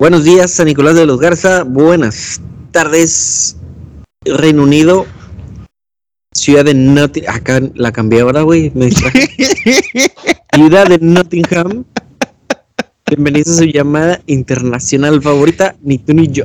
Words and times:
Buenos 0.00 0.24
días, 0.24 0.50
San 0.52 0.64
Nicolás 0.64 0.94
de 0.94 1.04
los 1.04 1.20
Garza. 1.20 1.62
Buenas 1.62 2.40
tardes, 2.70 3.58
Reino 4.24 4.62
Unido. 4.62 5.04
Ciudad 6.32 6.64
de 6.64 6.72
Nottingham. 6.72 7.36
Acá 7.36 7.60
la 7.74 7.92
cambié 7.92 8.22
ahora, 8.22 8.40
güey. 8.40 8.72
Ciudad 10.54 10.86
de 10.86 10.98
Nottingham. 11.02 11.84
Bienvenidos 13.08 13.48
a 13.48 13.58
su 13.58 13.64
llamada 13.66 14.22
internacional 14.24 15.20
favorita, 15.20 15.76
ni 15.82 15.98
tú 15.98 16.14
ni 16.14 16.28
yo. 16.28 16.44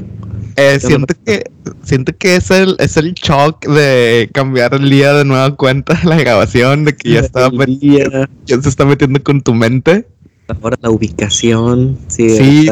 Eh, 0.58 0.78
siento 0.82 1.14
que 1.26 1.50
siento 1.82 2.12
que 2.18 2.36
es 2.36 2.52
el 2.52 2.76
es 2.80 2.98
el 2.98 3.14
shock 3.14 3.68
de 3.68 4.30
cambiar 4.34 4.74
el 4.74 4.90
día 4.90 5.14
de 5.14 5.24
nueva 5.24 5.56
cuenta 5.56 5.98
la 6.04 6.18
grabación 6.18 6.84
de 6.84 6.98
que 6.98 7.10
ya 7.10 7.20
estaba 7.22 7.50
ya 8.46 8.62
se 8.62 8.68
está 8.68 8.84
metiendo 8.84 9.24
con 9.24 9.42
tu 9.42 9.54
mente 9.54 10.08
ahora 10.48 10.78
la 10.82 10.90
ubicación 10.90 11.98
sí, 12.08 12.30
sí. 12.30 12.70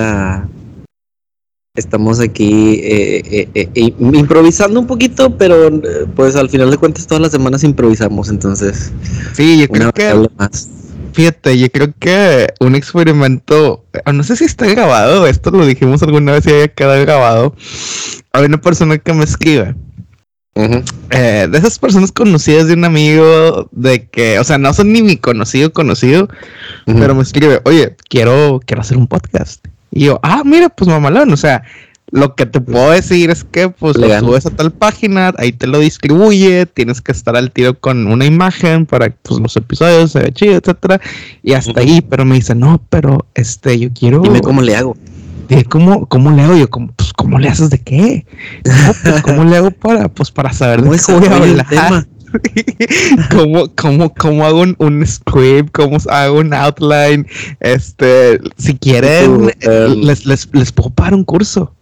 Estamos 1.76 2.20
aquí 2.20 2.82
eh, 2.84 3.48
eh, 3.56 3.70
eh, 3.74 3.94
improvisando 4.00 4.80
un 4.80 4.86
poquito, 4.86 5.36
pero 5.40 5.72
pues 6.16 6.36
al 6.36 6.48
final 6.48 6.70
de 6.70 6.78
cuentas 6.78 7.08
todas 7.08 7.20
las 7.20 7.32
semanas 7.32 7.64
improvisamos, 7.64 8.30
entonces. 8.30 8.92
Sí, 9.34 9.60
yo 9.60 9.68
creo 9.68 9.92
que. 9.92 10.30
Fíjate, 11.14 11.58
yo 11.58 11.72
creo 11.72 11.92
que 11.98 12.54
un 12.60 12.76
experimento, 12.76 13.86
no 14.14 14.24
sé 14.24 14.36
si 14.36 14.46
está 14.46 14.68
grabado, 14.68 15.26
esto 15.26 15.50
lo 15.50 15.66
dijimos 15.66 16.04
alguna 16.04 16.34
vez 16.34 16.46
y 16.46 16.52
haya 16.52 16.68
quedado 16.68 17.02
grabado. 17.02 17.56
Hay 18.34 18.46
una 18.46 18.62
persona 18.62 19.00
que 19.00 19.14
me 19.14 19.24
escribe. 19.24 19.74
de 20.54 21.58
esas 21.58 21.80
personas 21.80 22.12
conocidas 22.12 22.68
de 22.68 22.76
un 22.76 22.86
amigo 22.86 23.68
de 23.72 24.08
que, 24.10 24.38
o 24.38 24.44
sea, 24.44 24.60
no 24.60 24.76
son 24.76 24.94
ni 24.94 25.02
mi 25.02 25.18
conocido 25.18 25.74
conocido, 25.74 26.30
pero 26.86 27.16
me 27.16 27.24
escribe, 27.24 27.62
oye, 27.66 27.96
quiero, 28.10 28.60
quiero 28.64 28.82
hacer 28.84 28.98
un 28.98 29.08
podcast. 29.08 29.66
Y 29.94 30.06
yo, 30.06 30.20
ah, 30.24 30.42
mira, 30.44 30.70
pues 30.70 30.90
mamalón, 30.90 31.32
o 31.32 31.38
sea, 31.38 31.64
lo 32.12 32.36
que 32.36 32.46
te 32.46 32.62
puedo 32.62 32.92
decir 32.92 33.30
es 33.30 33.44
que 33.44 33.70
pues 33.70 33.96
lo 33.98 34.08
subes 34.20 34.46
a 34.46 34.52
tal 34.52 34.72
página, 34.72 35.34
ahí 35.38 35.52
te 35.52 35.68
lo 35.68 35.80
distribuye, 35.80 36.66
tienes 36.66 37.02
que 37.02 37.12
estar 37.12 37.36
al 37.36 37.52
tiro 37.52 37.80
con 37.80 38.08
una 38.08 38.26
imagen 38.26 38.86
para 38.86 39.10
que 39.10 39.18
pues, 39.24 39.40
los 39.40 39.56
episodios 39.58 40.12
se 40.12 40.20
vean 40.20 40.34
chido, 40.34 40.54
etcétera, 40.54 41.00
y 41.42 41.54
hasta 41.54 41.80
ahí, 41.80 42.02
pero 42.02 42.26
me 42.26 42.36
dice, 42.36 42.56
no, 42.56 42.82
pero 42.90 43.26
este, 43.34 43.80
yo 43.80 43.90
quiero. 43.94 44.22
Dime 44.22 44.42
cómo 44.42 44.62
le 44.62 44.76
hago. 44.76 44.98
Dime 45.48 45.66
cómo, 45.66 46.06
cómo 46.08 46.32
le 46.32 46.42
hago 46.42 46.56
yo, 46.56 46.70
¿Cómo, 46.70 46.92
pues 46.96 47.14
cómo 47.14 47.40
le 47.40 47.50
haces 47.50 47.70
de 47.70 47.80
qué? 47.80 48.26
No, 48.66 48.94
pues 49.04 49.22
cómo 49.22 49.44
le 49.44 49.58
hago 49.58 49.72
para, 49.72 50.08
pues 50.08 50.32
para 50.32 50.54
saber 50.54 50.82
de 50.82 50.98
qué 50.98 51.14
voy 51.14 51.28
a 51.28 51.36
hablar. 51.36 52.08
¿Cómo, 53.32 53.68
cómo, 53.76 54.14
cómo 54.14 54.46
hago 54.46 54.64
un, 54.78 55.06
script? 55.06 55.72
¿Cómo 55.72 55.98
hago 56.10 56.40
un 56.40 56.54
outline? 56.54 57.28
Este, 57.60 58.40
si 58.58 58.76
quieren, 58.78 59.52
em, 59.62 60.02
les, 60.02 60.26
les, 60.26 60.50
les, 60.54 60.72
puedo 60.72 60.90
pagar 60.90 61.14
un 61.14 61.24
curso. 61.24 61.74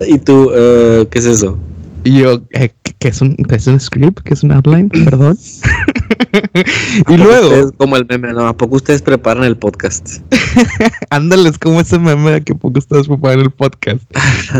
¿Y 0.00 0.18
tú, 0.18 0.50
uh, 0.50 1.06
qué 1.08 1.18
es 1.18 1.26
eso? 1.26 1.58
Y 2.06 2.20
yo, 2.20 2.40
eh, 2.52 2.72
¿qué, 3.00 3.08
es 3.08 3.20
un, 3.20 3.34
¿qué 3.34 3.56
es 3.56 3.66
un 3.66 3.80
script? 3.80 4.20
¿Qué 4.20 4.34
es 4.34 4.44
un 4.44 4.52
outline? 4.52 4.88
Perdón. 5.04 5.36
y 7.08 7.16
luego. 7.16 7.72
como 7.72 7.96
el 7.96 8.06
meme, 8.06 8.32
¿no? 8.32 8.46
¿A 8.46 8.56
poco 8.56 8.76
ustedes 8.76 9.02
preparan 9.02 9.42
el 9.42 9.56
podcast? 9.56 10.20
Ándales, 11.10 11.58
como 11.58 11.80
ese 11.80 11.98
meme 11.98 12.30
de 12.30 12.42
que 12.42 12.52
a 12.52 12.56
poco 12.56 12.78
ustedes 12.78 13.08
preparan 13.08 13.40
el 13.40 13.50
podcast. 13.50 14.04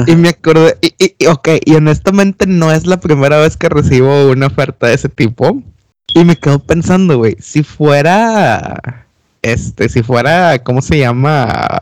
y 0.08 0.16
me 0.16 0.30
acordé, 0.30 0.76
y, 0.80 1.14
y, 1.20 1.26
ok, 1.26 1.50
y 1.64 1.76
honestamente 1.76 2.48
no 2.48 2.72
es 2.72 2.84
la 2.84 2.98
primera 2.98 3.38
vez 3.38 3.56
que 3.56 3.68
recibo 3.68 4.28
una 4.28 4.48
oferta 4.48 4.88
de 4.88 4.94
ese 4.94 5.08
tipo. 5.08 5.62
Y 6.14 6.24
me 6.24 6.34
quedo 6.34 6.58
pensando, 6.58 7.18
güey, 7.18 7.36
si 7.38 7.62
fuera. 7.62 9.06
Este, 9.42 9.88
si 9.88 10.02
fuera, 10.02 10.58
¿cómo 10.64 10.82
se 10.82 10.98
llama? 10.98 11.78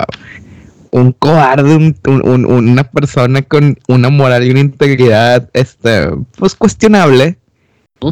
Un 0.95 1.11
cobarde, 1.11 1.93
una 2.05 2.85
persona 2.85 3.43
con 3.43 3.77
una 3.89 4.11
moral 4.11 4.47
y 4.47 4.51
una 4.53 4.61
integridad, 4.61 5.51
este, 5.53 6.09
pues 6.39 6.55
cuestionable, 6.55 7.37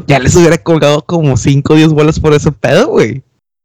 ya 0.09 0.19
les 0.19 0.35
hubiera 0.35 0.59
colgado 0.59 1.03
como 1.03 1.37
5 1.37 1.73
o 1.73 1.77
10 1.77 1.91
bolas 1.91 2.19
por 2.19 2.35
ese 2.35 2.51
pedo, 2.51 2.89
güey. 2.89 3.23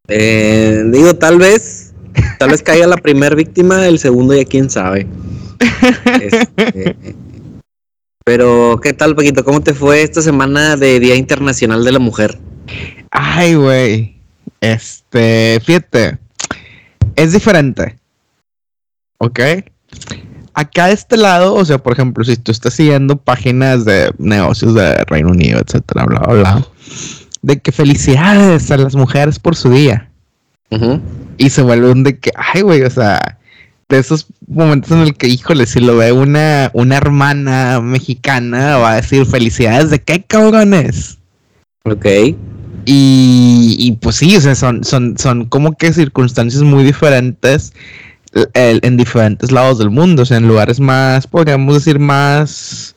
Eh, 0.08 0.84
digo, 0.94 1.16
tal 1.16 1.40
vez, 1.40 1.96
tal 2.38 2.52
vez 2.52 2.62
caiga 2.62 2.86
la 2.86 2.98
primera 2.98 3.36
víctima, 3.36 3.88
el 3.88 3.98
segundo 3.98 4.36
ya 4.36 4.46
quién 4.46 4.70
sabe. 4.70 5.08
Este, 6.22 6.96
pero, 8.24 8.80
¿qué 8.84 8.94
tal, 8.94 9.16
Paquito? 9.16 9.44
¿Cómo 9.44 9.62
te 9.62 9.74
fue 9.74 10.04
esta 10.04 10.22
semana 10.22 10.76
de 10.76 11.00
Día 11.00 11.16
Internacional 11.16 11.84
de 11.84 11.92
la 11.92 12.00
Mujer? 12.00 12.38
Ay, 13.10 13.56
güey. 13.56 14.22
Este, 14.62 15.60
fíjate, 15.66 16.20
es 17.16 17.34
diferente. 17.34 17.98
¿Ok? 19.20 19.40
Acá 20.54 20.88
de 20.88 20.94
este 20.94 21.18
lado, 21.18 21.54
o 21.54 21.66
sea, 21.66 21.78
por 21.78 21.94
ejemplo, 21.94 22.24
si 22.24 22.36
tú 22.36 22.52
estás 22.52 22.74
siguiendo 22.74 23.18
páginas 23.18 23.86
de 23.86 24.12
negocios 24.18 24.74
de 24.74 24.96
Reino 25.06 25.30
Unido, 25.30 25.60
etcétera, 25.60 26.06
bla, 26.06 26.20
bla, 26.20 26.34
bla, 26.34 26.68
de 27.42 27.60
que 27.60 27.72
felicidades 27.72 28.72
a 28.72 28.78
las 28.78 28.96
mujeres 28.96 29.40
por 29.40 29.56
su 29.56 29.70
día. 29.70 30.10
Y 31.38 31.50
se 31.50 31.62
vuelve 31.62 31.92
un 31.92 32.04
de 32.04 32.18
que, 32.20 32.32
ay, 32.36 32.62
güey, 32.62 32.82
o 32.84 32.90
sea, 32.90 33.38
de 33.90 34.00
esos 34.00 34.28
momentos 34.48 34.92
en 34.92 35.00
el 35.00 35.16
que, 35.16 35.28
híjole, 35.28 35.66
si 35.66 35.80
lo 35.80 35.96
ve 35.96 36.12
una, 36.12 36.72
una 36.74 36.98
hermana 36.98 37.80
mexicana, 37.80 38.78
va 38.78 38.94
a 38.94 38.96
decir 38.96 39.26
felicidades 39.26 39.90
de 39.92 40.02
qué 40.02 40.24
cabrones. 40.24 41.20
Ok. 41.84 42.06
Y, 42.86 43.76
y 43.78 43.92
pues 44.02 44.18
sí, 44.18 44.36
o 44.36 44.42
sea, 44.42 44.56
son, 44.56 44.84
son, 44.84 45.18
son 45.18 45.46
como 45.46 45.78
que 45.78 45.94
circunstancias 45.94 46.64
muy 46.64 46.84
diferentes 46.84 47.74
en 48.54 48.98
diferentes 48.98 49.52
lados 49.52 49.80
del 49.80 49.90
mundo, 49.90 50.24
o 50.24 50.26
sea, 50.26 50.38
en 50.38 50.48
lugares 50.48 50.80
más, 50.80 51.28
podríamos 51.28 51.74
decir, 51.76 52.00
más... 52.00 52.96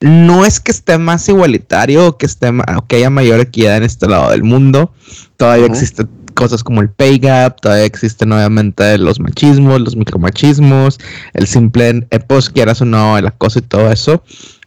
No 0.00 0.44
es 0.44 0.60
que 0.60 0.72
esté 0.72 0.98
más 0.98 1.26
igualitario 1.26 2.06
o 2.06 2.18
que, 2.18 2.26
esté, 2.26 2.52
que 2.86 2.96
haya 2.96 3.08
mayor 3.08 3.40
equidad 3.40 3.78
en 3.78 3.82
este 3.82 4.06
lado 4.06 4.30
del 4.30 4.44
mundo. 4.44 4.92
Todavía 5.38 5.64
existen 5.64 6.06
cosas 6.34 6.62
como 6.62 6.82
el 6.82 6.90
pay 6.90 7.18
gap, 7.18 7.60
todavía 7.60 7.86
existen 7.86 8.30
obviamente 8.30 8.98
los 8.98 9.18
machismos, 9.18 9.80
los 9.80 9.96
micromachismos, 9.96 11.00
el 11.32 11.46
simple, 11.46 12.06
eh, 12.10 12.20
pues 12.20 12.50
quieras 12.50 12.82
o 12.82 12.84
no, 12.84 13.16
el 13.16 13.26
acoso 13.26 13.58
y 13.58 13.62
todo 13.62 13.90
eso. 13.90 14.22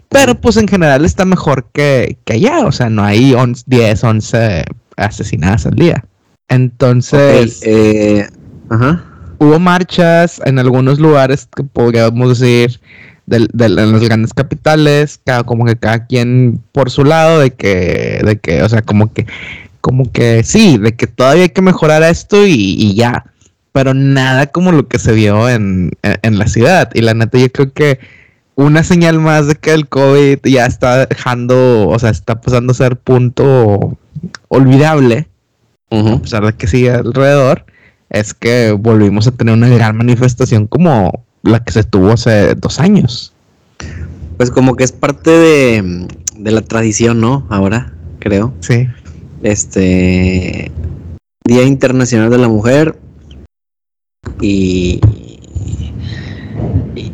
Pero 0.09 0.41
pues 0.41 0.57
en 0.57 0.67
general 0.67 1.05
está 1.05 1.23
mejor 1.25 1.69
que, 1.71 2.17
que 2.25 2.33
allá, 2.33 2.65
o 2.65 2.71
sea, 2.71 2.89
no 2.89 3.03
hay 3.03 3.35
10, 3.67 4.03
11 4.03 4.65
asesinadas 4.97 5.67
al 5.67 5.75
día. 5.75 6.03
Entonces... 6.49 7.61
Eh, 7.61 8.27
ajá 8.69 9.08
hubo 9.39 9.57
marchas 9.59 10.41
en 10.45 10.59
algunos 10.59 10.99
lugares 10.99 11.47
que 11.55 11.63
podríamos 11.63 12.39
decir 12.39 12.79
de, 13.25 13.37
en 13.37 13.91
las 13.91 14.03
grandes 14.03 14.33
capitales, 14.33 15.19
cada, 15.23 15.43
como 15.43 15.65
que 15.65 15.75
cada 15.75 16.05
quien 16.05 16.61
por 16.71 16.89
su 16.91 17.03
lado, 17.03 17.39
de 17.39 17.51
que, 17.51 18.21
de 18.23 18.37
que, 18.39 18.63
o 18.63 18.69
sea, 18.69 18.81
como 18.81 19.13
que, 19.13 19.25
como 19.81 20.11
que 20.11 20.43
sí, 20.43 20.77
de 20.77 20.93
que 20.93 21.07
todavía 21.07 21.43
hay 21.43 21.49
que 21.49 21.61
mejorar 21.61 22.03
esto 22.03 22.45
y, 22.45 22.93
ya, 22.95 23.25
pero 23.71 23.93
nada 23.93 24.47
como 24.47 24.71
lo 24.71 24.87
que 24.87 24.99
se 24.99 25.13
vio 25.13 25.49
en, 25.49 25.91
la 26.01 26.47
ciudad. 26.47 26.89
Y 26.93 27.01
la 27.01 27.13
neta, 27.13 27.37
yo 27.37 27.51
creo 27.51 27.71
que 27.71 27.99
una 28.55 28.83
señal 28.83 29.19
más 29.19 29.47
de 29.47 29.55
que 29.55 29.73
el 29.73 29.87
COVID 29.87 30.39
ya 30.43 30.65
está 30.65 31.05
dejando, 31.05 31.87
o 31.87 31.97
sea, 31.97 32.09
está 32.09 32.41
pasando 32.41 32.71
a 32.71 32.75
ser 32.75 32.97
punto 32.97 33.97
olvidable, 34.49 35.27
a 35.91 36.17
pesar 36.19 36.45
de 36.45 36.53
que 36.53 36.67
sigue 36.67 36.91
alrededor 36.91 37.63
es 38.09 38.33
que 38.33 38.71
volvimos 38.71 39.27
a 39.27 39.31
tener 39.31 39.53
una 39.53 39.69
gran 39.69 39.97
manifestación 39.97 40.67
como 40.67 41.23
la 41.43 41.63
que 41.63 41.71
se 41.71 41.83
tuvo 41.83 42.11
hace 42.11 42.55
dos 42.55 42.79
años. 42.79 43.33
Pues 44.37 44.51
como 44.51 44.75
que 44.75 44.83
es 44.83 44.91
parte 44.91 45.29
de, 45.31 46.07
la 46.51 46.61
tradición, 46.61 47.21
¿no? 47.21 47.45
Ahora, 47.49 47.93
creo. 48.19 48.53
Sí. 48.61 48.87
Este 49.43 50.71
Día 51.45 51.63
Internacional 51.63 52.29
de 52.29 52.37
la 52.37 52.47
Mujer. 52.47 52.97
Y, 54.41 55.01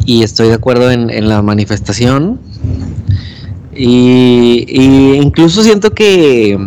y 0.06 0.24
estoy 0.24 0.50
de 0.50 0.54
acuerdo 0.54 0.92
en, 0.92 1.28
la 1.28 1.42
manifestación. 1.42 2.40
Y, 3.76 4.66
y 4.70 5.16
incluso 5.16 5.64
siento 5.64 5.94
que 5.94 6.58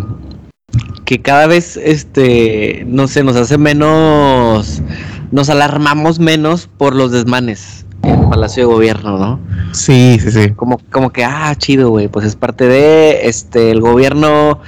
que 1.08 1.22
cada 1.22 1.46
vez, 1.46 1.78
este, 1.78 2.84
no 2.86 3.08
sé, 3.08 3.24
nos 3.24 3.34
hace 3.34 3.56
menos, 3.56 4.82
nos 5.30 5.48
alarmamos 5.48 6.18
menos 6.18 6.68
por 6.76 6.94
los 6.94 7.12
desmanes 7.12 7.86
en 8.02 8.10
el 8.10 8.28
Palacio 8.28 8.64
de 8.68 8.74
Gobierno, 8.74 9.16
¿no? 9.16 9.40
Sí, 9.72 10.18
sí, 10.20 10.30
sí. 10.30 10.50
Como, 10.50 10.78
como 10.90 11.10
que, 11.10 11.24
ah, 11.24 11.54
chido, 11.56 11.88
güey, 11.88 12.08
pues 12.08 12.26
es 12.26 12.36
parte 12.36 12.68
de, 12.68 13.26
este, 13.26 13.70
el 13.70 13.80
gobierno, 13.80 14.60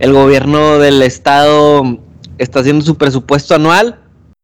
el 0.00 0.12
gobierno 0.12 0.80
del 0.80 1.00
estado 1.00 1.84
está 2.38 2.58
haciendo 2.58 2.84
su 2.84 2.96
presupuesto 2.96 3.54
anual 3.54 4.00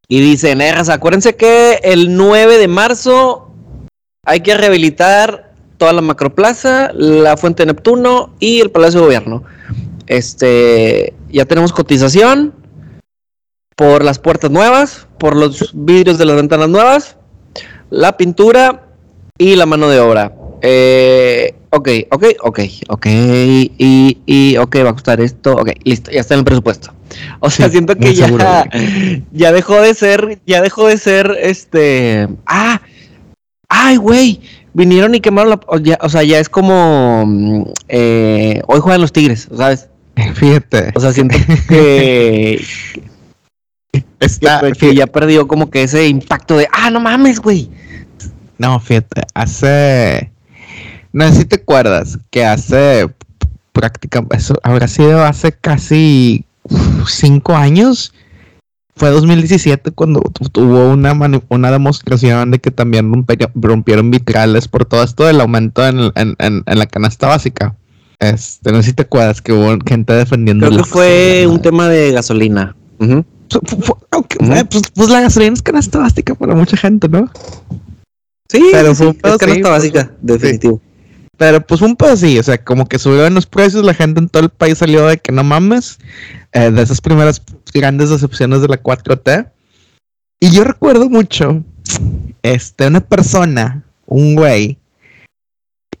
y 0.07 0.21
dicen, 0.21 0.61
eh, 0.61 0.71
acuérdense 0.71 1.35
que 1.35 1.81
el 1.83 2.15
9 2.15 2.59
de 2.59 2.69
marzo 2.69 3.51
hay 4.23 4.39
que 4.39 4.55
rehabilitar 4.55 5.51
toda 5.75 5.91
la 5.91 6.01
macroplaza, 6.01 6.93
la 6.93 7.35
Fuente 7.35 7.63
de 7.63 7.73
Neptuno 7.73 8.33
y 8.39 8.61
el 8.61 8.71
Palacio 8.71 9.01
de 9.01 9.05
Gobierno. 9.07 9.43
Este, 10.11 11.13
ya 11.29 11.45
tenemos 11.45 11.71
cotización 11.71 12.53
por 13.77 14.03
las 14.03 14.19
puertas 14.19 14.51
nuevas, 14.51 15.07
por 15.17 15.37
los 15.37 15.71
vidrios 15.73 16.17
de 16.17 16.25
las 16.25 16.35
ventanas 16.35 16.67
nuevas, 16.67 17.15
la 17.89 18.17
pintura 18.17 18.89
y 19.37 19.55
la 19.55 19.65
mano 19.65 19.87
de 19.87 20.01
obra. 20.01 20.35
Eh, 20.61 21.55
ok, 21.69 21.89
ok, 22.11 22.25
ok, 22.41 22.59
ok. 22.89 23.05
Y, 23.07 24.17
y, 24.25 24.57
ok, 24.57 24.75
va 24.83 24.89
a 24.89 24.93
costar 24.93 25.21
esto. 25.21 25.53
Ok, 25.53 25.69
listo, 25.85 26.11
ya 26.11 26.19
está 26.19 26.33
en 26.33 26.39
el 26.39 26.45
presupuesto. 26.45 26.93
O 27.39 27.49
sea, 27.49 27.69
siento 27.69 27.95
que 27.95 28.13
ya, 28.13 28.27
ya 29.31 29.53
dejó 29.53 29.79
de 29.79 29.93
ser, 29.93 30.41
ya 30.45 30.61
dejó 30.61 30.87
de 30.87 30.97
ser 30.97 31.37
este. 31.41 32.27
Ah, 32.45 32.81
ay, 33.69 33.95
güey. 33.95 34.41
Vinieron 34.73 35.15
y 35.15 35.21
quemaron 35.21 35.51
la. 35.51 35.61
O, 36.01 36.09
sea, 36.09 36.23
ya 36.23 36.37
es 36.37 36.49
como. 36.49 37.23
Mm, 37.25 37.63
eh, 37.87 38.61
hoy 38.67 38.81
juegan 38.81 38.99
los 38.99 39.13
Tigres, 39.13 39.47
¿sabes? 39.55 39.87
Fíjate. 40.35 40.91
O 40.95 40.99
sea, 40.99 41.13
siento 41.13 41.37
que. 41.67 42.63
Está, 44.19 44.71
que, 44.71 44.95
ya 44.95 45.07
perdió 45.07 45.47
como 45.47 45.69
que 45.69 45.83
ese 45.83 46.07
impacto 46.07 46.57
de. 46.57 46.67
Ah, 46.71 46.89
no 46.89 46.99
mames, 46.99 47.39
güey. 47.39 47.69
No, 48.57 48.79
fíjate. 48.79 49.23
Hace. 49.33 50.31
No 51.11 51.27
sé 51.27 51.39
si 51.39 51.45
te 51.45 51.55
acuerdas 51.55 52.19
que 52.29 52.45
hace 52.45 53.09
prácticamente. 53.73 54.37
Eso 54.37 54.55
habrá 54.63 54.87
sido 54.87 55.23
hace 55.23 55.51
casi 55.51 56.45
cinco 57.07 57.55
años 57.55 58.13
fue 59.01 59.09
2017 59.09 59.91
cuando 59.91 60.21
tuvo 60.51 60.91
una, 60.91 61.13
una 61.49 61.71
demostración 61.71 62.51
de 62.51 62.59
que 62.59 62.69
también 62.69 63.25
rompieron 63.55 64.11
vitrales 64.11 64.67
por 64.67 64.85
todo 64.85 65.03
esto 65.03 65.25
del 65.25 65.41
aumento 65.41 65.81
en, 65.87 66.11
la 66.67 66.85
canasta 66.85 67.27
básica. 67.27 67.75
Este, 68.21 68.71
no 68.71 68.77
sé 68.77 68.89
si 68.89 68.93
te 68.93 69.01
acuerdas 69.01 69.41
que 69.41 69.51
hubo 69.51 69.75
gente 69.83 70.13
defendiendo. 70.13 70.67
Creo 70.67 70.83
que 70.83 70.89
fue 70.89 71.47
un 71.47 71.59
tema 71.59 71.89
de 71.89 72.11
gasolina. 72.11 72.75
Eh, 72.99 73.23
pues, 74.69 74.83
pues, 74.93 75.09
la 75.09 75.21
gasolina 75.21 75.53
es 75.53 75.61
canasta 75.63 75.97
básica 75.97 76.35
para 76.35 76.53
mucha 76.53 76.77
gente, 76.77 77.09
¿no? 77.09 77.27
Sí, 78.47 78.63
pero 78.71 78.93
fue 78.93 79.09
es 79.09 79.37
canasta 79.37 79.69
básica, 79.69 80.11
definitivo. 80.21 80.79
Pero 81.35 81.65
pues 81.65 81.81
un 81.81 81.95
poco 81.95 82.11
así, 82.11 82.37
o 82.37 82.43
sea, 82.43 82.63
como 82.63 82.85
que 82.85 82.99
subieron 82.99 83.33
los 83.33 83.47
precios, 83.47 83.83
la 83.83 83.95
gente 83.95 84.19
en 84.19 84.29
todo 84.29 84.43
el 84.43 84.49
país 84.49 84.77
salió 84.77 85.07
de 85.07 85.17
que 85.17 85.31
no 85.31 85.43
mames, 85.43 85.97
eh, 86.51 86.69
de 86.69 86.83
esas 86.83 87.01
primeras 87.01 87.41
grandes 87.73 88.11
decepciones 88.11 88.61
de 88.61 88.67
la 88.67 88.77
4T. 88.77 89.49
Y 90.39 90.51
yo 90.51 90.63
recuerdo 90.63 91.09
mucho, 91.09 91.63
este, 92.43 92.85
una 92.85 92.99
persona, 92.99 93.83
un 94.05 94.35
güey, 94.35 94.77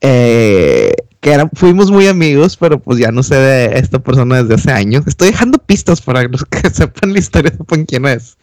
eh, 0.01 0.93
que 1.21 1.31
era, 1.31 1.49
fuimos 1.53 1.91
muy 1.91 2.07
amigos, 2.07 2.57
pero 2.57 2.79
pues 2.79 2.99
ya 2.99 3.11
no 3.11 3.23
sé 3.23 3.35
de 3.35 3.79
esta 3.79 3.99
persona 3.99 4.41
desde 4.41 4.55
hace 4.55 4.71
años. 4.71 5.03
Estoy 5.05 5.29
dejando 5.29 5.59
pistas 5.59 6.01
para 6.01 6.23
los 6.23 6.43
que 6.45 6.69
sepan 6.73 7.13
la 7.13 7.19
historia, 7.19 7.51
sepan 7.51 7.85
quién 7.85 8.05
es. 8.05 8.37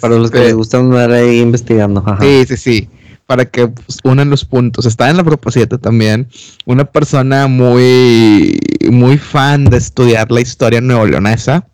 para 0.00 0.14
los 0.14 0.30
que 0.30 0.38
este, 0.38 0.48
les 0.48 0.54
gusta 0.54 0.78
andar 0.78 1.10
ahí 1.10 1.40
investigando. 1.40 2.04
Sí, 2.20 2.44
sí, 2.46 2.56
sí 2.56 2.88
para 3.26 3.46
que 3.46 3.66
pues, 3.68 3.98
unan 4.04 4.28
los 4.28 4.44
puntos. 4.44 4.84
Está 4.84 5.08
en 5.08 5.16
la 5.16 5.24
proposición 5.24 5.68
también 5.80 6.28
una 6.66 6.84
persona 6.84 7.46
muy, 7.46 8.60
muy 8.90 9.16
fan 9.16 9.64
de 9.64 9.78
estudiar 9.78 10.30
la 10.30 10.42
historia 10.42 10.82
neoleonesa. 10.82 11.66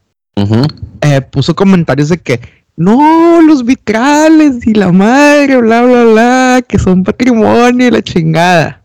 Eh, 1.00 1.20
puso 1.20 1.56
comentarios 1.56 2.10
de 2.10 2.18
que 2.18 2.40
no, 2.76 3.42
los 3.42 3.64
vitrales 3.64 4.64
y 4.64 4.74
la 4.74 4.92
madre, 4.92 5.60
bla, 5.60 5.82
bla, 5.82 6.04
bla, 6.04 6.64
que 6.66 6.78
son 6.78 7.02
patrimonio 7.02 7.88
y 7.88 7.90
la 7.90 8.02
chingada. 8.02 8.77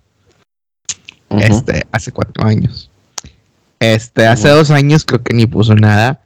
Este, 1.40 1.84
hace 1.92 2.12
cuatro 2.12 2.46
años. 2.46 2.90
Este, 3.80 4.28
hace 4.28 4.50
dos 4.50 4.72
años 4.72 5.06
creo 5.06 5.24
que 5.24 5.34
ni 5.34 5.46
puso 5.46 5.76
nada. 5.76 6.22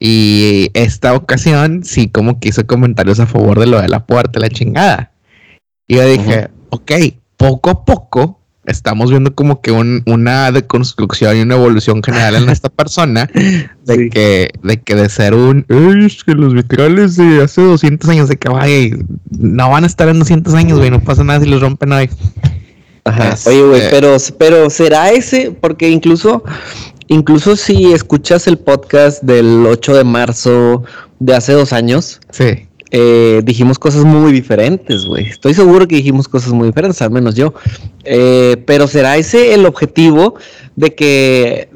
Y 0.00 0.70
esta 0.74 1.14
ocasión 1.14 1.82
sí 1.84 2.08
como 2.08 2.38
que 2.38 2.50
hizo 2.50 2.66
comentarios 2.66 3.18
a 3.18 3.26
favor 3.26 3.58
de 3.58 3.66
lo 3.66 3.80
de 3.80 3.88
la 3.88 4.06
puerta, 4.06 4.38
la 4.38 4.48
chingada. 4.48 5.12
Y 5.86 5.96
yo 5.96 6.06
dije, 6.06 6.48
ok, 6.70 6.92
poco 7.36 7.70
a 7.70 7.84
poco 7.84 8.38
estamos 8.68 9.10
viendo 9.10 9.34
como 9.34 9.60
que 9.60 9.72
una 9.72 10.52
deconstrucción 10.52 11.36
y 11.36 11.40
una 11.40 11.54
evolución 11.54 12.02
general 12.02 12.36
en 12.36 12.50
esta 12.50 12.68
persona 12.68 13.28
de 13.86 14.10
que 14.10 14.50
de 14.62 14.80
que 14.82 14.94
de 14.94 15.08
ser 15.08 15.34
un 15.34 15.64
es 15.68 16.22
que 16.22 16.34
los 16.34 16.54
vitrales 16.54 17.16
de 17.16 17.42
hace 17.42 17.62
200 17.62 18.08
años 18.10 18.28
de 18.28 18.36
que 18.36 18.48
vaya 18.50 18.94
no 19.30 19.70
van 19.70 19.84
a 19.84 19.86
estar 19.86 20.08
en 20.08 20.18
200 20.18 20.52
años 20.54 20.78
güey 20.78 20.90
no 20.90 21.00
pasa 21.00 21.24
nada 21.24 21.40
si 21.40 21.46
los 21.46 21.62
rompen 21.62 21.92
hoy 21.92 22.10
Ajá. 23.08 23.34
Oye, 23.46 23.62
güey, 23.62 23.80
este 23.80 23.90
pero, 23.90 24.16
pero 24.38 24.70
será 24.70 25.10
ese, 25.10 25.50
porque 25.50 25.88
incluso, 25.88 26.44
incluso 27.08 27.56
si 27.56 27.92
escuchas 27.92 28.46
el 28.46 28.58
podcast 28.58 29.22
del 29.22 29.66
8 29.66 29.96
de 29.96 30.04
marzo 30.04 30.82
de 31.18 31.34
hace 31.34 31.52
dos 31.52 31.72
años, 31.72 32.20
sí. 32.30 32.68
Eh, 32.90 33.42
dijimos 33.44 33.78
cosas 33.78 34.04
muy 34.04 34.32
diferentes, 34.32 35.04
güey. 35.04 35.28
Estoy 35.28 35.52
seguro 35.52 35.86
que 35.86 35.96
dijimos 35.96 36.26
cosas 36.26 36.52
muy 36.52 36.68
diferentes, 36.68 37.02
al 37.02 37.10
menos 37.10 37.34
yo. 37.34 37.52
Eh, 38.04 38.62
pero 38.66 38.86
será 38.86 39.16
ese 39.18 39.52
el 39.52 39.66
objetivo 39.66 40.36
de 40.74 40.94
que, 40.94 41.68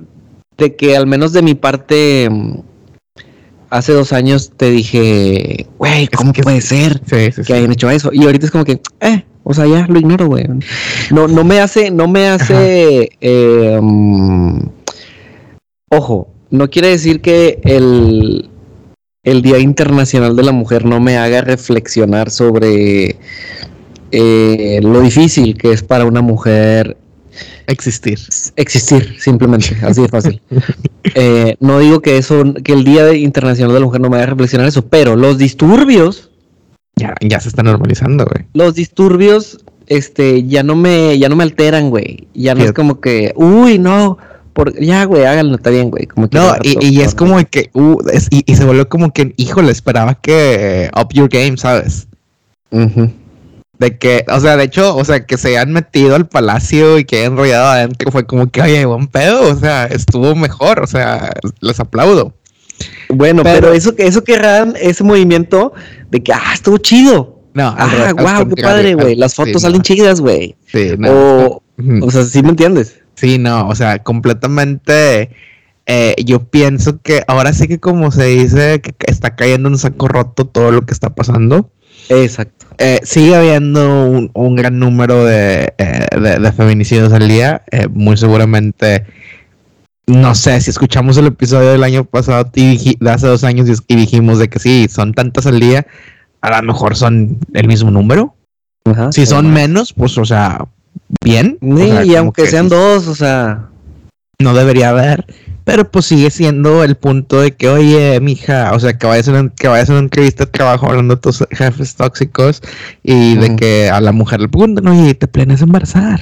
de 0.57 0.75
que 0.75 0.97
al 0.97 1.07
menos 1.07 1.33
de 1.33 1.43
mi 1.43 1.55
parte, 1.55 2.31
hace 3.73 3.93
dos 3.93 4.13
años 4.13 4.53
te 4.57 4.71
dije, 4.71 5.67
güey, 5.79 6.07
¿cómo 6.09 6.33
que 6.33 6.43
puede 6.43 6.61
ser 6.61 7.01
que 7.01 7.55
hayan 7.55 7.73
hecho 7.73 7.91
eso? 7.91 8.11
Y 8.13 8.23
ahorita 8.25 8.47
es 8.47 8.53
como 8.53 8.65
que, 8.65 8.81
eh, 9.01 9.25
o 9.45 9.55
sea, 9.55 9.67
ya 9.67 9.87
lo 9.89 9.99
ignoro, 9.99 10.27
güey. 10.27 10.47
No, 11.11 11.27
no 11.27 11.43
me 11.43 11.59
hace, 11.59 11.91
no 11.91 12.07
me 12.07 12.29
hace, 12.29 13.11
eh, 13.21 13.79
mm, 13.83 14.59
ojo, 15.89 16.29
no 16.51 16.69
quiere 16.69 16.89
decir 16.89 17.23
que 17.23 17.61
el 17.65 18.49
el 19.25 19.41
Día 19.41 19.59
Internacional 19.59 20.35
de 20.35 20.43
la 20.43 20.53
Mujer 20.53 20.85
no 20.85 20.99
me 20.99 21.17
haga 21.17 21.43
reflexionar 21.43 22.31
sobre 22.31 23.17
eh, 24.11 24.81
lo 24.83 25.01
difícil 25.01 25.57
que 25.57 25.71
es 25.71 25.85
para 25.85 26.05
una 26.07 26.23
mujer 26.23 26.97
existir. 27.67 28.19
Existir, 28.57 29.17
simplemente, 29.19 29.77
así 29.83 30.03
de 30.03 30.09
fácil. 30.09 30.41
Eh, 31.15 31.57
no 31.59 31.81
digo 31.81 32.01
que 32.01 32.17
eso, 32.17 32.55
que 32.65 32.73
el 32.73 32.85
Día 32.85 33.13
Internacional 33.13 33.75
de 33.75 33.81
la 33.81 33.87
Mujer 33.87 34.01
no 34.01 34.09
me 34.09 34.19
haga 34.19 34.27
reflexionar 34.27 34.69
eso, 34.69 34.87
pero 34.87 35.17
los 35.17 35.37
disturbios. 35.37 36.31
Ya, 36.95 37.15
ya 37.21 37.41
se 37.41 37.49
está 37.49 37.65
normalizando, 37.65 38.25
güey. 38.25 38.47
Los 38.55 38.77
disturbios, 38.77 39.59
este, 39.89 40.45
ya 40.45 40.63
no 40.63 40.77
me, 40.77 41.19
ya 41.19 41.29
no 41.29 41.35
me 41.35 41.43
alteran, 41.43 41.91
güey. 41.91 42.29
Ya 42.35 42.55
no 42.55 42.63
es 42.63 42.73
como 42.73 43.01
que, 43.01 43.33
uy, 43.35 43.81
no 43.81 44.17
por, 44.53 44.79
ya, 44.79 45.05
güey, 45.05 45.25
háganlo, 45.25 45.57
está 45.57 45.71
bien, 45.71 45.91
güey. 45.91 46.07
Como 46.07 46.29
no, 46.31 46.55
y, 46.63 47.01
es 47.01 47.15
como 47.15 47.39
que, 47.45 47.71
uh, 47.73 47.99
y, 48.31 48.55
se 48.55 48.65
volvió 48.65 48.89
como 48.89 49.13
que, 49.13 49.35
híjole, 49.37 49.73
esperaba 49.73 50.15
que 50.15 50.91
up 50.99 51.09
your 51.13 51.29
game, 51.29 51.57
¿sabes? 51.57 52.07
De 53.79 53.99
que, 53.99 54.25
o 54.29 54.39
sea, 54.39 54.57
de 54.57 54.65
hecho, 54.65 54.97
o 54.97 55.05
sea, 55.05 55.27
que 55.27 55.39
se 55.39 55.49
hayan 55.49 55.73
metido 55.73 56.15
al 56.15 56.29
palacio 56.29 56.99
y 56.99 57.05
que 57.05 57.19
hayan 57.19 57.33
enrollado 57.33 57.67
adentro, 57.67 58.13
fue 58.13 58.27
como 58.27 58.51
que, 58.51 58.63
oye, 58.63 58.85
buen 58.85 59.09
pedo, 59.09 59.51
o 59.51 59.57
sea, 59.57 59.87
estuvo 59.87 60.35
mejor, 60.35 60.81
o 60.81 60.87
sea, 60.87 61.31
les 61.61 61.81
aplaudo. 61.81 62.35
Bueno, 63.09 63.43
pero, 63.43 63.73
eso 63.73 63.95
que 63.95 64.07
eso 64.07 64.25
querrán, 64.25 64.75
ese 64.81 65.03
movimiento 65.05 65.73
de 66.11 66.23
que, 66.23 66.33
ah, 66.33 66.53
estuvo 66.55 66.79
chido. 66.79 67.41
No, 67.55 67.75
ah, 67.77 68.13
wow, 68.17 68.49
qué 68.49 68.63
padre, 68.63 68.95
güey. 68.95 69.15
Las 69.15 69.35
fotos 69.35 69.63
salen 69.63 69.83
chidas, 69.83 70.21
güey. 70.21 70.57
Sí, 70.67 70.93
no. 70.99 71.11
O, 71.11 71.63
o 72.03 72.11
sea, 72.11 72.25
sí 72.25 72.43
me 72.43 72.51
entiendes. 72.51 73.01
Sí, 73.15 73.39
no, 73.39 73.69
o 73.69 73.75
sea, 73.75 74.03
completamente. 74.03 75.31
Eh, 75.87 76.15
yo 76.25 76.45
pienso 76.45 77.01
que 77.03 77.25
ahora 77.27 77.53
sí 77.53 77.67
que 77.67 77.81
como 77.81 78.13
se 78.13 78.25
dice 78.27 78.81
que 78.81 78.95
está 79.07 79.35
cayendo 79.35 79.69
en 79.69 79.75
un 79.75 79.79
saco 79.79 80.07
roto 80.09 80.47
todo 80.47 80.71
lo 80.71 80.87
que 80.87 80.93
está 80.93 81.15
pasando. 81.15 81.71
Exacto. 82.09 82.62
Eh, 82.79 83.01
sigue 83.05 83.35
habiendo 83.35 84.29
un, 84.33 84.57
gran 84.57 84.79
número 84.79 85.25
de, 85.25 85.75
eh, 85.79 86.07
de, 86.19 86.53
feminicidios 86.53 87.13
al 87.13 87.29
día. 87.29 87.63
muy 87.91 88.17
seguramente, 88.17 89.05
no 90.07 90.35
sé, 90.35 90.61
si 90.61 90.71
escuchamos 90.71 91.17
el 91.17 91.27
episodio 91.27 91.71
del 91.71 91.85
año 91.85 92.05
pasado, 92.05 92.51
de 92.53 92.97
hace 93.11 93.27
dos 93.27 93.45
años, 93.45 93.83
y 93.87 93.97
dijimos 93.97 94.39
de 94.39 94.49
que 94.49 94.59
sí, 94.59 94.87
son 94.91 95.15
tantas 95.15 95.47
al 95.47 95.61
día, 95.61 95.87
a 96.41 96.61
lo 96.61 96.63
mejor 96.67 96.97
son 96.97 97.39
el 97.55 97.69
mismo 97.69 97.91
número. 97.91 98.35
si 99.11 99.27
son 99.27 99.53
menos, 99.53 99.93
pues, 99.93 100.19
o 100.19 100.25
sea, 100.25 100.67
bien. 101.23 101.59
y 101.61 102.15
aunque 102.15 102.47
sean 102.47 102.69
dos, 102.69 103.07
o 103.07 103.15
sea. 103.15 103.69
No 104.39 104.55
debería 104.55 104.91
haber. 104.91 105.25
Pero 105.65 105.91
pues 105.91 106.07
sigue 106.07 106.31
siendo 106.31 106.83
el 106.83 106.97
punto 106.97 107.41
de 107.41 107.53
que, 107.53 107.69
oye, 107.69 108.19
mija, 108.21 108.73
o 108.73 108.81
sea, 108.81 108.99
que 108.99 109.07
vayas 109.07 109.29
a 109.29 109.33
una, 109.33 109.51
que 109.51 109.69
vayas 109.69 109.91
a 109.91 109.93
una 109.93 110.01
entrevista 110.03 110.45
de 110.45 110.51
trabajo 110.51 110.87
hablando 110.87 111.15
de 111.15 111.21
tus 111.21 111.45
jefes 111.51 111.95
tóxicos 111.95 112.63
y 113.03 113.37
de 113.37 113.57
que 113.57 113.91
a 113.91 114.01
la 114.01 114.13
mujer 114.13 114.41
le 114.41 114.49
preguntan, 114.49 114.87
oye, 114.89 115.15
¿te 115.15 115.29
planeas 115.29 115.63
embarazar? 115.63 116.21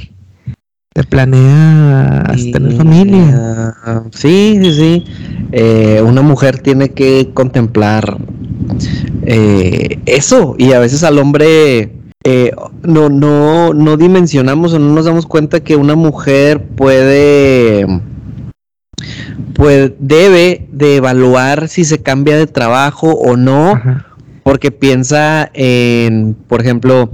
¿Te 0.93 1.05
planeas 1.05 2.51
tener 2.53 2.77
familia? 2.77 3.75
sí, 4.13 4.59
sí, 4.61 4.73
sí. 4.73 5.05
Eh, 5.53 6.03
una 6.05 6.23
mujer 6.23 6.59
tiene 6.59 6.91
que 6.91 7.31
contemplar 7.33 8.19
eh, 9.23 9.99
eso 10.07 10.55
y 10.59 10.73
a 10.73 10.79
veces 10.79 11.03
al 11.03 11.19
hombre 11.19 11.93
eh, 12.25 12.53
no, 12.83 13.09
no, 13.09 13.73
no 13.73 13.97
dimensionamos 13.97 14.75
o 14.75 14.79
no 14.79 14.93
nos 14.93 15.07
damos 15.07 15.27
cuenta 15.27 15.61
que 15.61 15.77
una 15.77 15.95
mujer 15.95 16.63
puede, 16.77 17.87
pues 19.55 19.93
debe 19.99 20.67
de 20.73 20.97
evaluar 20.97 21.69
si 21.69 21.85
se 21.85 22.03
cambia 22.03 22.37
de 22.37 22.47
trabajo 22.47 23.13
o 23.13 23.37
no, 23.37 23.81
porque 24.43 24.71
piensa 24.71 25.51
en, 25.55 26.37
por 26.49 26.61
ejemplo, 26.61 27.11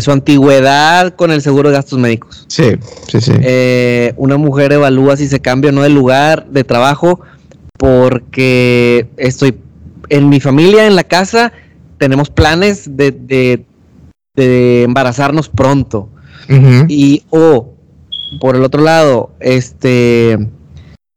su 0.00 0.12
antigüedad 0.12 1.14
con 1.14 1.30
el 1.30 1.42
seguro 1.42 1.70
de 1.70 1.76
gastos 1.76 1.98
médicos. 1.98 2.44
Sí, 2.48 2.72
sí, 3.08 3.20
sí. 3.20 3.32
Eh, 3.40 4.14
una 4.16 4.36
mujer 4.36 4.72
evalúa 4.72 5.16
si 5.16 5.28
se 5.28 5.40
cambia 5.40 5.70
o 5.70 5.72
no 5.72 5.82
de 5.82 5.88
lugar 5.90 6.46
de 6.50 6.64
trabajo 6.64 7.20
porque 7.78 9.08
estoy 9.16 9.56
en 10.08 10.28
mi 10.28 10.40
familia, 10.40 10.86
en 10.86 10.96
la 10.96 11.04
casa, 11.04 11.52
tenemos 11.98 12.30
planes 12.30 12.96
de, 12.96 13.12
de, 14.34 14.82
embarazarnos 14.82 15.48
pronto. 15.48 16.08
Y 16.88 17.24
o, 17.30 17.74
por 18.40 18.54
el 18.54 18.62
otro 18.62 18.82
lado, 18.82 19.30
este, 19.40 20.48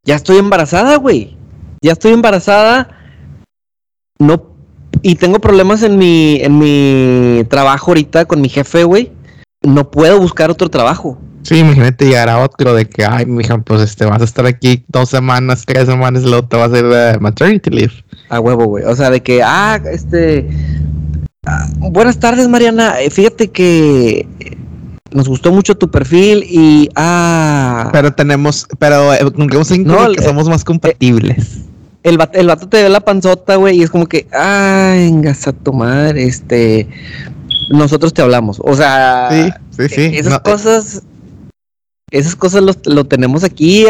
ya 0.06 0.16
estoy 0.16 0.38
embarazada, 0.38 0.96
güey. 0.98 1.38
Ya 1.82 1.94
estoy 1.94 2.14
embarazada. 2.14 2.90
No 4.20 4.50
y 5.02 5.16
tengo 5.16 5.40
problemas 5.40 5.84
en 5.84 5.98
mi, 5.98 6.40
en 6.42 6.58
mi 6.58 7.44
trabajo 7.46 7.92
ahorita 7.92 8.26
con 8.26 8.42
mi 8.42 8.50
jefe, 8.50 8.84
güey. 8.84 9.12
No 9.62 9.90
puedo 9.92 10.20
buscar 10.20 10.50
otro 10.50 10.70
trabajo. 10.70 11.18
Sí, 11.44 11.60
imagínate 11.60 12.06
llegar 12.06 12.30
a 12.30 12.40
otro 12.40 12.74
de 12.74 12.86
que, 12.86 13.06
ay, 13.06 13.26
mija, 13.26 13.58
pues 13.60 13.82
este, 13.82 14.06
vas 14.06 14.22
a 14.22 14.26
estar 14.26 14.46
aquí 14.46 14.84
dos 14.90 15.10
semanas, 15.10 15.64
tres 15.66 15.86
semanas, 15.86 16.24
luego 16.24 16.48
te 16.48 16.58
vas 16.58 16.74
a 16.74 16.80
ir 16.80 17.20
maternity 17.20 17.70
leave. 17.70 17.94
A 18.30 18.40
huevo, 18.40 18.66
güey. 18.66 18.84
O 18.84 18.96
sea, 18.96 19.10
de 19.10 19.22
que, 19.22 19.42
ah, 19.42 19.82
este. 19.92 20.48
Ah, 21.46 21.66
buenas 21.78 22.20
tardes, 22.20 22.48
Mariana. 22.50 23.00
Eh, 23.00 23.10
fíjate 23.10 23.50
que 23.50 24.28
nos 25.12 25.28
gustó 25.28 25.52
mucho 25.52 25.76
tu 25.76 25.90
perfil 25.90 26.44
y 26.44 26.90
ah. 26.96 27.90
Pero 27.92 28.14
tenemos, 28.14 28.68
pero 28.78 29.14
eh, 29.14 29.20
no, 29.24 30.12
que 30.12 30.24
somos 30.24 30.50
más 30.50 30.64
compatibles 30.64 31.66
el, 32.04 32.18
vato, 32.18 32.40
el 32.40 32.48
vato 32.48 32.68
te 32.68 32.84
ve 32.84 32.90
la 32.90 33.02
panzota, 33.02 33.56
güey, 33.56 33.78
y 33.78 33.84
es 33.84 33.90
como 33.90 34.08
que, 34.08 34.28
ay, 34.32 35.08
engas 35.08 35.48
a 35.48 35.54
tu 35.54 35.74
madre, 35.74 36.24
este, 36.24 36.88
nosotros 37.70 38.14
te 38.14 38.22
hablamos. 38.22 38.62
O 38.64 38.76
sea, 38.76 39.30
sí, 39.32 39.88
sí, 39.88 39.90
sí. 39.90 40.18
esas 40.18 40.36
eh. 40.36 40.42
cosas, 40.44 41.04
esas 42.12 42.36
cosas 42.36 42.64
lo, 42.86 43.06
tenemos 43.06 43.44
aquí 43.44 43.86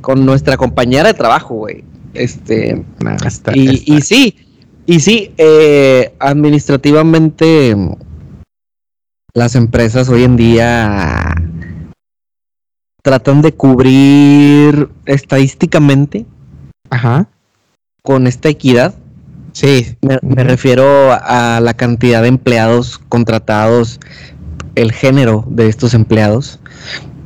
con 0.00 0.26
nuestra 0.26 0.56
compañera 0.56 1.08
de 1.08 1.14
trabajo, 1.14 1.54
güey. 1.54 1.84
Este, 2.14 2.84
y, 3.54 3.94
y, 3.94 4.00
sí, 4.02 4.36
y 4.86 5.00
sí, 5.00 5.32
eh, 5.38 6.14
administrativamente 6.18 7.76
las 9.38 9.54
empresas 9.54 10.08
hoy 10.10 10.24
en 10.24 10.36
día 10.36 11.34
tratan 13.02 13.40
de 13.40 13.54
cubrir 13.54 14.90
estadísticamente 15.06 16.26
Ajá 16.90 17.28
con 18.08 18.26
esta 18.26 18.48
equidad. 18.48 18.94
Sí. 19.52 19.98
Me, 20.00 20.44
refiero 20.44 21.12
a 21.12 21.60
la 21.60 21.74
cantidad 21.74 22.22
de 22.22 22.28
empleados 22.28 22.98
contratados, 23.10 24.00
el 24.76 24.92
género 24.92 25.44
de 25.46 25.68
estos 25.68 25.92
empleados. 25.92 26.58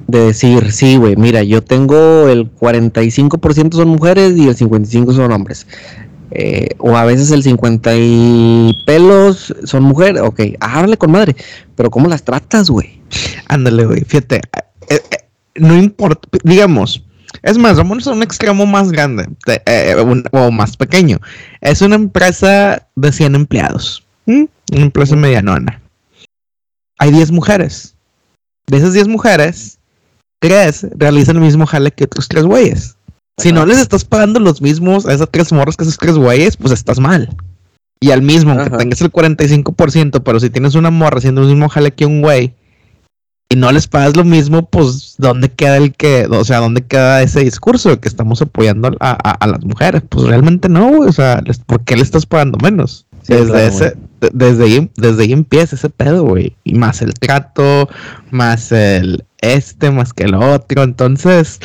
De 0.08 0.18
decir, 0.18 0.72
sí, 0.72 0.96
güey, 0.96 1.14
mira, 1.14 1.44
yo 1.44 1.62
tengo 1.62 2.28
el 2.28 2.52
45% 2.52 3.74
son 3.74 3.90
mujeres 3.90 4.36
y 4.36 4.48
el 4.48 4.56
55% 4.56 5.12
son 5.12 5.30
hombres. 5.30 5.68
Eh, 6.34 6.68
o 6.78 6.96
a 6.96 7.04
veces 7.04 7.30
el 7.30 7.42
50 7.42 7.94
y 7.94 8.82
pelos 8.86 9.54
son 9.64 9.82
mujeres. 9.82 10.22
Ok, 10.22 10.40
háblale 10.60 10.96
con 10.96 11.12
madre. 11.12 11.36
Pero 11.76 11.90
¿cómo 11.90 12.08
las 12.08 12.24
tratas, 12.24 12.70
güey? 12.70 13.00
Ándale, 13.48 13.84
güey. 13.84 14.00
Fíjate, 14.04 14.36
eh, 14.88 15.00
eh, 15.10 15.28
no 15.56 15.76
importa, 15.76 16.28
digamos, 16.42 17.04
es 17.42 17.58
más, 17.58 17.76
vamos 17.76 18.06
a 18.06 18.12
un 18.12 18.22
extremo 18.22 18.66
más 18.66 18.90
grande 18.92 19.28
o 20.32 20.50
más 20.50 20.76
pequeño. 20.76 21.18
Es 21.60 21.82
una 21.82 21.96
empresa 21.96 22.86
de 22.94 23.12
100 23.12 23.34
empleados. 23.34 24.04
Una 24.26 24.48
empresa 24.70 25.16
medianona. 25.16 25.80
Hay 26.98 27.10
10 27.10 27.32
mujeres. 27.32 27.94
De 28.66 28.76
esas 28.76 28.92
10 28.92 29.08
mujeres, 29.08 29.78
3 30.38 30.86
realizan 30.96 31.36
el 31.36 31.42
mismo 31.42 31.66
jale 31.66 31.90
que 31.90 32.04
otros 32.04 32.28
3 32.28 32.44
güeyes. 32.44 32.96
Si 33.42 33.52
no 33.52 33.66
les 33.66 33.78
estás 33.78 34.04
pagando 34.04 34.40
los 34.40 34.62
mismos 34.62 35.06
a 35.06 35.12
esas 35.12 35.28
3 35.30 35.52
morros 35.52 35.76
que 35.76 35.84
esos 35.84 35.98
3 35.98 36.16
güeyes, 36.16 36.56
pues 36.56 36.72
estás 36.72 37.00
mal. 37.00 37.28
Y 38.00 38.10
al 38.10 38.22
mismo, 38.22 38.56
que 38.56 38.70
tengas 38.70 39.00
el 39.00 39.12
45%, 39.12 40.22
pero 40.22 40.40
si 40.40 40.50
tienes 40.50 40.74
una 40.74 40.90
morra 40.90 41.18
haciendo 41.18 41.42
el 41.42 41.48
mismo 41.48 41.68
jale 41.68 41.92
que 41.92 42.06
un 42.06 42.20
güey, 42.20 42.54
y 43.48 43.56
no 43.56 43.70
les 43.70 43.86
pagas 43.86 44.16
lo 44.16 44.24
mismo, 44.24 44.64
pues 44.64 45.16
¿dónde 45.18 45.50
queda 45.50 45.76
el 45.76 45.92
que, 45.92 46.26
o 46.30 46.44
sea, 46.44 46.60
dónde 46.60 46.82
queda 46.82 47.22
ese 47.22 47.40
discurso 47.40 47.90
de 47.90 47.98
que 47.98 48.08
estamos 48.08 48.40
apoyando 48.40 48.90
a, 48.98 49.46
las 49.46 49.62
mujeres? 49.62 50.02
Pues 50.08 50.26
realmente 50.26 50.70
no, 50.70 51.00
o 51.00 51.12
sea, 51.12 51.42
¿por 51.66 51.84
qué 51.84 51.96
le 51.96 52.02
estás 52.02 52.24
pagando 52.24 52.58
menos? 52.62 53.06
desde 53.28 53.66
ese, 53.66 53.96
desde 54.32 54.64
ahí, 54.64 54.90
desde 54.96 55.22
ahí 55.24 55.32
empieza 55.32 55.76
ese 55.76 55.90
pedo, 55.90 56.24
güey. 56.24 56.56
Y 56.64 56.74
más 56.74 57.02
el 57.02 57.14
trato, 57.14 57.88
más 58.30 58.72
el 58.72 59.24
este, 59.42 59.90
más 59.90 60.12
que 60.12 60.24
el 60.24 60.34
otro. 60.34 60.82
Entonces, 60.82 61.60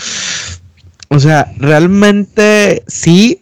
o 1.10 1.20
sea, 1.20 1.54
realmente 1.58 2.84
sí, 2.88 3.42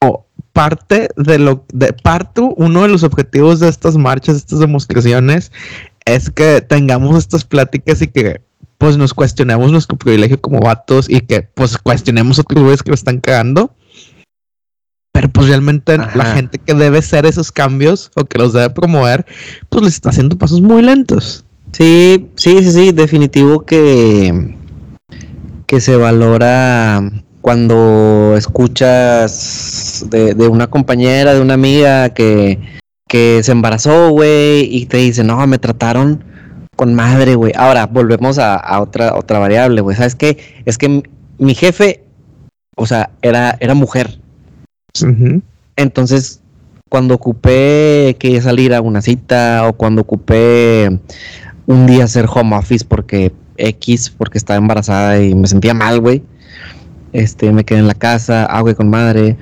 o 0.00 0.26
parte 0.52 1.08
de 1.16 1.38
lo 1.38 1.64
de 1.72 1.92
parto, 1.92 2.54
uno 2.56 2.82
de 2.82 2.88
los 2.88 3.02
objetivos 3.02 3.60
de 3.60 3.68
estas 3.68 3.96
marchas, 3.96 4.36
estas 4.36 4.60
demostraciones, 4.60 5.52
es 6.04 6.30
que 6.30 6.60
tengamos 6.60 7.16
estas 7.16 7.44
pláticas 7.44 8.00
y 8.02 8.08
que 8.08 8.40
pues 8.78 8.96
nos 8.96 9.14
cuestionemos 9.14 9.72
nuestro 9.72 9.96
privilegio 9.96 10.40
como 10.40 10.60
vatos 10.60 11.08
y 11.08 11.20
que 11.20 11.42
pues 11.42 11.78
cuestionemos 11.78 12.38
a 12.38 12.42
otros 12.42 12.62
güeyes 12.62 12.82
que 12.82 12.90
lo 12.90 12.94
están 12.94 13.20
cagando. 13.20 13.74
Pero 15.12 15.30
pues 15.30 15.48
realmente 15.48 15.96
la 15.96 16.34
gente 16.34 16.58
que 16.58 16.74
debe 16.74 16.98
hacer 16.98 17.24
esos 17.24 17.50
cambios 17.50 18.10
o 18.16 18.24
que 18.24 18.38
los 18.38 18.52
debe 18.52 18.68
promover, 18.70 19.24
pues 19.70 19.82
les 19.82 19.94
está 19.94 20.10
haciendo 20.10 20.36
pasos 20.36 20.60
muy 20.60 20.82
lentos. 20.82 21.46
Sí, 21.72 22.30
sí, 22.36 22.62
sí, 22.62 22.70
sí, 22.70 22.92
definitivo 22.92 23.64
que, 23.64 24.55
que 25.66 25.80
se 25.80 25.96
valora 25.96 27.02
cuando 27.40 28.34
escuchas 28.36 30.06
de, 30.10 30.34
de 30.34 30.48
una 30.48 30.66
compañera, 30.68 31.34
de 31.34 31.40
una 31.40 31.54
amiga 31.54 32.10
que, 32.10 32.58
que 33.08 33.42
se 33.42 33.52
embarazó, 33.52 34.10
güey, 34.10 34.68
y 34.74 34.86
te 34.86 34.96
dice, 34.98 35.22
no, 35.22 35.46
me 35.46 35.58
trataron 35.58 36.24
con 36.74 36.94
madre, 36.94 37.34
güey. 37.34 37.52
Ahora, 37.56 37.86
volvemos 37.86 38.38
a, 38.38 38.80
otra, 38.80 39.14
otra 39.16 39.38
variable, 39.38 39.80
güey. 39.80 39.96
¿Sabes 39.96 40.14
qué? 40.14 40.38
Es 40.64 40.76
que 40.78 41.02
mi 41.38 41.54
jefe, 41.54 42.04
o 42.76 42.86
sea, 42.86 43.10
era, 43.22 43.56
era 43.60 43.74
mujer. 43.74 44.18
Entonces, 45.76 46.40
cuando 46.88 47.14
ocupé 47.14 48.16
que 48.18 48.40
salir 48.40 48.74
a 48.74 48.80
una 48.80 49.02
cita 49.02 49.68
o 49.68 49.74
cuando 49.74 50.02
ocupé 50.02 51.00
un 51.66 51.86
día 51.86 52.04
hacer 52.04 52.26
home 52.32 52.56
office 52.56 52.84
porque 52.84 53.32
X, 53.58 54.10
porque 54.10 54.38
estaba 54.38 54.58
embarazada 54.58 55.20
y 55.22 55.34
me 55.34 55.48
sentía 55.48 55.74
mal, 55.74 56.00
güey. 56.00 56.22
Este, 57.12 57.50
me 57.52 57.64
quedé 57.64 57.78
en 57.78 57.86
la 57.86 57.94
casa, 57.94 58.46
ah, 58.50 58.62
con 58.74 58.88
madre. 58.88 59.36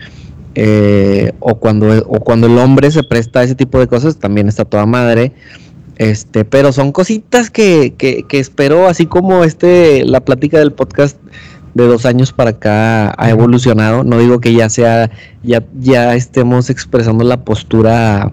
Eh, 0.55 1.33
o, 1.41 1.57
cuando, 1.57 1.99
o 2.07 2.21
cuando 2.21 2.47
el 2.47 2.57
hombre 2.59 2.91
se 2.91 3.03
presta 3.03 3.41
a 3.41 3.43
ese 3.43 3.55
tipo 3.55 3.79
de 3.81 3.89
cosas, 3.89 4.19
también 4.19 4.49
está 4.49 4.65
toda 4.65 4.87
madre. 4.87 5.33
Este, 5.97 6.45
pero 6.45 6.73
son 6.73 6.93
cositas 6.93 7.51
que, 7.51 7.95
que, 7.97 8.25
que 8.29 8.39
espero, 8.39 8.89
así 8.89 9.07
como 9.07 9.45
este, 9.45 10.05
la 10.05 10.21
plática 10.21 10.59
del 10.59 10.73
podcast 10.73 11.17
de 11.75 11.87
dos 11.87 12.07
años 12.07 12.33
para 12.33 12.51
acá 12.51 13.15
ha 13.17 13.31
evolucionado. 13.31 14.05
No 14.05 14.19
digo 14.19 14.41
que 14.41 14.53
ya 14.53 14.69
sea, 14.69 15.11
ya, 15.43 15.65
ya 15.79 16.15
estemos 16.15 16.71
expresando 16.71 17.25
la 17.25 17.45
postura 17.45 18.33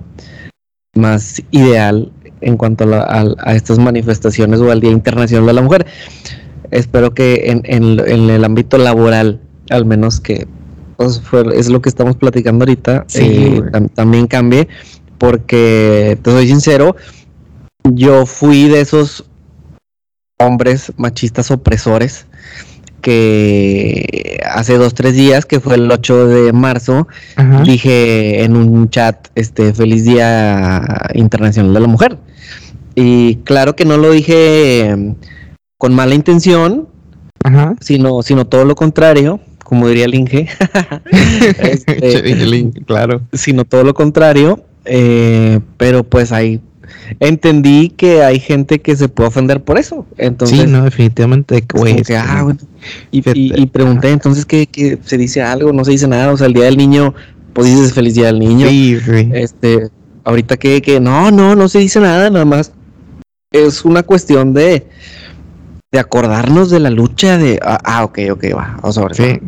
más 0.94 1.42
ideal 1.52 2.12
en 2.42 2.58
cuanto 2.58 2.86
a, 2.94 3.54
estas 3.54 3.80
manifestaciones 3.80 4.60
o 4.60 4.72
al 4.72 4.80
Día 4.80 4.92
Internacional 4.92 5.46
de 5.48 5.54
la 5.54 5.62
Mujer. 5.62 5.86
Espero 6.72 7.14
que 7.14 7.52
en, 7.52 7.62
en 7.66 8.30
el 8.30 8.44
ámbito 8.44 8.78
laboral, 8.78 9.42
al 9.70 9.86
menos 9.86 10.20
que 10.20 10.48
es 11.54 11.70
lo 11.70 11.82
que 11.82 11.90
estamos 11.90 12.16
platicando 12.16 12.64
ahorita, 12.64 13.06
eh, 13.16 13.62
también 13.96 14.28
cambie, 14.28 14.68
porque 15.18 16.18
te 16.22 16.32
soy 16.32 16.48
sincero, 16.48 16.96
yo 17.84 18.26
fui 18.26 18.68
de 18.68 18.82
esos 18.82 19.26
hombres 20.38 20.92
machistas 20.98 21.52
opresores 21.52 22.26
que 23.02 24.40
hace 24.48 24.78
dos, 24.78 24.94
tres 24.94 25.16
días, 25.16 25.46
que 25.46 25.60
fue 25.60 25.76
el 25.76 25.92
8 25.92 26.28
de 26.28 26.54
marzo, 26.54 27.08
dije 27.64 28.44
en 28.44 28.56
un 28.56 28.90
chat, 28.90 29.28
este, 29.34 29.74
feliz 29.74 30.04
día 30.04 30.84
internacional 31.16 31.74
de 31.74 31.80
la 31.80 31.88
mujer. 31.88 32.20
Y 32.96 33.38
claro 33.38 33.76
que 33.76 33.86
no 33.86 33.98
lo 33.98 34.12
dije 34.12 35.16
con 35.78 35.94
mala 35.94 36.16
intención, 36.16 36.88
Sino, 37.80 38.22
sino 38.22 38.46
todo 38.46 38.66
lo 38.66 38.76
contrario 38.76 39.40
como 39.72 39.88
diría 39.88 40.04
el 40.04 40.16
Inge. 40.16 40.50
este, 41.60 42.72
claro. 42.86 43.22
Sino 43.32 43.64
todo 43.64 43.86
lo 43.86 43.94
contrario. 43.94 44.66
Eh, 44.84 45.62
pero 45.78 46.04
pues 46.04 46.34
ahí 46.34 46.60
entendí 47.22 47.88
que 47.88 48.22
hay 48.22 48.42
gente 48.42 48.82
que 48.82 48.98
se 48.98 49.08
puede 49.08 49.30
ofender 49.30 49.64
por 49.64 49.78
eso. 49.78 50.06
Entonces, 50.18 50.60
sí, 50.60 50.68
no, 50.68 50.84
definitivamente. 50.84 51.64
Ah, 52.18 52.54
y, 53.12 53.66
pregunté, 53.68 54.10
entonces, 54.10 54.46
¿qué, 54.46 55.00
se 55.06 55.18
dice 55.18 55.42
algo? 55.42 55.72
No 55.72 55.86
se 55.86 55.92
dice 55.92 56.06
nada. 56.06 56.34
O 56.34 56.38
sea, 56.38 56.48
el 56.48 56.54
día 56.54 56.66
del 56.66 56.76
niño, 56.76 57.14
pues 57.54 57.68
dices 57.68 57.94
feliz 57.94 58.14
día 58.14 58.26
del 58.26 58.40
niño. 58.40 58.68
Sí, 58.68 58.98
sí. 59.00 59.30
Este, 59.32 59.88
ahorita 60.26 60.58
que, 60.58 60.82
que 60.82 61.00
no, 61.00 61.32
no, 61.32 61.56
no 61.56 61.70
se 61.70 61.80
dice 61.80 62.02
nada, 62.02 62.30
nada 62.30 62.44
más 62.44 62.74
es 63.52 63.84
una 63.84 64.04
cuestión 64.04 64.54
de, 64.54 64.88
de 65.92 66.00
acordarnos 66.00 66.70
de 66.70 66.80
la 66.80 66.90
lucha 66.90 67.38
de, 67.38 67.60
ah, 67.62 67.80
ah 67.84 68.04
ok, 68.06 68.20
ok, 68.32 68.46
va, 68.56 68.78
vamos 68.82 68.98
a 68.98 69.02
ver. 69.04 69.16
Sí, 69.16 69.40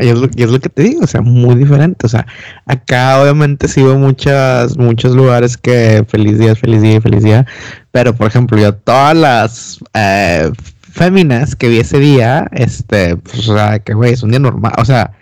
y, 0.00 0.08
es 0.08 0.18
lo, 0.18 0.28
y 0.34 0.42
es 0.42 0.50
lo 0.50 0.58
que 0.58 0.70
te 0.70 0.82
digo, 0.82 1.02
o 1.04 1.06
sea, 1.06 1.20
muy 1.20 1.54
diferente, 1.54 2.06
o 2.06 2.08
sea, 2.08 2.26
acá 2.66 3.20
obviamente 3.20 3.66
veo 3.76 3.98
muchas, 3.98 4.78
muchos 4.78 5.14
lugares 5.14 5.56
que 5.56 6.04
feliz 6.08 6.38
día, 6.38 6.56
feliz 6.56 6.80
día, 6.80 7.00
feliz 7.00 7.22
día, 7.22 7.46
pero 7.90 8.14
por 8.14 8.26
ejemplo, 8.26 8.58
yo 8.58 8.74
todas 8.74 9.16
las 9.16 9.78
eh, 9.92 10.50
féminas 10.80 11.54
que 11.54 11.68
vi 11.68 11.78
ese 11.78 11.98
día, 11.98 12.48
este, 12.52 13.16
pues, 13.16 13.48
o 13.48 13.54
sea, 13.54 13.78
que 13.80 13.92
güey, 13.92 14.14
es 14.14 14.22
un 14.22 14.30
día 14.30 14.40
normal, 14.40 14.72
o 14.78 14.84
sea, 14.86 15.12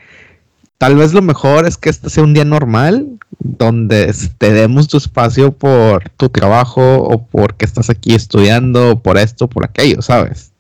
tal 0.81 0.97
vez 0.97 1.13
lo 1.13 1.21
mejor 1.21 1.67
es 1.67 1.77
que 1.77 1.91
este 1.91 2.09
sea 2.09 2.25
un 2.25 2.33
día 2.33 2.47
normal, 2.47 3.07
donde 3.39 4.15
te 4.39 4.51
demos 4.51 4.89
tu 4.89 4.97
espacio 4.97 5.53
por 5.53 6.09
tu 6.17 6.31
trabajo 6.31 7.03
o 7.03 7.27
porque 7.27 7.67
estás 7.67 7.91
aquí 7.91 8.15
estudiando, 8.15 8.93
o 8.93 9.03
por 9.03 9.19
esto, 9.19 9.47
por 9.47 9.67
aquello, 9.67 10.01
¿sabes? 10.01 10.53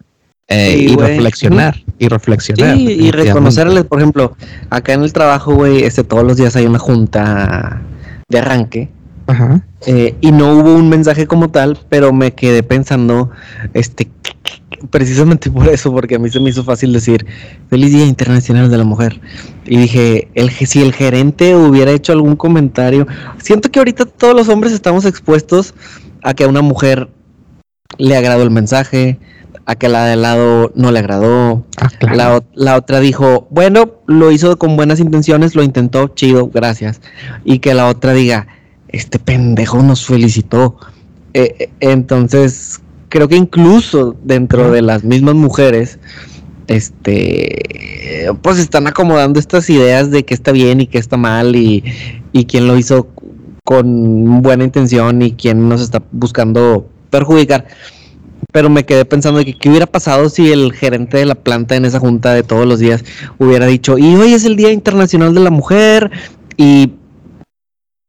Eh, 0.49 0.77
y 0.91 0.95
reflexionar, 0.95 1.83
y 1.99 2.09
reflexionar. 2.09 2.77
Sí, 2.77 2.83
y 2.83 3.11
reconocerles, 3.13 3.85
por 3.85 3.99
ejemplo, 3.99 4.37
acá 4.69 4.93
en 4.93 5.05
el 5.05 5.13
trabajo, 5.15 5.55
güey, 5.55 5.85
este, 5.85 6.05
todos 6.05 6.23
los 6.23 6.37
días 6.37 6.55
hay 6.55 6.67
una 6.67 6.79
junta 6.79 7.81
de 8.29 8.39
arranque. 8.39 8.91
Ajá. 9.31 9.65
Eh, 9.87 10.17
y 10.21 10.33
no 10.33 10.55
hubo 10.55 10.75
un 10.75 10.89
mensaje 10.89 11.27
como 11.27 11.51
tal, 11.51 11.79
pero 11.89 12.13
me 12.13 12.33
quedé 12.33 12.63
pensando, 12.63 13.31
este, 13.75 14.11
precisamente 14.91 15.51
por 15.51 15.69
eso, 15.69 15.93
porque 15.93 16.17
a 16.17 16.19
mí 16.19 16.29
se 16.31 16.41
me 16.41 16.51
hizo 16.51 16.65
fácil 16.65 16.93
decir 16.93 17.27
Feliz 17.69 17.93
Día 17.93 18.07
Internacional 18.07 18.71
de 18.71 18.79
la 18.79 18.85
Mujer. 18.85 19.21
Y 19.67 19.77
dije, 19.77 20.29
el, 20.35 20.51
si 20.51 20.83
el 20.83 20.93
gerente 20.93 21.55
hubiera 21.55 21.93
hecho 21.93 22.13
algún 22.13 22.37
comentario, 22.37 23.07
siento 23.39 23.71
que 23.71 23.79
ahorita 23.79 24.05
todos 24.07 24.35
los 24.35 24.49
hombres 24.49 24.73
estamos 24.73 25.05
expuestos 25.05 25.75
a 26.23 26.35
que 26.35 26.45
a 26.45 26.49
una 26.49 26.63
mujer 26.63 27.09
le 27.99 28.17
agradó 28.17 28.43
el 28.43 28.51
mensaje, 28.51 29.19
a 29.67 29.77
que 29.77 29.89
la 29.89 30.05
de 30.07 30.17
lado 30.17 30.73
no 30.75 30.91
le 30.91 30.99
agradó. 30.99 31.65
Ah, 31.77 32.41
la, 32.55 32.77
otra 32.77 33.01
dijo, 33.01 33.47
bueno, 33.51 34.01
lo 34.07 34.33
hizo 34.33 34.59
con 34.59 34.77
buenas 34.77 34.99
intenciones, 34.99 35.55
lo 35.55 35.63
intentó, 35.63 36.09
chido, 36.09 36.49
gracias. 36.49 37.01
Y 37.45 37.61
que 37.61 37.75
la 37.75 37.87
otra 37.87 38.13
diga, 38.13 38.49
este 38.93 39.19
pendejo 39.19 39.83
nos 39.83 40.07
felicitó. 40.07 40.77
Eh, 41.35 41.55
eh, 41.59 41.71
entonces, 41.81 42.81
creo 43.09 43.29
que 43.29 43.37
incluso 43.37 44.17
dentro 44.25 44.71
de 44.71 44.83
las 44.83 45.05
mismas 45.05 45.35
mujeres, 45.35 45.99
este, 46.67 48.29
pues 48.43 48.59
están 48.59 48.87
acomodando 48.87 49.41
estas 49.41 49.69
ideas 49.71 50.11
de 50.11 50.25
que 50.25 50.35
está 50.35 50.53
bien 50.53 50.81
y 50.81 50.87
que 50.87 50.99
está 50.99 51.17
mal 51.17 51.57
y, 51.57 51.85
y 52.33 52.45
quién 52.45 52.67
lo 52.69 52.79
hizo 52.79 53.09
con 53.65 54.43
buena 54.43 54.65
intención 54.65 55.23
y 55.23 55.33
quién 55.33 55.69
nos 55.69 55.81
está 55.81 56.03
buscando 56.13 56.89
perjudicar 57.11 57.67
pero 58.53 58.69
me 58.69 58.85
quedé 58.85 59.05
pensando 59.05 59.45
que 59.45 59.57
qué 59.57 59.69
hubiera 59.69 59.87
pasado 59.87 60.29
si 60.29 60.51
el 60.51 60.73
gerente 60.73 61.19
de 61.19 61.27
la 61.27 61.35
planta 61.35 61.77
en 61.77 61.85
esa 61.85 62.01
junta 62.01 62.35
de 62.35 62.43
todos 62.43 62.67
los 62.67 62.79
días 62.79 63.05
hubiera 63.39 63.67
dicho, 63.67 63.99
y 63.99 64.15
hoy 64.15 64.33
es 64.33 64.45
el 64.45 64.57
Día 64.57 64.73
Internacional 64.73 65.35
de 65.35 65.41
la 65.41 65.51
Mujer 65.51 66.11
y 66.57 66.93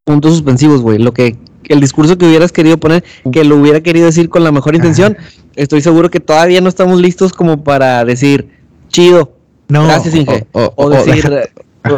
puntos 0.04 0.34
suspensivos, 0.34 0.82
güey, 0.82 0.98
lo 1.00 1.14
que 1.14 1.38
el 1.70 1.80
discurso 1.80 2.18
que 2.18 2.26
hubieras 2.26 2.52
querido 2.52 2.78
poner, 2.78 3.04
que 3.32 3.44
lo 3.44 3.58
hubiera 3.58 3.82
querido 3.82 4.08
decir 4.08 4.30
con 4.30 4.44
la 4.44 4.52
mejor 4.52 4.76
intención, 4.76 5.18
estoy 5.56 5.82
seguro 5.82 6.10
que 6.10 6.20
todavía 6.20 6.62
no 6.62 6.70
estamos 6.70 7.00
listos 7.00 7.34
como 7.34 7.64
para 7.64 8.04
decir, 8.04 8.50
chido, 8.90 9.36
no, 9.68 9.86
gracias 9.86 10.16
Inge, 10.16 10.48
o, 10.52 10.90
decir, 10.90 11.30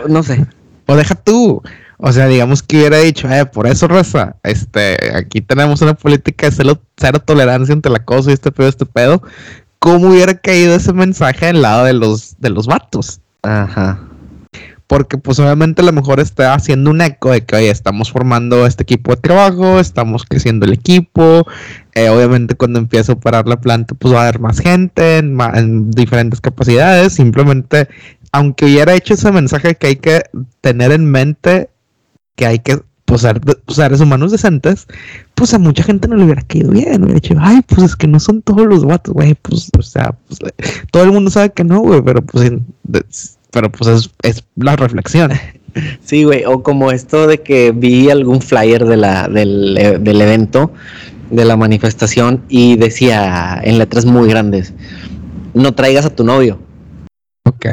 no 0.08 0.24
sé. 0.24 0.46
O 0.86 0.98
deja 0.98 1.16
tú, 1.16 1.62
o 1.98 2.12
sea, 2.12 2.28
digamos 2.28 2.62
que 2.62 2.76
hubiera 2.76 2.98
dicho, 2.98 3.30
eh, 3.32 3.46
por 3.46 3.68
eso, 3.68 3.88
raza, 3.88 4.36
este, 4.44 4.98
aquí 5.16 5.40
tenemos 5.40 5.82
una 5.82 5.94
política 5.94 6.50
de 6.50 6.78
cero, 6.98 7.20
tolerancia 7.20 7.74
ante 7.74 7.88
el 7.88 7.96
acoso 7.96 8.30
y 8.30 8.34
este 8.34 8.52
pedo, 8.52 8.68
este 8.68 8.86
pedo. 8.86 9.24
¿Cómo 9.80 10.10
hubiera 10.10 10.34
caído 10.34 10.76
ese 10.76 10.92
mensaje 10.92 11.48
al 11.48 11.62
lado 11.62 11.86
de 11.86 11.94
los, 11.94 12.36
de 12.40 12.50
los 12.50 12.68
vatos? 12.68 13.22
Ajá. 13.44 14.02
Porque 14.88 15.18
pues 15.18 15.40
obviamente 15.40 15.82
a 15.82 15.86
lo 15.86 15.92
mejor 15.92 16.20
está 16.20 16.54
haciendo 16.54 16.92
un 16.92 17.02
eco 17.02 17.32
de 17.32 17.46
que, 17.46 17.56
oye, 17.56 17.70
estamos 17.70 18.12
formando 18.12 18.66
este 18.66 18.84
equipo 18.84 19.12
de 19.12 19.22
trabajo, 19.22 19.80
estamos 19.80 20.26
creciendo 20.26 20.66
el 20.66 20.74
equipo, 20.74 21.48
eh, 21.96 22.10
obviamente 22.10 22.56
cuando 22.56 22.80
empiece 22.80 23.12
a 23.12 23.16
operar 23.16 23.48
la 23.48 23.60
planta 23.62 23.96
pues 23.96 24.14
va 24.14 24.20
a 24.20 24.24
haber 24.24 24.40
más 24.40 24.60
gente 24.60 25.18
en, 25.18 25.40
en 25.56 25.92
diferentes 25.92 26.42
capacidades, 26.42 27.14
simplemente 27.14 27.88
aunque 28.32 28.66
hubiera 28.66 28.94
hecho 28.94 29.14
ese 29.14 29.32
mensaje 29.32 29.76
que 29.76 29.88
hay 29.88 29.96
que 29.96 30.24
tener 30.62 30.92
en 30.92 31.10
mente 31.10 31.70
que 32.36 32.46
hay 32.46 32.60
que 32.60 32.80
posar 33.06 33.40
seres 33.68 34.02
humanos 34.02 34.32
decentes, 34.32 34.88
pues 35.36 35.54
a 35.54 35.60
mucha 35.60 35.84
gente 35.84 36.08
no 36.08 36.16
le 36.16 36.26
hubiera 36.26 36.42
caído 36.42 36.72
bien, 36.72 37.04
hubiera 37.04 37.20
dicho, 37.20 37.36
ay, 37.40 37.62
pues 37.68 37.84
es 37.84 37.96
que 37.96 38.08
no 38.08 38.20
son 38.20 38.42
todos 38.42 38.66
los 38.66 38.86
vatos, 38.86 39.14
güey, 39.14 39.36
pues, 39.36 39.70
o 39.78 39.82
sea, 39.82 40.18
pues, 40.28 40.40
todo 40.92 41.04
el 41.04 41.12
mundo 41.12 41.30
sabe 41.30 41.52
que 41.52 41.64
no, 41.64 41.82
güey, 41.82 42.02
pero 42.02 42.24
pues, 42.24 42.52
pero 43.54 43.72
pues 43.72 44.10
es, 44.24 44.44
la 44.56 44.76
reflexión. 44.76 45.32
Sí, 46.06 46.24
güey, 46.24 46.46
o 46.46 46.62
como 46.62 46.92
esto 46.92 47.26
de 47.26 47.40
que 47.40 47.72
vi 47.72 48.12
algún 48.12 48.44
flyer 48.44 48.86
de 48.86 48.96
la, 48.96 49.28
del, 49.28 49.74
del 50.02 50.22
evento, 50.22 50.72
de 51.32 51.46
la 51.46 51.58
manifestación, 51.58 52.44
y 52.48 52.76
decía 52.76 53.60
en 53.64 53.80
letras 53.80 54.06
muy 54.06 54.30
grandes, 54.30 54.72
no 55.56 55.74
traigas 55.74 56.06
a 56.06 56.16
tu 56.16 56.24
novio. 56.24 56.60
Ok. 57.46 57.66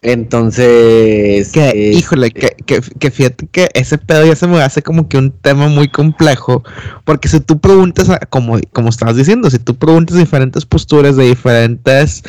Entonces. 0.00 1.50
Que, 1.50 1.68
este, 1.70 1.90
híjole, 1.90 2.30
que, 2.30 2.54
que, 2.56 3.10
fíjate 3.10 3.48
que 3.48 3.68
ese 3.74 3.98
pedo 3.98 4.24
ya 4.24 4.36
se 4.36 4.46
me 4.46 4.62
hace 4.62 4.82
como 4.82 5.08
que 5.08 5.18
un 5.18 5.32
tema 5.32 5.66
muy 5.66 5.88
complejo. 5.88 6.62
Porque 7.04 7.26
si 7.26 7.40
tú 7.40 7.58
preguntas, 7.58 8.08
como, 8.30 8.60
como 8.72 8.90
estabas 8.90 9.16
diciendo, 9.16 9.50
si 9.50 9.58
tú 9.58 9.74
preguntas 9.74 10.16
diferentes 10.16 10.64
posturas 10.64 11.16
de 11.16 11.24
diferentes 11.24 12.22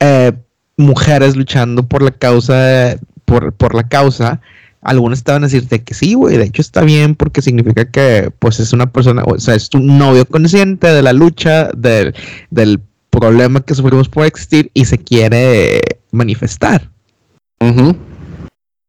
eh, 0.00 0.32
mujeres 0.80 1.36
luchando 1.36 1.86
por 1.86 2.02
la 2.02 2.10
causa, 2.10 2.96
por, 3.24 3.52
por 3.52 3.74
la 3.74 3.88
causa, 3.88 4.40
algunos 4.82 5.22
te 5.22 5.32
van 5.32 5.44
a 5.44 5.46
decirte 5.46 5.82
que 5.82 5.94
sí, 5.94 6.14
güey, 6.14 6.36
de 6.36 6.44
hecho 6.44 6.62
está 6.62 6.82
bien 6.82 7.14
porque 7.14 7.42
significa 7.42 7.84
que 7.84 8.32
pues 8.38 8.60
es 8.60 8.72
una 8.72 8.90
persona, 8.90 9.22
o 9.24 9.38
sea, 9.38 9.54
es 9.54 9.68
tu 9.68 9.78
novio 9.78 10.24
consciente 10.24 10.88
de 10.88 11.02
la 11.02 11.12
lucha, 11.12 11.70
del, 11.76 12.14
del 12.50 12.80
problema 13.10 13.60
que 13.60 13.74
sufrimos 13.74 14.08
por 14.08 14.24
existir 14.24 14.70
y 14.72 14.86
se 14.86 14.98
quiere 14.98 15.80
manifestar. 16.12 16.90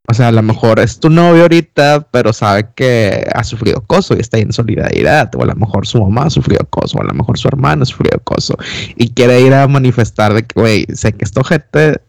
O 0.07 0.13
sea, 0.13 0.29
a 0.29 0.31
lo 0.31 0.41
mejor 0.41 0.79
es 0.79 0.99
tu 0.99 1.09
novio 1.09 1.43
ahorita, 1.43 2.07
pero 2.11 2.33
sabe 2.33 2.67
que 2.75 3.25
ha 3.33 3.43
sufrido 3.43 3.79
acoso 3.79 4.15
y 4.15 4.19
está 4.19 4.39
en 4.39 4.51
solidaridad. 4.51 5.33
O 5.35 5.43
a 5.43 5.45
lo 5.45 5.55
mejor 5.55 5.85
su 5.85 6.01
mamá 6.01 6.23
ha 6.23 6.29
sufrido 6.29 6.61
acoso, 6.63 6.97
o 6.97 7.01
a 7.01 7.05
lo 7.05 7.13
mejor 7.13 7.37
su 7.37 7.47
hermano 7.47 7.83
ha 7.83 7.85
sufrido 7.85 8.17
acoso. 8.17 8.57
Y 8.95 9.09
quiere 9.09 9.39
ir 9.41 9.53
a 9.53 9.67
manifestar 9.67 10.33
de 10.33 10.43
que, 10.43 10.59
güey, 10.59 10.85
sé 10.93 11.13
que 11.13 11.23
esto 11.23 11.43
gente, 11.43 12.01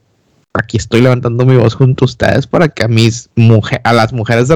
aquí 0.55 0.79
estoy 0.79 1.03
levantando 1.03 1.45
mi 1.45 1.57
voz 1.57 1.75
junto 1.75 2.05
a 2.05 2.07
ustedes 2.07 2.47
para 2.47 2.69
que 2.69 2.85
a 2.85 2.89
mis 2.89 3.31
mujeres, 3.37 3.83
a 3.85 3.93
las 3.93 4.13
mujeres 4.13 4.49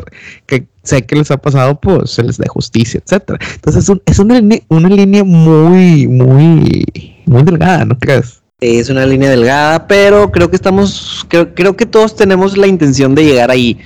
que 0.46 0.66
sé 0.82 1.04
que 1.04 1.16
les 1.16 1.30
ha 1.30 1.36
pasado, 1.36 1.78
pues 1.80 2.10
se 2.10 2.22
les 2.22 2.38
dé 2.38 2.48
justicia, 2.48 3.00
etcétera. 3.04 3.38
Entonces 3.54 3.90
es, 4.06 4.18
una, 4.18 4.40
una 4.68 4.88
línea 4.88 5.24
muy, 5.24 6.08
muy, 6.08 7.22
muy 7.26 7.42
delgada, 7.42 7.84
¿no 7.84 7.98
crees? 7.98 8.42
Es 8.58 8.88
una 8.88 9.04
línea 9.04 9.28
delgada, 9.28 9.86
pero 9.86 10.32
creo 10.32 10.48
que 10.48 10.56
estamos, 10.56 11.26
creo, 11.28 11.76
que 11.76 11.84
todos 11.84 12.16
tenemos 12.16 12.56
la 12.56 12.66
intención 12.66 13.14
de 13.14 13.26
llegar 13.26 13.50
ahí, 13.50 13.76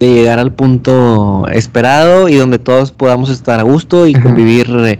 de 0.00 0.06
llegar 0.06 0.38
al 0.38 0.54
punto 0.54 1.46
esperado 1.52 2.30
y 2.30 2.36
donde 2.36 2.58
todos 2.58 2.92
podamos 2.92 3.28
estar 3.28 3.60
a 3.60 3.64
gusto 3.64 4.06
y 4.06 4.14
convivir 4.14 4.68
eh, 4.86 4.98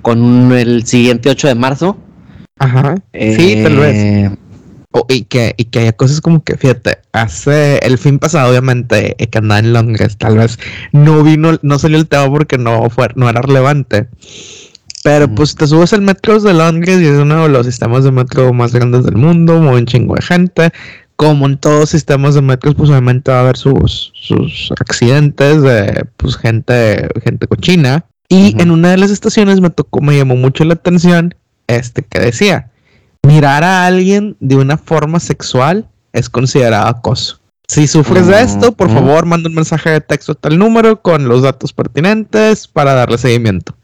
con 0.00 0.52
el 0.52 0.86
siguiente 0.86 1.28
8 1.28 1.48
de 1.48 1.54
marzo. 1.56 1.96
Ajá. 2.60 2.94
sí, 3.12 3.60
tal 3.64 3.76
vez. 3.78 3.96
Eh, 3.96 4.30
y, 5.08 5.22
que, 5.24 5.54
y 5.56 5.64
que 5.64 5.80
haya 5.80 5.92
cosas 5.92 6.20
como 6.20 6.44
que, 6.44 6.56
fíjate, 6.56 6.98
hace 7.10 7.78
el 7.78 7.98
fin 7.98 8.20
pasado, 8.20 8.48
obviamente, 8.48 9.16
eh, 9.18 9.26
que 9.26 9.38
andaba 9.38 9.58
en 9.58 9.72
Londres, 9.72 10.16
tal 10.18 10.38
vez 10.38 10.60
no 10.92 11.24
vino, 11.24 11.58
no 11.62 11.80
salió 11.80 11.98
el 11.98 12.06
tema 12.06 12.30
porque 12.30 12.58
no 12.58 12.88
fue, 12.90 13.08
no 13.16 13.28
era 13.28 13.42
relevante. 13.42 14.06
Pero 15.04 15.28
pues 15.28 15.54
te 15.54 15.66
subes 15.66 15.92
al 15.92 16.00
metro 16.00 16.40
de 16.40 16.54
Londres 16.54 16.98
y 16.98 17.06
es 17.06 17.18
uno 17.18 17.42
de 17.42 17.50
los 17.50 17.66
sistemas 17.66 18.04
de 18.04 18.10
metro 18.10 18.54
más 18.54 18.72
grandes 18.72 19.04
del 19.04 19.16
mundo, 19.16 19.60
muy 19.60 19.76
un 19.76 19.84
chingo 19.84 20.14
de 20.14 20.22
gente. 20.22 20.72
Como 21.16 21.44
en 21.44 21.58
todos 21.58 21.90
sistemas 21.90 22.34
de 22.34 22.40
metro, 22.40 22.72
pues 22.72 22.88
obviamente 22.88 23.30
va 23.30 23.36
a 23.36 23.40
haber 23.42 23.58
sus, 23.58 24.12
sus 24.14 24.72
accidentes 24.80 25.60
de 25.60 26.06
pues 26.16 26.38
gente, 26.38 27.06
gente 27.22 27.46
cochina. 27.46 28.06
Y 28.30 28.58
en 28.58 28.70
una 28.70 28.92
de 28.92 28.96
las 28.96 29.10
estaciones 29.10 29.60
me 29.60 29.68
tocó, 29.68 30.00
me 30.00 30.16
llamó 30.16 30.36
mucho 30.36 30.64
la 30.64 30.72
atención 30.72 31.34
este 31.66 32.00
que 32.00 32.20
decía, 32.20 32.70
mirar 33.22 33.62
a 33.62 33.84
alguien 33.84 34.38
de 34.40 34.56
una 34.56 34.78
forma 34.78 35.20
sexual 35.20 35.86
es 36.14 36.30
considerado 36.30 36.88
acoso. 36.88 37.40
Si 37.68 37.86
sufres 37.88 38.26
de 38.26 38.40
esto, 38.40 38.72
por 38.72 38.88
favor, 38.88 39.26
manda 39.26 39.50
un 39.50 39.54
mensaje 39.54 39.90
de 39.90 40.00
texto 40.00 40.32
a 40.32 40.34
tal 40.34 40.58
número 40.58 41.02
con 41.02 41.28
los 41.28 41.42
datos 41.42 41.74
pertinentes 41.74 42.66
para 42.66 42.94
darle 42.94 43.18
seguimiento. 43.18 43.74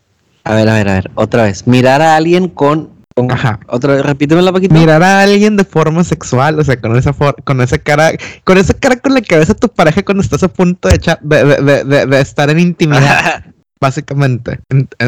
A 0.50 0.54
ver, 0.56 0.68
a 0.68 0.74
ver, 0.74 0.88
a 0.88 0.94
ver, 0.94 1.10
otra 1.14 1.44
vez. 1.44 1.64
Mirar 1.68 2.02
a 2.02 2.16
alguien 2.16 2.48
con 2.48 2.90
Ajá. 3.28 3.60
Otra, 3.68 4.02
repítemela, 4.02 4.52
Paquito. 4.52 4.74
Mirar 4.74 5.00
a 5.04 5.22
alguien 5.22 5.56
de 5.56 5.62
forma 5.62 6.02
sexual, 6.02 6.58
o 6.58 6.64
sea, 6.64 6.80
con 6.80 6.96
esa 6.96 7.14
con 7.44 7.60
esa 7.60 7.78
cara, 7.78 8.10
con 8.42 8.58
esa 8.58 8.74
cara 8.74 8.96
con 8.96 9.14
la 9.14 9.20
que 9.20 9.36
ves 9.36 9.50
a 9.50 9.54
tu 9.54 9.68
pareja 9.68 10.02
cuando 10.02 10.22
estás 10.22 10.42
a 10.42 10.48
punto 10.48 10.88
de, 10.88 10.96
echar, 10.96 11.20
de, 11.20 12.20
estar 12.20 12.50
en 12.50 12.58
intimidad. 12.58 13.44
básicamente. 13.80 14.58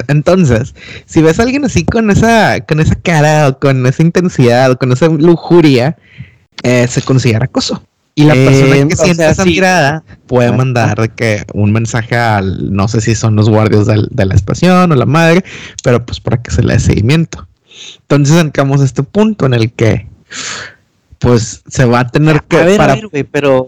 Entonces, 0.07 0.76
si 1.07 1.22
ves 1.22 1.40
a 1.40 1.42
alguien 1.42 1.64
así 1.64 1.85
con 1.85 2.09
esa, 2.11 2.61
con 2.61 2.78
esa 2.78 2.94
cara, 2.94 3.48
o 3.48 3.59
con 3.59 3.85
esa 3.85 4.02
intensidad, 4.02 4.70
o 4.70 4.78
con 4.78 4.92
esa 4.92 5.09
lujuria, 5.09 5.96
eh, 6.62 6.87
se 6.87 7.02
considera 7.02 7.46
acoso. 7.46 7.83
Y 8.14 8.25
la 8.25 8.35
persona 8.35 8.77
eh, 8.77 8.88
que 8.88 8.96
siente 8.96 9.27
esa 9.27 9.44
mirada 9.44 10.05
puede 10.27 10.53
mandar 10.53 11.14
que 11.14 11.44
un 11.55 11.72
mensaje 11.72 12.14
al, 12.14 12.72
no 12.75 12.87
sé 12.87 13.01
si 13.01 13.14
son 13.14 13.37
los 13.37 13.48
guardias 13.48 13.87
de 13.87 14.27
la 14.27 14.35
estación 14.35 14.92
o 14.92 14.94
la 14.94 15.07
madre, 15.07 15.44
pero 15.83 16.05
pues 16.05 16.20
para 16.20 16.42
que 16.42 16.51
se 16.51 16.62
le 16.62 16.75
dé 16.75 16.81
seguimiento. 16.81 17.48
Entonces 18.03 18.37
entramos 18.37 18.83
a 18.83 18.85
este 18.85 19.03
punto 19.03 19.46
en 19.46 19.55
el 19.55 19.72
que 19.72 20.09
pues 21.18 21.62
se 21.66 21.85
va 21.85 22.01
a 22.01 22.09
tener 22.09 22.42
que... 22.42 22.57
A 22.57 22.64
ver, 22.64 22.77
para... 22.77 22.96
pero 23.31 23.66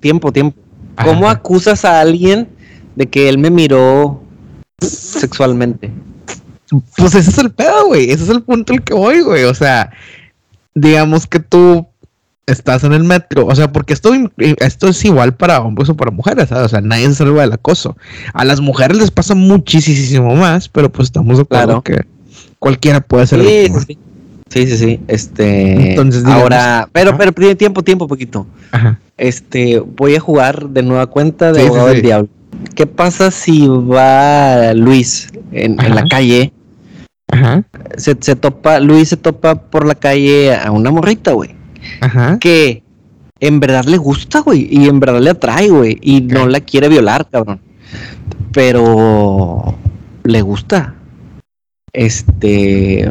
tiempo, 0.00 0.32
tiempo. 0.32 0.60
¿Cómo 1.02 1.30
acusas 1.30 1.84
a 1.84 2.00
alguien 2.00 2.48
de 2.96 3.06
que 3.06 3.28
él 3.28 3.38
me 3.38 3.50
miró 3.50 4.22
sexualmente? 4.80 5.92
Pues 6.96 7.14
ese 7.14 7.30
es 7.30 7.38
el 7.38 7.52
pedo, 7.52 7.86
güey. 7.86 8.10
Ese 8.10 8.24
es 8.24 8.30
el 8.30 8.42
punto 8.42 8.72
al 8.72 8.82
que 8.82 8.92
voy, 8.92 9.20
güey. 9.20 9.44
O 9.44 9.54
sea, 9.54 9.90
digamos 10.74 11.26
que 11.26 11.38
tú 11.38 11.86
estás 12.46 12.84
en 12.84 12.92
el 12.92 13.02
metro, 13.02 13.44
o 13.46 13.54
sea, 13.54 13.72
porque 13.72 13.92
esto, 13.92 14.12
esto 14.36 14.88
es 14.88 15.04
igual 15.04 15.34
para 15.34 15.60
hombres 15.60 15.88
o 15.88 15.96
para 15.96 16.12
mujeres, 16.12 16.48
¿sabes? 16.48 16.66
O 16.66 16.68
sea, 16.68 16.80
nadie 16.80 17.08
se 17.08 17.14
salva 17.14 17.42
del 17.42 17.52
acoso. 17.52 17.96
A 18.32 18.44
las 18.44 18.60
mujeres 18.60 18.98
les 18.98 19.10
pasa 19.10 19.34
muchísimo 19.34 20.36
más, 20.36 20.68
pero 20.68 20.90
pues 20.90 21.06
estamos 21.06 21.38
de 21.38 21.42
acuerdo 21.42 21.82
que 21.82 22.06
cualquiera 22.60 23.00
puede 23.00 23.26
ser 23.26 23.42
sí, 23.42 23.96
sí, 24.48 24.66
sí, 24.66 24.76
sí, 24.78 25.00
Este, 25.08 25.90
Entonces, 25.90 26.24
ahora, 26.24 26.88
pero, 26.92 27.16
pero 27.18 27.32
tiene 27.32 27.56
tiempo, 27.56 27.82
tiempo, 27.82 28.06
poquito. 28.06 28.46
Ajá. 28.70 29.00
Este, 29.16 29.80
voy 29.80 30.14
a 30.14 30.20
jugar 30.20 30.68
de 30.68 30.82
nueva 30.82 31.08
cuenta 31.08 31.52
de 31.52 31.66
abogado 31.66 31.88
del 31.88 32.02
diablo. 32.02 32.28
¿Qué 32.76 32.86
pasa 32.86 33.32
si 33.32 33.66
va 33.66 34.72
Luis 34.72 35.30
en, 35.50 35.80
en 35.80 35.94
la 35.94 36.06
calle? 36.06 36.52
Ajá. 37.32 37.64
Se, 37.96 38.16
se 38.20 38.36
topa, 38.36 38.78
Luis 38.78 39.08
se 39.08 39.16
topa 39.16 39.56
por 39.56 39.84
la 39.84 39.96
calle 39.96 40.54
a 40.54 40.70
una 40.70 40.92
morrita, 40.92 41.32
güey 41.32 41.55
que 42.40 42.82
en 43.40 43.60
verdad 43.60 43.84
le 43.84 43.96
gusta, 43.96 44.40
güey, 44.40 44.68
y 44.70 44.88
en 44.88 45.00
verdad 45.00 45.20
le 45.20 45.30
atrae, 45.30 45.68
güey, 45.68 45.98
y 46.00 46.20
no 46.22 46.46
la 46.46 46.60
quiere 46.60 46.88
violar, 46.88 47.28
cabrón. 47.30 47.60
Pero 48.52 49.74
le 50.24 50.42
gusta. 50.42 50.94
Este, 51.92 53.10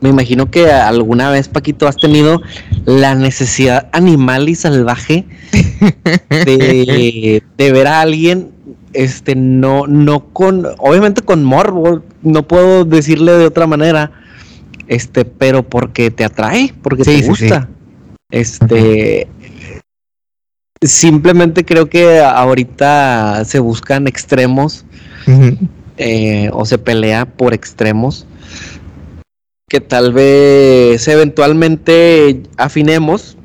me 0.00 0.08
imagino 0.08 0.50
que 0.50 0.70
alguna 0.70 1.30
vez, 1.30 1.48
Paquito, 1.48 1.86
has 1.86 1.96
tenido 1.96 2.42
la 2.84 3.14
necesidad 3.14 3.88
animal 3.92 4.48
y 4.48 4.54
salvaje 4.54 5.26
de, 6.30 7.42
de 7.56 7.72
ver 7.72 7.86
a 7.86 8.00
alguien, 8.00 8.50
este, 8.92 9.34
no, 9.34 9.86
no 9.86 10.26
con, 10.32 10.66
obviamente 10.78 11.22
con 11.22 11.44
morbo, 11.44 12.02
no 12.22 12.42
puedo 12.46 12.84
decirle 12.84 13.32
de 13.32 13.46
otra 13.46 13.66
manera, 13.66 14.12
este, 14.88 15.24
pero 15.24 15.62
porque 15.62 16.10
te 16.10 16.24
atrae, 16.24 16.74
porque 16.82 17.04
te 17.04 17.22
gusta. 17.22 17.68
Este. 18.32 19.28
Simplemente 20.80 21.64
creo 21.64 21.88
que 21.88 22.18
ahorita 22.18 23.44
se 23.44 23.60
buscan 23.60 24.08
extremos. 24.08 24.84
Eh, 25.98 26.50
o 26.52 26.64
se 26.64 26.78
pelea 26.78 27.26
por 27.26 27.54
extremos. 27.54 28.26
Que 29.68 29.80
tal 29.80 30.12
vez 30.12 31.06
eventualmente 31.06 32.42
afinemos. 32.56 33.36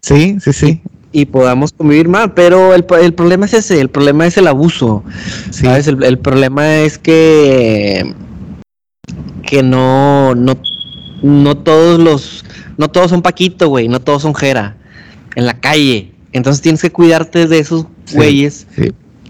Sí, 0.00 0.38
sí, 0.40 0.52
sí. 0.54 0.80
Y, 1.12 1.26
podamos 1.26 1.72
convivir 1.72 2.08
mal, 2.08 2.34
pero 2.34 2.74
el, 2.74 2.84
problema 2.84 3.46
es 3.46 3.54
ese, 3.54 3.80
el 3.80 3.88
problema 3.88 4.26
es 4.26 4.36
el 4.36 4.46
abuso. 4.46 5.02
¿sabes? 5.50 5.88
El, 5.88 6.18
problema 6.18 6.78
es 6.78 6.98
que 6.98 8.14
que 9.42 9.62
no, 9.62 10.34
no, 10.34 10.58
no 11.22 11.56
todos 11.56 12.00
los 12.00 12.44
no 12.76 12.88
todos 12.88 13.10
son 13.10 13.22
Paquito, 13.22 13.68
güey, 13.68 13.88
no 13.88 14.00
todos 14.00 14.22
son 14.22 14.34
Jera 14.34 14.76
en 15.34 15.46
la 15.46 15.60
calle. 15.60 16.12
Entonces 16.32 16.62
tienes 16.62 16.82
que 16.82 16.92
cuidarte 16.92 17.46
de 17.46 17.58
esos 17.58 17.86
güeyes 18.12 18.66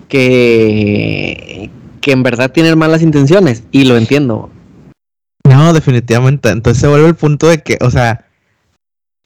que, 0.08 1.70
que 2.00 2.12
en 2.12 2.22
verdad 2.22 2.50
tienen 2.50 2.78
malas 2.78 3.02
intenciones. 3.02 3.64
Y 3.70 3.84
lo 3.84 3.96
entiendo. 3.96 4.50
No, 5.44 5.72
definitivamente. 5.72 6.48
Entonces 6.48 6.80
se 6.80 6.88
vuelve 6.88 7.08
el 7.08 7.14
punto 7.14 7.48
de 7.48 7.62
que, 7.62 7.78
o 7.80 7.90
sea, 7.90 8.26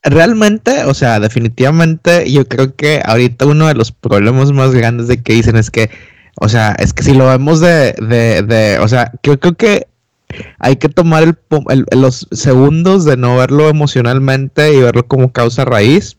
realmente, 0.02 0.85
o 0.85 0.94
sea, 0.94 1.20
definitivamente 1.20 2.30
yo 2.30 2.46
creo 2.46 2.74
que 2.74 3.02
ahorita 3.04 3.46
uno 3.46 3.66
de 3.66 3.74
los 3.74 3.92
problemas 3.92 4.52
más 4.52 4.72
grandes 4.72 5.09
de 5.09 5.22
que 5.22 5.35
dicen 5.35 5.56
es 5.56 5.70
que, 5.70 5.90
o 6.37 6.48
sea, 6.48 6.74
es 6.78 6.92
que 6.92 7.02
si 7.02 7.14
lo 7.14 7.26
vemos 7.26 7.61
de, 7.61 7.92
de, 7.92 8.42
de 8.42 8.78
o 8.78 8.88
sea, 8.88 9.12
yo 9.22 9.38
creo 9.38 9.54
que 9.54 9.87
hay 10.58 10.76
que 10.76 10.88
tomar 10.88 11.22
el, 11.22 11.86
los 11.92 12.28
segundos 12.32 13.04
de 13.04 13.16
no 13.16 13.36
verlo 13.36 13.68
emocionalmente 13.68 14.74
y 14.74 14.80
verlo 14.80 15.06
como 15.06 15.32
causa 15.32 15.64
raíz, 15.64 16.16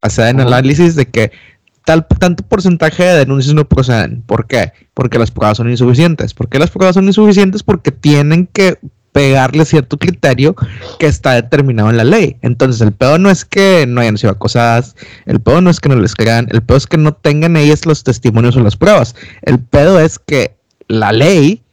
hacer 0.00 0.34
el 0.34 0.40
análisis 0.42 0.96
de 0.96 1.06
que 1.06 1.32
tal 1.84 2.06
tanto 2.06 2.44
porcentaje 2.44 3.04
de 3.04 3.18
denuncias 3.18 3.54
no 3.54 3.68
proceden. 3.68 4.22
¿Por 4.22 4.46
qué? 4.46 4.72
Porque 4.94 5.18
las 5.18 5.30
pruebas 5.30 5.58
son 5.58 5.70
insuficientes. 5.70 6.34
¿Por 6.34 6.48
qué 6.48 6.58
las 6.58 6.70
pruebas 6.70 6.94
son 6.94 7.06
insuficientes? 7.06 7.62
Porque 7.62 7.90
tienen 7.90 8.46
que 8.46 8.78
pegarle 9.12 9.64
cierto 9.64 9.96
criterio 9.96 10.56
que 10.98 11.06
está 11.06 11.34
determinado 11.34 11.88
en 11.88 11.96
la 11.96 12.04
ley. 12.04 12.36
Entonces, 12.42 12.80
el 12.80 12.92
pedo 12.92 13.16
no 13.18 13.30
es 13.30 13.44
que 13.44 13.86
no 13.86 14.00
hayan 14.00 14.18
sido 14.18 14.32
acosadas, 14.32 14.96
el 15.26 15.40
pedo 15.40 15.60
no 15.60 15.70
es 15.70 15.78
que 15.78 15.88
no 15.88 15.94
les 15.94 16.16
crean, 16.16 16.48
el 16.50 16.62
pedo 16.62 16.78
es 16.78 16.88
que 16.88 16.96
no 16.96 17.14
tengan 17.14 17.56
ellas 17.56 17.86
los 17.86 18.02
testimonios 18.02 18.56
o 18.56 18.60
las 18.60 18.76
pruebas. 18.76 19.14
El 19.42 19.60
pedo 19.60 20.00
es 20.00 20.18
que 20.18 20.56
la 20.88 21.12
ley 21.12 21.63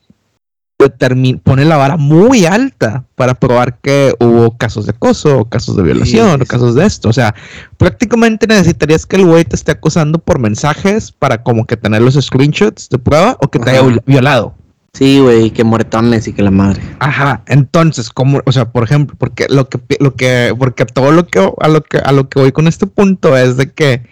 pone 1.44 1.66
la 1.66 1.78
vara 1.78 1.98
muy 1.98 2.46
alta 2.46 3.06
para 3.16 3.36
probar 3.36 3.80
que 3.80 4.14
hubo 4.20 4.58
casos 4.58 4.86
de 4.86 4.92
acoso, 4.92 5.40
o 5.40 5.46
casos 5.46 5.76
de 5.76 5.84
violación, 5.84 6.42
o 6.42 6.46
casos 6.46 6.76
de 6.76 6.86
esto. 6.86 7.10
O 7.10 7.14
sea, 7.14 7.36
prácticamente 7.78 8.48
necesitarías 8.48 9.06
que 9.06 9.18
el 9.18 9.26
güey 9.26 9.46
te 9.46 9.56
esté 9.56 9.72
acosando 9.72 10.20
por 10.20 10.40
mensajes 10.40 11.12
para 11.12 11.44
como 11.44 11.66
que 11.66 11.78
tener 11.78 12.02
los 12.02 12.16
screenshots 12.16 12.90
de 12.90 13.00
prueba 13.00 13.38
o 13.42 13.50
que 13.50 13.60
te 13.60 13.72
haya 13.72 13.84
violado. 14.06 14.56
Sí, 14.94 15.20
güey, 15.20 15.52
que 15.52 15.64
moretones 15.64 16.28
y 16.28 16.34
que 16.34 16.44
la 16.44 16.52
madre. 16.52 16.82
Ajá, 17.00 17.44
entonces, 17.48 18.10
como, 18.10 18.42
o 18.46 18.52
sea, 18.52 18.72
por 18.72 18.84
ejemplo, 18.84 19.16
porque 19.18 19.48
lo 19.50 19.70
que, 19.70 19.80
lo 20.00 20.16
que, 20.16 20.54
porque 20.58 20.86
todo 20.86 21.12
lo 21.12 21.28
que, 21.28 21.40
a 21.40 21.68
lo 21.70 21.82
que, 21.82 21.98
a 21.98 22.12
lo 22.12 22.28
que 22.28 22.40
voy 22.40 22.52
con 22.52 22.68
este 22.68 22.88
punto 22.88 23.38
es 23.38 23.56
de 23.56 23.72
que 23.72 24.04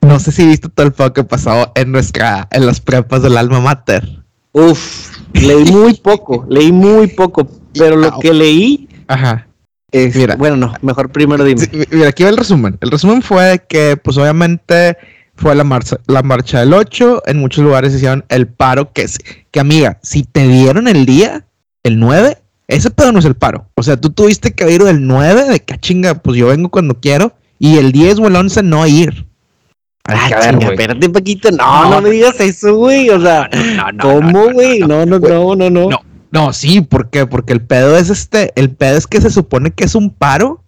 no 0.00 0.18
sé 0.18 0.32
si 0.32 0.46
viste 0.46 0.68
todo 0.68 0.86
el 0.86 0.92
fuego 0.92 1.12
que 1.12 1.24
pasó 1.24 1.72
en 1.74 1.92
nuestra, 1.92 2.48
en 2.50 2.66
las 2.66 2.80
prepas 2.80 3.22
del 3.22 3.36
alma 3.36 3.60
mater. 3.60 4.24
Uf, 4.52 5.15
leí 5.40 5.64
muy 5.72 5.94
poco, 5.94 6.46
leí 6.48 6.72
muy 6.72 7.08
poco, 7.08 7.48
pero 7.74 7.96
lo 7.96 8.18
que 8.18 8.32
leí. 8.32 8.88
Ajá. 9.08 9.46
Es, 9.92 10.16
mira, 10.16 10.36
bueno, 10.36 10.56
no, 10.56 10.74
mejor 10.82 11.10
primero 11.10 11.44
dime. 11.44 11.68
Mira, 11.90 12.08
aquí 12.08 12.24
va 12.24 12.30
el 12.30 12.36
resumen. 12.36 12.76
El 12.80 12.90
resumen 12.90 13.22
fue 13.22 13.62
que, 13.68 13.96
pues 13.96 14.18
obviamente, 14.18 14.96
fue 15.36 15.54
la 15.54 15.64
marcha, 15.64 15.98
la 16.06 16.22
marcha 16.22 16.60
del 16.60 16.74
8. 16.74 17.22
En 17.26 17.38
muchos 17.38 17.64
lugares 17.64 17.94
hicieron 17.94 18.24
el 18.28 18.48
paro. 18.48 18.92
Que, 18.92 19.06
que 19.50 19.60
amiga, 19.60 19.98
si 20.02 20.24
te 20.24 20.46
dieron 20.48 20.88
el 20.88 21.06
día, 21.06 21.46
el 21.82 22.00
9, 22.00 22.38
ese 22.68 22.90
pedo 22.90 23.12
no 23.12 23.20
es 23.20 23.24
el 23.24 23.36
paro. 23.36 23.68
O 23.74 23.82
sea, 23.82 23.96
tú 23.96 24.10
tuviste 24.10 24.52
que 24.52 24.70
ir 24.70 24.82
del 24.82 25.06
9, 25.06 25.44
de 25.44 25.60
que 25.60 25.74
ah, 25.74 25.80
chinga, 25.80 26.14
pues 26.14 26.36
yo 26.36 26.48
vengo 26.48 26.68
cuando 26.68 26.98
quiero. 27.00 27.34
Y 27.58 27.78
el 27.78 27.92
10 27.92 28.18
o 28.18 28.26
el 28.26 28.36
11 28.36 28.62
no 28.64 28.86
ir. 28.86 29.26
Ay, 30.06 30.32
a 30.32 30.52
ver, 30.52 30.62
espérate 30.62 31.06
un 31.06 31.12
poquito. 31.12 31.50
No, 31.50 31.90
no, 31.90 32.00
me 32.00 32.10
digas 32.10 32.38
eso, 32.40 32.76
güey. 32.76 33.10
O 33.10 33.20
sea, 33.20 33.50
¿cómo, 34.00 34.52
güey? 34.52 34.80
No, 34.80 35.04
no, 35.06 35.18
no, 35.18 35.56
no, 35.56 35.70
no. 35.70 35.88
No, 36.30 36.52
sí, 36.52 36.80
¿por 36.80 37.10
qué? 37.10 37.26
Porque 37.26 37.52
el 37.52 37.62
pedo 37.62 37.96
es 37.96 38.10
este, 38.10 38.52
el 38.56 38.70
pedo 38.70 38.96
es 38.98 39.06
que 39.06 39.20
se 39.20 39.30
supone 39.30 39.70
que 39.70 39.84
es 39.84 39.94
un 39.94 40.10
paro 40.10 40.62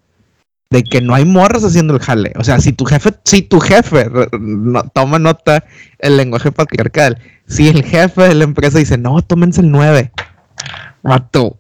de 0.71 0.83
que 0.83 1.01
no 1.01 1.15
hay 1.15 1.25
morras 1.25 1.65
haciendo 1.65 1.95
el 1.95 2.01
jale. 2.01 2.33
O 2.37 2.45
sea, 2.45 2.61
si 2.61 2.73
tu 2.73 2.85
jefe, 2.85 3.11
si 3.25 3.43
tu 3.43 3.61
jefe, 3.61 4.07
toma 4.93 5.19
nota 5.19 5.65
el 5.99 6.17
lenguaje 6.17 6.53
patriarcal, 6.53 7.19
si 7.47 7.69
el 7.69 7.83
jefe 7.85 8.23
de 8.23 8.35
la 8.35 8.45
empresa 8.45 8.79
dice, 8.79 8.99
no, 8.99 9.21
tómense 9.23 9.61
el 9.61 9.71
9, 9.71 10.13
mato, 11.03 11.59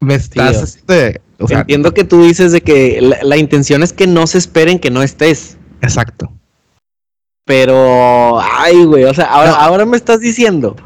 me 0.00 0.14
estás, 0.14 0.62
este, 0.62 1.20
o 1.38 1.48
sea, 1.48 1.60
Entiendo 1.60 1.94
que 1.94 2.04
tú 2.04 2.22
dices 2.24 2.52
de 2.52 2.60
que 2.60 3.00
la, 3.00 3.18
la 3.22 3.36
intención 3.36 3.82
es 3.82 3.92
que 3.92 4.06
no 4.06 4.26
se 4.26 4.38
esperen 4.38 4.78
que 4.78 4.90
no 4.90 5.02
estés. 5.02 5.56
Exacto. 5.80 6.32
Pero, 7.44 8.40
ay, 8.40 8.84
güey, 8.84 9.04
o 9.04 9.14
sea, 9.14 9.26
ahora, 9.26 9.52
ahora 9.52 9.86
me 9.86 9.96
estás 9.96 10.20
diciendo 10.20 10.76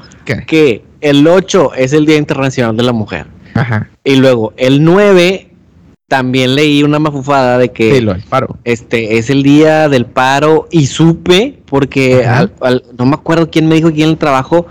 que 0.46 0.84
el 1.00 1.26
8 1.26 1.72
es 1.76 1.92
el 1.92 2.06
Día 2.06 2.16
Internacional 2.16 2.76
de 2.76 2.82
la 2.82 2.92
Mujer. 2.92 3.26
Ajá. 3.54 3.90
Y 4.02 4.16
luego 4.16 4.52
el 4.56 4.82
9 4.82 5.50
también 6.08 6.54
leí 6.54 6.82
una 6.82 6.98
mafufada 6.98 7.58
de 7.58 7.70
que 7.70 8.06
paro. 8.28 8.58
este 8.64 9.16
es 9.18 9.30
el 9.30 9.42
día 9.42 9.88
del 9.88 10.06
paro 10.06 10.68
y 10.70 10.86
supe 10.86 11.58
porque 11.64 12.26
no 12.98 13.06
me 13.06 13.14
acuerdo 13.14 13.50
quién 13.50 13.66
me 13.66 13.74
dijo 13.74 13.88
aquí 13.88 14.02
en 14.02 14.10
el 14.10 14.18
trabajo 14.18 14.66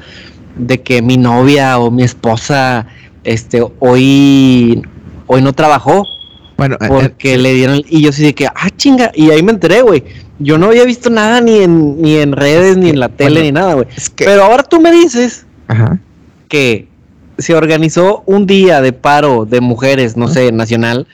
de 0.56 0.82
que 0.82 1.02
mi 1.02 1.18
novia 1.18 1.80
o 1.80 1.90
mi 1.90 2.04
esposa 2.04 2.88
este 3.24 3.66
hoy 3.80 4.84
hoy 5.28 5.42
no 5.42 5.54
trabajó. 5.54 6.06
Bueno, 6.58 6.78
eh, 6.80 6.88
porque 6.88 7.34
eh, 7.34 7.38
le 7.38 7.54
dieron, 7.54 7.82
y 7.90 8.02
yo 8.02 8.12
sí 8.12 8.24
de 8.24 8.36
que, 8.36 8.46
ah, 8.46 8.70
chinga, 8.76 9.12
y 9.16 9.32
ahí 9.32 9.42
me 9.42 9.52
enteré, 9.52 9.82
güey. 9.82 10.04
Yo 10.44 10.58
no 10.58 10.68
había 10.68 10.84
visto 10.84 11.10
nada 11.10 11.42
ni 11.42 11.60
en, 11.60 12.02
ni 12.02 12.18
en 12.18 12.34
redes, 12.34 12.78
ni 12.78 12.90
en 12.90 13.00
la 13.00 13.10
tele, 13.10 13.42
ni 13.44 13.52
nada, 13.52 13.74
güey. 13.76 13.88
Pero 14.18 14.44
ahora 14.44 14.64
tú 14.64 14.82
me 14.82 14.92
dices 14.92 15.46
que 16.50 16.88
se 17.38 17.56
organizó 17.56 18.24
un 18.26 18.46
día 18.46 18.82
de 18.82 18.94
paro 18.94 19.46
de 19.46 19.62
mujeres, 19.62 20.18
no 20.18 20.28
sé, 20.28 20.52
nacional, 20.52 21.08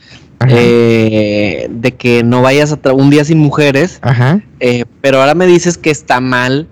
eh, 0.47 1.67
de 1.69 1.95
que 1.95 2.23
no 2.23 2.41
vayas 2.41 2.71
a 2.71 2.93
un 2.93 3.09
día 3.09 3.23
sin 3.23 3.37
mujeres, 3.37 4.01
eh, 4.59 4.85
pero 5.01 5.19
ahora 5.19 5.35
me 5.35 5.45
dices 5.45 5.77
que 5.77 5.91
está 5.91 6.19
mal 6.19 6.67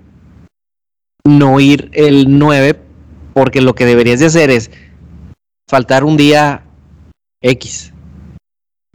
no 1.23 1.59
ir 1.59 1.89
el 1.93 2.39
9 2.39 2.79
porque 3.33 3.61
lo 3.61 3.75
que 3.75 3.85
deberías 3.85 4.19
de 4.19 4.27
hacer 4.27 4.49
es 4.49 4.71
faltar 5.69 6.03
un 6.03 6.17
día 6.17 6.63
X. 7.41 7.93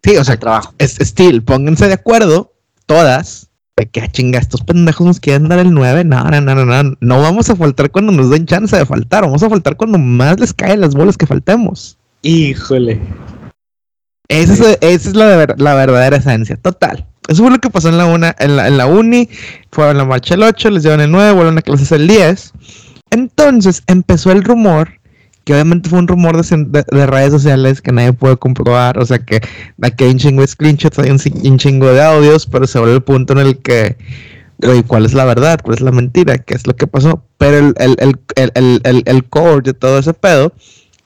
Sí, 0.03 0.17
o 0.17 0.25
sea, 0.25 0.37
trabajo. 0.37 0.75
Es 0.79 0.97
still, 1.01 1.43
pónganse 1.43 1.87
de 1.87 1.95
acuerdo 1.95 2.53
todas 2.87 3.52
de 3.77 3.87
que 3.87 4.07
chinga, 4.11 4.39
estos 4.39 4.63
pendejos 4.63 5.07
nos 5.07 5.21
quieren 5.21 5.49
dar 5.49 5.59
el 5.59 5.73
9. 5.73 6.05
No, 6.05 6.25
no, 6.25 6.41
no, 6.41 6.55
no, 6.55 6.65
no. 6.65 6.97
No 7.01 7.23
vamos 7.23 7.49
a 7.51 7.57
faltar 7.57 7.91
cuando 7.91 8.13
nos 8.13 8.31
den 8.31 8.47
chance 8.47 8.77
de 8.77 8.87
faltar. 8.87 9.25
Vamos 9.25 9.43
a 9.43 9.51
faltar 9.51 9.77
cuando 9.77 9.99
más 9.99 10.39
les 10.39 10.53
caen 10.53 10.81
las 10.81 10.95
bolas 10.95 11.17
que 11.17 11.27
faltemos. 11.27 11.97
Híjole. 12.23 13.01
Esa 14.29 14.77
es, 14.81 15.15
la, 15.15 15.55
la, 15.57 15.75
verdadera 15.75 16.17
esencia. 16.17 16.57
Total. 16.57 17.07
Eso 17.29 17.43
fue 17.43 17.53
lo 17.53 17.59
que 17.59 17.71
pasó 17.71 17.89
en 17.89 17.99
la, 17.99 18.07
una, 18.07 18.35
en 18.39 18.57
la, 18.57 18.69
en 18.69 18.79
la 18.79 18.87
uni. 18.87 19.29
Fueron 19.71 19.97
a 19.97 19.99
la 20.01 20.05
marcha 20.05 20.35
el 20.35 20.43
8, 20.43 20.71
les 20.71 20.83
llevan 20.83 21.01
el 21.01 21.11
9, 21.11 21.33
vuelven 21.33 21.59
a 21.59 21.63
clases 21.63 21.93
el 21.93 22.07
10. 22.07 22.53
Entonces 23.11 23.83
empezó 23.87 24.33
el 24.33 24.43
rumor, 24.43 25.01
que 25.45 25.55
obviamente 25.55 25.89
fue 25.89 25.99
un 25.99 26.09
rumor 26.09 26.41
de, 26.41 26.85
de, 26.91 27.07
redes 27.07 27.33
sociales 27.33 27.83
que 27.83 27.93
nadie 27.93 28.13
puede 28.13 28.37
comprobar. 28.37 28.99
O 28.99 29.07
sea 29.07 29.19
que 29.19 29.41
aquí 29.81 30.05
hay 30.05 30.11
un 30.11 30.19
chingo 30.19 30.43
de 30.43 30.49
screenshots, 30.49 30.99
hay 30.99 31.11
un, 31.11 31.59
chingo 31.59 31.93
de 31.93 32.03
audios, 32.03 32.47
pero 32.47 32.67
se 32.67 32.79
vuelve 32.79 32.97
el 32.97 33.03
punto 33.03 33.33
en 33.33 33.41
el 33.41 33.59
que 33.59 33.97
¿cuál 34.87 35.05
es 35.05 35.15
la 35.15 35.25
verdad? 35.25 35.61
¿Cuál 35.63 35.77
es 35.77 35.81
la 35.81 35.91
mentira? 35.91 36.39
¿Qué 36.39 36.55
es 36.55 36.67
lo 36.67 36.77
que 36.77 36.87
pasó? 36.87 37.25
Pero 37.39 37.59
el, 37.59 37.75
el, 37.79 38.21
el, 38.55 39.03
el, 39.05 39.25
core 39.25 39.63
de 39.63 39.75
todo 39.75 39.99
ese 39.99 40.15
pedo 40.15 40.53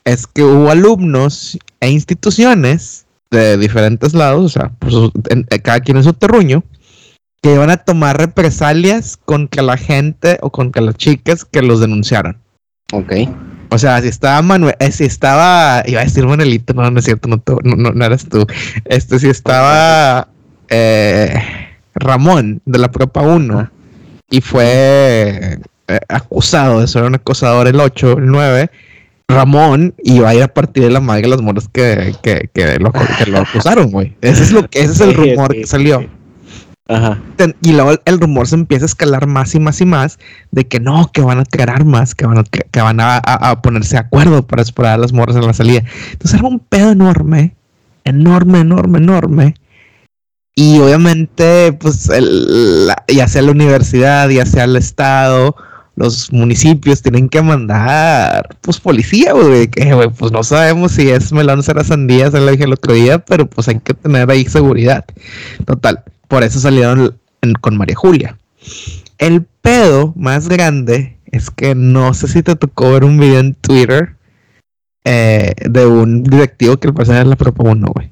es 0.05 0.27
que 0.27 0.43
hubo 0.43 0.71
alumnos 0.71 1.59
e 1.81 1.91
instituciones 1.91 3.07
de 3.31 3.57
diferentes 3.57 4.15
lados, 4.15 4.45
o 4.45 4.49
sea, 4.49 4.73
eh, 5.31 5.59
cada 5.61 5.81
quien 5.81 5.97
en 5.97 6.05
su 6.05 6.13
terruño, 6.13 6.63
que 7.43 7.55
iban 7.55 7.71
a 7.71 7.79
tomar 7.79 8.19
represalias 8.19 9.17
contra 9.17 9.63
la 9.63 9.77
gente 9.77 10.39
o 10.43 10.51
contra 10.51 10.83
las 10.83 10.97
chicas 10.97 11.45
que 11.45 11.63
los 11.63 11.81
denunciaron. 11.81 12.39
Ok. 12.93 13.13
O 13.71 13.79
sea, 13.79 14.01
si 14.01 14.09
estaba 14.09 14.41
Manuel, 14.43 14.75
eh, 14.79 14.93
si 14.93 15.05
estaba, 15.05 15.83
iba 15.87 16.01
a 16.01 16.05
decir 16.05 16.27
Manuelito, 16.27 16.75
no, 16.75 16.91
no 16.91 16.99
es 16.99 17.05
cierto, 17.05 17.29
no, 17.29 17.43
no, 17.63 17.93
no 17.93 18.05
eres 18.05 18.29
tú. 18.29 18.47
Este, 18.85 19.19
si 19.19 19.29
estaba 19.29 20.29
eh, 20.69 21.35
Ramón 21.95 22.63
de 22.65 22.79
la 22.79 22.91
Propa 22.91 23.23
1 23.23 23.71
y 24.31 24.41
fue 24.41 25.59
acusado 26.09 26.81
de 26.81 26.89
ser 26.89 27.05
un 27.05 27.15
acosador 27.15 27.69
el 27.69 27.81
8, 27.81 28.19
el 28.19 28.27
9, 28.27 28.71
Ramón 29.29 29.95
iba 30.05 30.29
a 30.29 30.35
ir 30.35 30.43
a 30.43 30.49
partir 30.49 30.85
de 30.85 30.91
la 30.91 31.01
madre 31.01 31.23
de 31.23 31.29
las 31.29 31.43
moras 31.43 31.69
que, 31.73 32.15
que, 32.23 32.49
que, 32.53 32.79
lo, 32.79 32.93
que 32.93 33.27
lo 33.27 33.39
acusaron, 33.39 33.91
güey. 33.91 34.17
Ese 34.21 34.45
es 34.45 34.53
lo 34.53 34.69
que, 34.69 34.81
ese 34.81 34.93
es 34.93 35.01
el 35.01 35.15
rumor 35.15 35.53
que 35.53 35.67
salió. 35.67 36.09
Y 37.63 37.73
luego 37.73 37.93
el 38.05 38.21
rumor 38.21 38.47
se 38.47 38.55
empieza 38.55 38.85
a 38.85 38.87
escalar 38.87 39.27
más 39.27 39.55
y 39.55 39.61
más 39.61 39.81
y 39.81 39.87
más 39.87 40.19
de 40.53 40.69
que 40.69 40.79
no, 40.79 41.11
que 41.13 41.21
van 41.21 41.41
a 41.41 41.45
crear 41.45 41.71
armas, 41.71 42.15
que 42.15 42.27
van 42.27 43.01
a, 43.01 43.61
ponerse 43.63 43.97
de 43.97 44.01
acuerdo 44.01 44.47
para 44.47 44.63
explorar 44.63 44.95
a 44.95 44.99
las 44.99 45.13
morras 45.13 45.37
en 45.37 45.47
la 45.47 45.53
salida. 45.53 45.83
Entonces 46.13 46.39
era 46.39 46.49
un 46.49 46.61
pedo 46.61 46.93
enorme, 46.93 47.57
enorme, 48.05 48.61
enorme, 48.61 48.99
enorme. 48.99 49.55
Y 50.55 50.79
obviamente, 50.79 51.73
pues, 51.75 52.09
el, 52.09 52.89
ya 53.09 53.29
sea 53.29 53.43
la 53.43 53.51
universidad, 53.51 54.29
ya 54.31 54.47
sea 54.47 54.65
el 54.65 54.77
estado, 54.77 55.55
los 55.97 56.33
municipios 56.33 57.03
tienen 57.03 57.29
que 57.29 57.43
mandar, 57.43 58.57
pues, 58.63 58.81
policía, 58.81 59.33
pues 60.17 60.33
no 60.33 60.43
sabemos 60.45 60.93
si 60.93 61.11
es 61.11 61.33
melón 61.33 61.63
será 61.63 61.85
sandía, 61.85 62.31
se 62.31 62.41
lo 62.41 62.51
dije 62.51 62.65
el 62.65 62.73
otro 62.73 62.95
día, 62.95 63.19
pero 63.19 63.47
pues 63.47 63.69
hay 63.69 63.81
que 63.81 63.93
tener 63.93 64.31
ahí 64.31 64.47
seguridad. 64.47 65.05
Total, 65.67 66.03
por 66.29 66.43
eso 66.43 66.61
salieron 66.61 67.19
con 67.61 67.77
María 67.77 67.97
Julia. 67.97 68.39
El 69.19 69.43
pedo 69.43 70.13
más 70.17 70.49
grande 70.49 71.19
es 71.27 71.51
que 71.51 71.75
no 71.75 72.15
sé 72.15 72.29
si 72.29 72.43
te 72.43 72.57
tocó 72.57 72.93
ver 72.93 73.05
un 73.05 73.19
video 73.19 73.41
en 73.41 73.55
Twitter 73.55 74.17
eh, 75.05 75.53
de 75.69 75.87
un 75.87 76.23
directivo 76.23 76.77
que 76.79 76.89
el 76.89 76.95
parecer 76.95 77.27
la 77.27 77.37
propuso, 77.37 77.93
güey. 77.95 78.11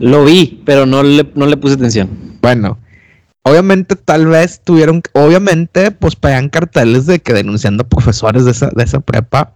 Lo 0.00 0.24
vi, 0.24 0.62
pero 0.64 0.86
no 0.86 1.02
le, 1.02 1.30
no 1.34 1.46
le 1.46 1.56
puse 1.56 1.74
atención. 1.74 2.08
Bueno, 2.40 2.78
Obviamente, 3.42 3.96
tal 3.96 4.26
vez 4.26 4.60
tuvieron, 4.62 5.02
obviamente, 5.14 5.90
pues 5.92 6.14
pegan 6.14 6.50
carteles 6.50 7.06
de 7.06 7.20
que 7.20 7.32
denunciando 7.32 7.88
profesores 7.88 8.44
de 8.44 8.50
esa, 8.50 8.70
de 8.74 8.84
esa 8.84 9.00
prepa, 9.00 9.54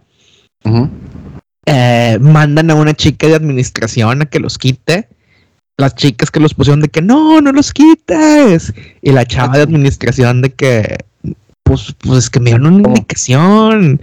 eh, 1.67 2.17
mandan 2.19 2.71
a 2.71 2.75
una 2.75 2.95
chica 2.95 3.27
de 3.27 3.35
administración 3.35 4.23
a 4.23 4.25
que 4.25 4.39
los 4.39 4.57
quite. 4.57 5.07
Las 5.77 5.95
chicas 5.95 6.31
que 6.31 6.39
los 6.39 6.53
pusieron 6.53 6.81
de 6.81 6.89
que 6.89 7.01
no, 7.01 7.41
no 7.41 7.51
los 7.51 7.73
quites. 7.73 8.73
Y 9.01 9.11
la 9.11 9.25
chava 9.25 9.57
de 9.57 9.63
administración 9.63 10.41
de 10.41 10.53
que, 10.53 10.97
pues, 11.63 11.93
pues 11.99 12.19
es 12.19 12.29
que 12.29 12.39
me 12.39 12.51
dieron 12.51 12.73
una 12.73 12.89
indicación. 12.89 14.01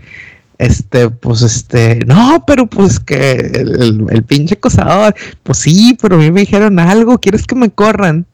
Este, 0.58 1.08
pues 1.08 1.42
este, 1.42 2.04
no, 2.06 2.44
pero 2.46 2.66
pues 2.66 3.00
que 3.00 3.32
el, 3.32 4.06
el 4.10 4.22
pinche 4.22 4.54
acosador, 4.54 5.12
pues 5.42 5.58
sí, 5.58 5.98
pero 6.00 6.14
a 6.14 6.18
mí 6.18 6.30
me 6.30 6.40
dijeron 6.40 6.78
algo, 6.78 7.18
¿quieres 7.18 7.46
que 7.46 7.56
me 7.56 7.70
corran? 7.70 8.26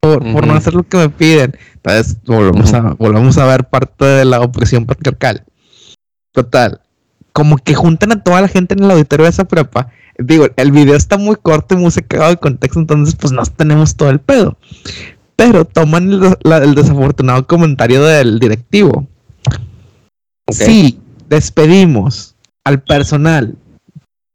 por, 0.00 0.46
no 0.46 0.54
hacer 0.54 0.74
lo 0.74 0.82
que 0.82 0.96
me 0.96 1.10
piden. 1.10 1.56
Entonces 1.74 2.16
volvemos, 2.24 2.72
a, 2.72 2.80
volvemos 2.98 3.38
a 3.38 3.46
ver 3.46 3.64
parte 3.64 4.04
de 4.04 4.24
la 4.24 4.40
opresión 4.40 4.86
patriarcal. 4.86 5.44
Total. 6.32 6.80
Como 7.32 7.58
que 7.58 7.74
juntan 7.74 8.12
a 8.12 8.22
toda 8.22 8.40
la 8.40 8.48
gente 8.48 8.74
en 8.74 8.84
el 8.84 8.90
auditorio 8.90 9.24
de 9.24 9.30
esa 9.30 9.44
prepa. 9.44 9.90
Digo, 10.20 10.48
el 10.56 10.72
video 10.72 10.96
está 10.96 11.16
muy 11.16 11.36
corto 11.36 11.74
y 11.74 11.78
muy 11.78 11.90
secado 11.90 12.28
de 12.28 12.36
contexto, 12.36 12.78
entonces 12.78 13.16
pues 13.16 13.32
no 13.32 13.42
tenemos 13.44 13.96
todo 13.96 14.10
el 14.10 14.20
pedo. 14.20 14.56
Pero 15.36 15.64
toman 15.64 16.10
el, 16.12 16.74
desafortunado 16.74 17.46
comentario 17.46 18.04
del 18.04 18.38
directivo. 18.38 19.06
Si 20.50 21.00
despedimos 21.28 22.34
al 22.64 22.82
personal 22.82 23.56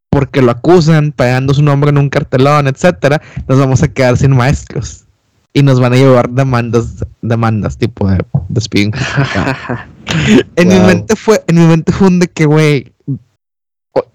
porque 0.10 0.42
lo 0.42 0.52
acusan, 0.52 1.12
pegando 1.12 1.54
su 1.54 1.62
nombre 1.62 1.90
en 1.90 1.98
un 1.98 2.10
cartelón, 2.10 2.68
etcétera, 2.68 3.22
nos 3.48 3.60
vamos 3.60 3.84
a 3.84 3.90
quedar 3.90 4.18
sin 4.18 4.32
maestros 4.32 5.06
y 5.54 5.62
nos 5.62 5.80
van 5.80 5.94
a 5.94 5.98
llevar 5.98 6.30
demandas, 6.30 7.06
demandas 7.22 7.78
tipo 7.78 8.10
de 8.10 8.24
despido. 8.50 8.92
en 10.56 10.68
mi 10.68 10.80
mente 10.80 11.16
fue, 11.16 11.44
en 11.48 11.60
mi 11.60 11.66
mente 11.66 11.92
fue 11.92 12.08
un 12.08 12.20
de 12.20 12.28
que, 12.28 12.46
güey, 12.46 12.94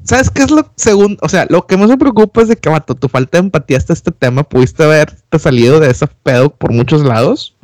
¿sabes 0.05 0.31
qué 0.31 0.43
es 0.43 0.51
lo 0.51 0.71
segundo? 0.77 1.19
O 1.23 1.29
sea, 1.29 1.47
lo 1.49 1.67
que 1.67 1.77
más 1.77 1.89
me 1.89 1.99
preocupa 1.99 2.43
es 2.43 2.49
de 2.49 2.57
que, 2.57 2.69
vato, 2.69 2.95
tu 2.95 3.09
falta 3.09 3.39
de 3.39 3.45
empatía 3.45 3.79
hasta 3.79 3.93
este 3.93 4.11
tema, 4.11 4.43
pudiste 4.43 4.83
haberte 4.83 5.39
salido 5.39 5.81
de 5.81 5.91
ese 5.91 6.07
pedo 6.07 6.51
por 6.51 6.73
muchos 6.73 7.03
lados 7.03 7.55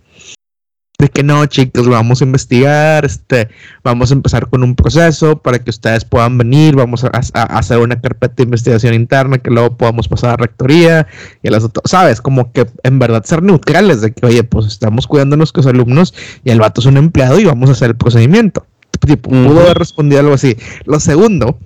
de 0.98 1.08
que 1.08 1.22
no, 1.22 1.44
chicos, 1.46 1.86
vamos 1.88 2.20
a 2.20 2.24
investigar, 2.24 3.04
este, 3.04 3.48
vamos 3.84 4.10
a 4.10 4.14
empezar 4.14 4.48
con 4.48 4.62
un 4.62 4.74
proceso 4.74 5.36
para 5.36 5.58
que 5.58 5.70
ustedes 5.70 6.04
puedan 6.04 6.38
venir, 6.38 6.74
vamos 6.74 7.04
a, 7.04 7.08
hacer 7.08 7.78
una 7.78 8.00
carpeta 8.00 8.34
de 8.36 8.44
investigación 8.44 8.94
interna 8.94 9.38
que 9.38 9.50
luego 9.50 9.76
podamos 9.76 10.08
pasar 10.08 10.30
a 10.30 10.36
rectoría 10.36 11.06
y 11.42 11.48
a 11.48 11.50
las 11.50 11.64
otras, 11.64 11.90
sabes, 11.90 12.20
como 12.20 12.50
que 12.52 12.66
en 12.82 12.98
verdad 12.98 13.24
ser 13.24 13.42
neutrales 13.42 14.00
de 14.00 14.12
que, 14.12 14.24
oye, 14.24 14.42
pues 14.42 14.66
estamos 14.66 15.06
cuidando 15.06 15.34
a 15.34 15.36
nuestros 15.36 15.66
alumnos 15.66 16.14
y 16.44 16.50
el 16.50 16.60
vato 16.60 16.80
es 16.80 16.86
un 16.86 16.96
empleado 16.96 17.38
y 17.38 17.44
vamos 17.44 17.68
a 17.68 17.72
hacer 17.72 17.90
el 17.90 17.96
procedimiento. 17.96 18.66
Tipo, 19.06 19.28
pudo 19.28 19.60
haber 19.60 19.78
respondido 19.78 20.20
algo 20.20 20.34
así. 20.34 20.56
Lo 20.86 20.98
segundo 20.98 21.58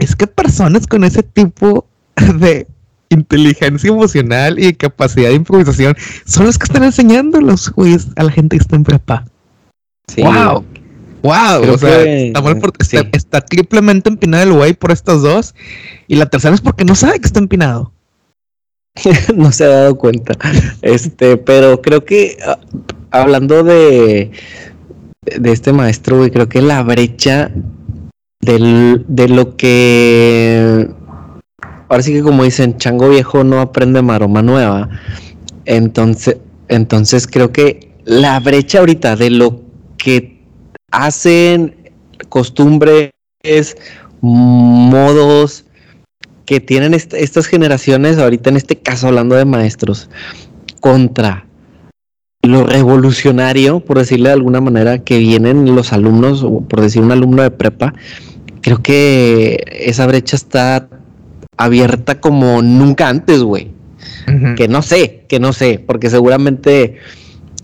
es 0.00 0.16
que 0.16 0.26
personas 0.26 0.86
con 0.86 1.04
ese 1.04 1.22
tipo 1.22 1.86
de 2.34 2.66
inteligencia 3.10 3.88
emocional 3.88 4.58
y 4.58 4.72
capacidad 4.72 5.28
de 5.28 5.34
improvisación 5.34 5.94
son 6.24 6.46
los 6.46 6.58
que 6.58 6.64
están 6.64 6.84
enseñando 6.84 7.40
los 7.40 7.68
jueces 7.68 8.08
a 8.16 8.24
la 8.24 8.32
gente 8.32 8.56
que 8.56 8.62
está 8.62 8.76
en 8.76 8.84
prepa. 8.84 9.24
Wow. 10.16 10.64
Wow, 11.22 11.74
o 11.74 11.76
sea, 11.76 12.02
está, 13.12 13.42
triplemente 13.42 14.08
empinado 14.08 14.44
el 14.44 14.52
güey 14.54 14.72
por 14.72 14.90
estos 14.90 15.22
dos. 15.22 15.54
Y 16.08 16.16
la 16.16 16.26
tercera 16.26 16.54
es 16.54 16.62
porque 16.62 16.86
no 16.86 16.94
sabe 16.94 17.20
que 17.20 17.26
está 17.26 17.40
empinado. 17.40 17.92
no 19.36 19.52
se 19.52 19.64
ha 19.64 19.68
dado 19.68 19.98
cuenta. 19.98 20.32
Este, 20.80 21.36
pero 21.36 21.82
creo 21.82 22.06
que 22.06 22.38
ah, 22.46 22.58
hablando 23.10 23.62
de, 23.62 24.30
de 25.38 25.52
este 25.52 25.74
maestro, 25.74 26.16
güey, 26.16 26.30
creo 26.30 26.48
que 26.48 26.62
la 26.62 26.82
brecha 26.82 27.52
de 28.40 29.28
lo 29.28 29.56
que 29.56 30.88
ahora 31.88 32.02
sí 32.02 32.12
que 32.12 32.22
como 32.22 32.44
dicen, 32.44 32.78
chango 32.78 33.08
viejo 33.08 33.44
no 33.44 33.60
aprende 33.60 34.00
maroma 34.00 34.42
nueva. 34.42 34.88
Entonces, 35.66 36.38
entonces 36.68 37.26
creo 37.26 37.52
que 37.52 37.92
la 38.04 38.40
brecha 38.40 38.78
ahorita 38.78 39.16
de 39.16 39.30
lo 39.30 39.60
que 39.98 40.40
hacen 40.90 41.92
costumbres, 42.28 43.10
modos 44.20 45.64
que 46.46 46.60
tienen 46.60 46.94
estas 46.94 47.46
generaciones, 47.46 48.18
ahorita 48.18 48.50
en 48.50 48.56
este 48.56 48.76
caso 48.76 49.08
hablando 49.08 49.34
de 49.36 49.44
maestros, 49.44 50.08
contra 50.80 51.46
lo 52.42 52.64
revolucionario, 52.64 53.80
por 53.80 53.98
decirle 53.98 54.30
de 54.30 54.34
alguna 54.34 54.60
manera, 54.60 54.98
que 54.98 55.18
vienen 55.18 55.74
los 55.74 55.92
alumnos, 55.92 56.42
o 56.42 56.60
por 56.62 56.80
decir 56.80 57.02
un 57.02 57.12
alumno 57.12 57.42
de 57.42 57.50
prepa, 57.50 57.94
creo 58.60 58.82
que 58.82 59.64
esa 59.70 60.06
brecha 60.06 60.36
está 60.36 60.88
abierta 61.56 62.20
como 62.20 62.62
nunca 62.62 63.08
antes, 63.08 63.42
güey. 63.42 63.72
Que 64.56 64.68
no 64.68 64.80
sé, 64.82 65.24
que 65.28 65.40
no 65.40 65.52
sé, 65.52 65.82
porque 65.84 66.08
seguramente, 66.08 66.98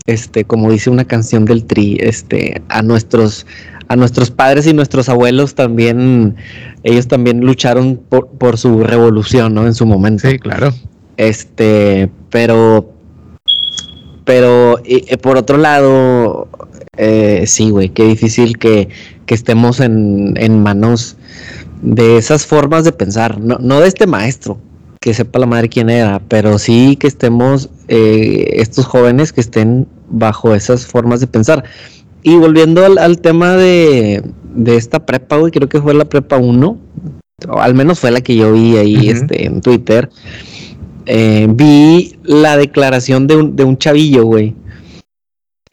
este, 0.05 0.43
como 0.43 0.69
dice 0.69 0.89
una 0.89 1.05
canción 1.05 1.45
del 1.45 1.63
Tri, 1.63 1.97
este, 2.01 2.61
a 2.67 2.81
nuestros, 2.81 3.47
a 3.87 3.95
nuestros 3.95 4.31
padres 4.31 4.67
y 4.67 4.73
nuestros 4.73 5.07
abuelos 5.07 5.55
también, 5.55 6.35
ellos 6.83 7.07
también 7.07 7.39
lucharon 7.39 7.95
por, 8.09 8.27
por 8.27 8.57
su 8.57 8.83
revolución, 8.83 9.53
¿no? 9.53 9.65
En 9.65 9.73
su 9.73 9.85
momento. 9.85 10.29
Sí, 10.29 10.39
claro. 10.39 10.73
Este, 11.15 12.09
pero 12.29 12.93
pero 14.27 14.81
por 15.21 15.37
otro 15.37 15.57
lado, 15.57 16.49
eh, 16.97 17.43
sí, 17.45 17.69
güey, 17.69 17.89
qué 17.89 18.05
difícil 18.05 18.57
que, 18.57 18.89
estemos 19.27 19.79
en, 19.81 20.63
manos 20.63 21.17
de 21.81 22.17
esas 22.17 22.45
formas 22.45 22.83
de 22.85 22.91
pensar, 22.91 23.39
no, 23.39 23.79
de 23.79 23.87
este 23.87 24.07
maestro, 24.07 24.57
que 25.01 25.13
sepa 25.13 25.39
la 25.39 25.45
madre 25.45 25.69
quién 25.69 25.89
era, 25.89 26.21
pero 26.27 26.57
sí 26.57 26.95
que 26.95 27.07
estemos 27.07 27.69
eh, 27.87 28.53
estos 28.53 28.85
jóvenes 28.85 29.33
que 29.33 29.41
estén 29.41 29.87
bajo 30.09 30.55
esas 30.55 30.85
formas 30.85 31.19
de 31.19 31.27
pensar. 31.27 31.63
Y 32.23 32.35
volviendo 32.37 32.83
al, 32.83 33.19
tema 33.19 33.55
de, 33.55 34.23
esta 34.65 35.05
prepa, 35.05 35.37
güey, 35.37 35.51
creo 35.51 35.69
que 35.69 35.81
fue 35.81 35.93
la 35.93 36.05
prepa 36.05 36.37
1, 36.37 36.77
o 37.49 37.59
al 37.59 37.75
menos 37.75 37.99
fue 37.99 38.11
la 38.11 38.21
que 38.21 38.35
yo 38.35 38.53
vi 38.53 38.77
ahí 38.77 39.09
este, 39.09 39.45
en 39.45 39.61
Twitter. 39.61 40.09
Eh, 41.05 41.47
vi 41.49 42.15
la 42.23 42.57
declaración 42.57 43.27
de 43.27 43.37
un, 43.37 43.55
de 43.55 43.63
un 43.63 43.77
chavillo, 43.77 44.25
güey. 44.25 44.55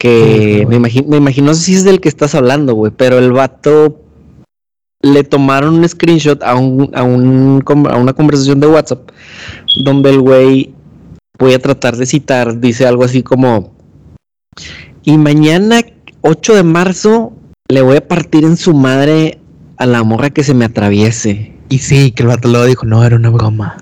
Que 0.05 0.65
me, 0.67 0.75
imagino, 0.75 1.07
me 1.07 1.17
imagino, 1.17 1.47
no 1.47 1.53
sé 1.55 1.63
si 1.63 1.73
es 1.73 1.83
del 1.83 1.99
que 1.99 2.09
estás 2.09 2.35
hablando, 2.35 2.75
güey, 2.75 2.91
pero 2.95 3.17
el 3.17 3.31
vato 3.31 3.99
le 5.01 5.23
tomaron 5.23 5.75
un 5.75 5.89
screenshot 5.89 6.43
a, 6.43 6.55
un, 6.55 6.91
a, 6.93 7.03
un, 7.03 7.63
a 7.89 7.97
una 7.97 8.13
conversación 8.13 8.59
de 8.59 8.67
WhatsApp 8.67 9.09
donde 9.83 10.11
el 10.11 10.21
güey, 10.21 10.73
voy 11.39 11.53
a 11.53 11.59
tratar 11.59 11.95
de 11.95 12.05
citar, 12.05 12.59
dice 12.59 12.85
algo 12.85 13.03
así 13.03 13.23
como, 13.23 13.73
y 15.03 15.17
mañana 15.17 15.81
8 16.21 16.55
de 16.55 16.63
marzo 16.63 17.33
le 17.67 17.81
voy 17.81 17.97
a 17.97 18.07
partir 18.07 18.43
en 18.43 18.57
su 18.57 18.73
madre 18.73 19.39
a 19.77 19.85
la 19.85 20.03
morra 20.03 20.29
que 20.29 20.43
se 20.43 20.53
me 20.53 20.65
atraviese. 20.65 21.53
Y 21.69 21.79
sí, 21.79 22.11
que 22.11 22.23
el 22.23 22.29
vato 22.29 22.47
luego 22.47 22.65
dijo, 22.65 22.85
no, 22.85 23.03
era 23.03 23.15
una 23.15 23.29
broma. 23.29 23.77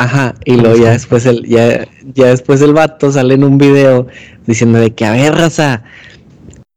Ajá, 0.00 0.34
y 0.46 0.54
luego 0.56 0.82
ya 0.82 0.92
después 0.92 1.26
el, 1.26 1.46
ya, 1.46 1.86
ya 2.14 2.28
después 2.28 2.62
el 2.62 2.72
vato 2.72 3.12
sale 3.12 3.34
en 3.34 3.44
un 3.44 3.58
video 3.58 4.06
diciendo 4.46 4.78
de 4.78 4.92
que 4.92 5.04
a 5.04 5.12
ver, 5.12 5.34
raza, 5.34 5.82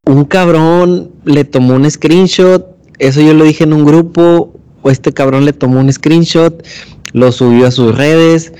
un 0.06 0.26
cabrón 0.26 1.10
le 1.24 1.46
tomó 1.46 1.76
un 1.76 1.90
screenshot, 1.90 2.68
eso 3.00 3.22
yo 3.22 3.34
lo 3.34 3.46
dije 3.46 3.64
en 3.64 3.72
un 3.72 3.86
grupo, 3.86 4.54
o 4.82 4.92
este 4.92 5.14
cabrón 5.14 5.46
le 5.46 5.54
tomó 5.54 5.80
un 5.80 5.94
screenshot, 5.94 6.68
lo 7.14 7.32
subió 7.32 7.68
a 7.68 7.72
sus 7.72 7.96
redes, 7.96 8.52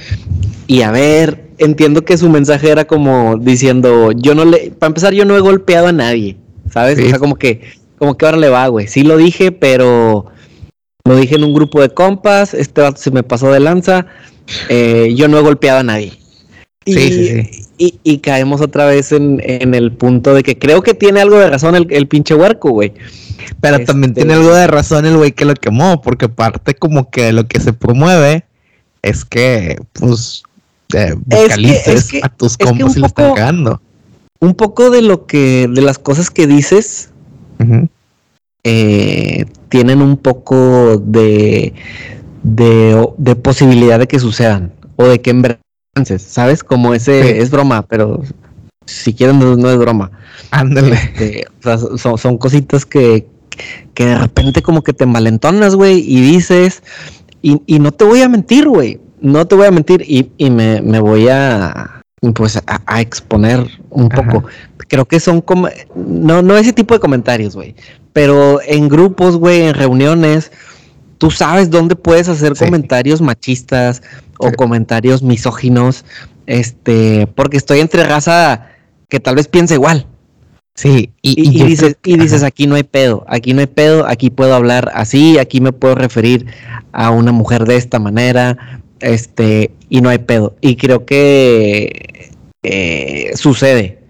y 0.68 0.84
a 0.84 0.92
ver, 0.92 1.50
entiendo 1.58 2.06
que 2.06 2.18
su 2.18 2.30
mensaje 2.30 2.70
era 2.70 2.86
como 2.86 3.36
diciendo, 3.36 4.14
yo 4.14 4.34
no 4.34 4.46
le, 4.46 4.72
para 4.72 4.92
empezar, 4.92 5.14
yo 5.14 5.26
no 5.26 5.36
he 5.36 5.42
golpeado 5.42 5.88
a 5.88 5.92
nadie, 5.92 6.38
¿sabes? 6.72 6.98
O 7.00 7.10
sea, 7.10 7.20
como 7.20 7.36
que, 7.36 7.64
como 7.98 8.16
que 8.16 8.26
ahora 8.26 8.38
le 8.38 8.48
va, 8.48 8.66
güey. 8.70 8.88
Sí 8.88 9.04
lo 9.04 9.18
dije, 9.18 9.52
pero 9.52 10.28
lo 11.04 11.18
dije 11.18 11.36
en 11.36 11.44
un 11.44 11.54
grupo 11.54 11.82
de 11.82 11.90
compas, 11.90 12.54
este 12.54 12.80
vato 12.80 13.02
se 13.02 13.12
me 13.12 13.24
pasó 13.24 13.52
de 13.52 13.60
lanza 13.60 14.08
eh, 14.70 15.14
yo 15.16 15.28
no 15.28 15.38
he 15.38 15.42
golpeado 15.42 15.80
a 15.80 15.84
nadie. 15.84 16.14
Y, 16.86 16.94
sí, 16.94 17.10
sí, 17.10 17.44
sí. 17.44 18.00
Y, 18.04 18.18
caemos 18.20 18.62
otra 18.62 18.86
vez 18.86 19.12
en, 19.12 19.42
el 19.42 19.92
punto 19.92 20.34
de 20.34 20.44
que 20.44 20.58
creo 20.58 20.82
que 20.82 20.94
tiene 20.94 21.22
algo 21.22 21.38
de 21.38 21.50
razón 21.50 21.76
el, 21.76 22.08
pinche 22.08 22.36
huerco, 22.36 22.70
güey. 22.70 22.94
Pero 23.60 23.84
también 23.84 24.12
este, 24.12 24.22
tiene 24.22 24.34
algo 24.36 24.54
de 24.54 24.68
razón 24.68 25.06
el 25.06 25.18
güey 25.18 25.32
que 25.32 25.46
lo 25.46 25.54
quemó, 25.54 26.02
porque 26.02 26.30
parte 26.30 26.76
como 26.76 27.10
que 27.10 27.34
lo 27.34 27.48
que 27.48 27.60
se 27.60 27.74
promueve 27.74 28.46
es 29.02 29.26
que, 29.26 29.78
pues, 29.94 30.44
eh, 30.94 31.14
vocalices 31.26 32.24
a 32.24 32.30
tus 32.30 32.58
compas 32.58 32.96
y 32.96 33.00
le 33.00 33.08
están 33.08 33.34
cagando. 33.34 33.82
Un 34.40 34.54
poco 34.54 34.90
de 34.90 35.02
lo 35.02 35.26
que, 35.26 35.68
de 35.70 35.82
las 35.82 35.98
cosas 35.98 36.30
que 36.30 36.48
dices, 36.48 37.10
eh, 38.64 39.46
tienen 39.70 40.02
un 40.02 40.18
poco 40.18 40.98
de, 40.98 41.74
de, 42.44 43.36
posibilidad 43.42 44.00
de 44.00 44.08
que 44.08 44.20
sucedan 44.20 44.74
o 44.96 45.06
de 45.06 45.22
que 45.22 45.32
en 45.32 45.42
verdad, 45.42 45.60
¿sabes? 46.18 46.64
Como 46.64 46.94
ese 46.94 47.42
es 47.42 47.50
broma, 47.50 47.84
pero 47.84 48.22
si 48.86 49.14
quieren 49.14 49.40
no, 49.40 49.72
es 49.72 49.78
broma. 49.78 50.12
Ándale. 50.52 50.96
Este, 50.96 51.48
son, 51.98 52.38
cositas 52.38 52.86
que, 52.86 53.28
que 53.94 54.06
de 54.06 54.18
repente 54.18 54.62
como 54.62 54.84
que 54.84 54.94
te 54.94 55.06
malentonas, 55.06 55.76
güey, 55.76 56.00
y 56.00 56.22
dices, 56.22 56.84
y, 57.42 57.80
no 57.80 57.92
te 57.92 58.06
voy 58.06 58.22
a 58.22 58.30
mentir, 58.30 58.68
güey, 58.68 59.00
no 59.22 59.48
te 59.48 59.56
voy 59.56 59.68
a 59.68 59.72
mentir 59.72 60.04
y, 60.08 60.32
y 60.38 60.50
me, 60.50 60.82
me, 60.82 61.00
voy 61.00 61.28
a, 61.30 62.02
pues, 62.36 62.62
a, 62.66 63.02
exponer 63.02 63.68
un 63.90 64.10
poco. 64.10 64.46
Creo 64.88 65.06
que 65.06 65.20
son 65.20 65.42
como, 65.42 65.70
no, 65.96 66.42
no 66.42 66.58
ese 66.58 66.74
tipo 66.74 66.94
de 66.94 67.00
comentarios, 67.00 67.56
güey, 67.56 67.76
pero 68.12 68.60
en 68.66 68.90
grupos, 68.90 69.38
güey, 69.38 69.64
en 69.64 69.74
reuniones, 69.74 70.52
tú 71.24 71.32
sabes 71.32 71.70
dónde 71.70 71.96
puedes 71.96 72.28
hacer 72.28 72.54
comentarios 72.54 73.22
machistas 73.22 74.04
o 74.40 74.52
comentarios 74.52 75.24
misóginos, 75.24 76.04
este, 76.48 77.28
porque 77.28 77.56
estoy 77.56 77.80
entre 77.80 78.04
raza 78.04 78.68
que 79.08 79.22
tal 79.22 79.36
vez 79.36 79.48
piensa 79.48 79.74
igual. 79.74 80.06
Sí, 80.76 81.12
y, 81.22 81.64
dices, 81.64 81.96
y 82.04 82.18
dices, 82.18 82.44
aquí 82.44 82.68
no 82.68 82.76
hay 82.76 82.84
pedo, 82.84 83.24
aquí 83.30 83.54
no 83.54 83.62
hay 83.62 83.68
pedo, 83.68 84.06
aquí 84.06 84.32
puedo 84.32 84.54
hablar 84.54 84.92
así, 84.96 85.38
aquí 85.38 85.62
me 85.62 85.72
puedo 85.72 85.96
referir 85.96 86.46
a 86.92 87.10
una 87.10 87.32
mujer 87.32 87.64
de 87.64 87.78
esta 87.78 88.00
manera, 88.00 88.82
este, 89.00 89.72
y 89.88 90.02
no 90.02 90.10
hay 90.10 90.18
pedo. 90.18 90.58
Y 90.60 90.76
creo 90.76 91.06
que 91.06 92.32
eh, 92.64 93.32
sucede, 93.36 94.03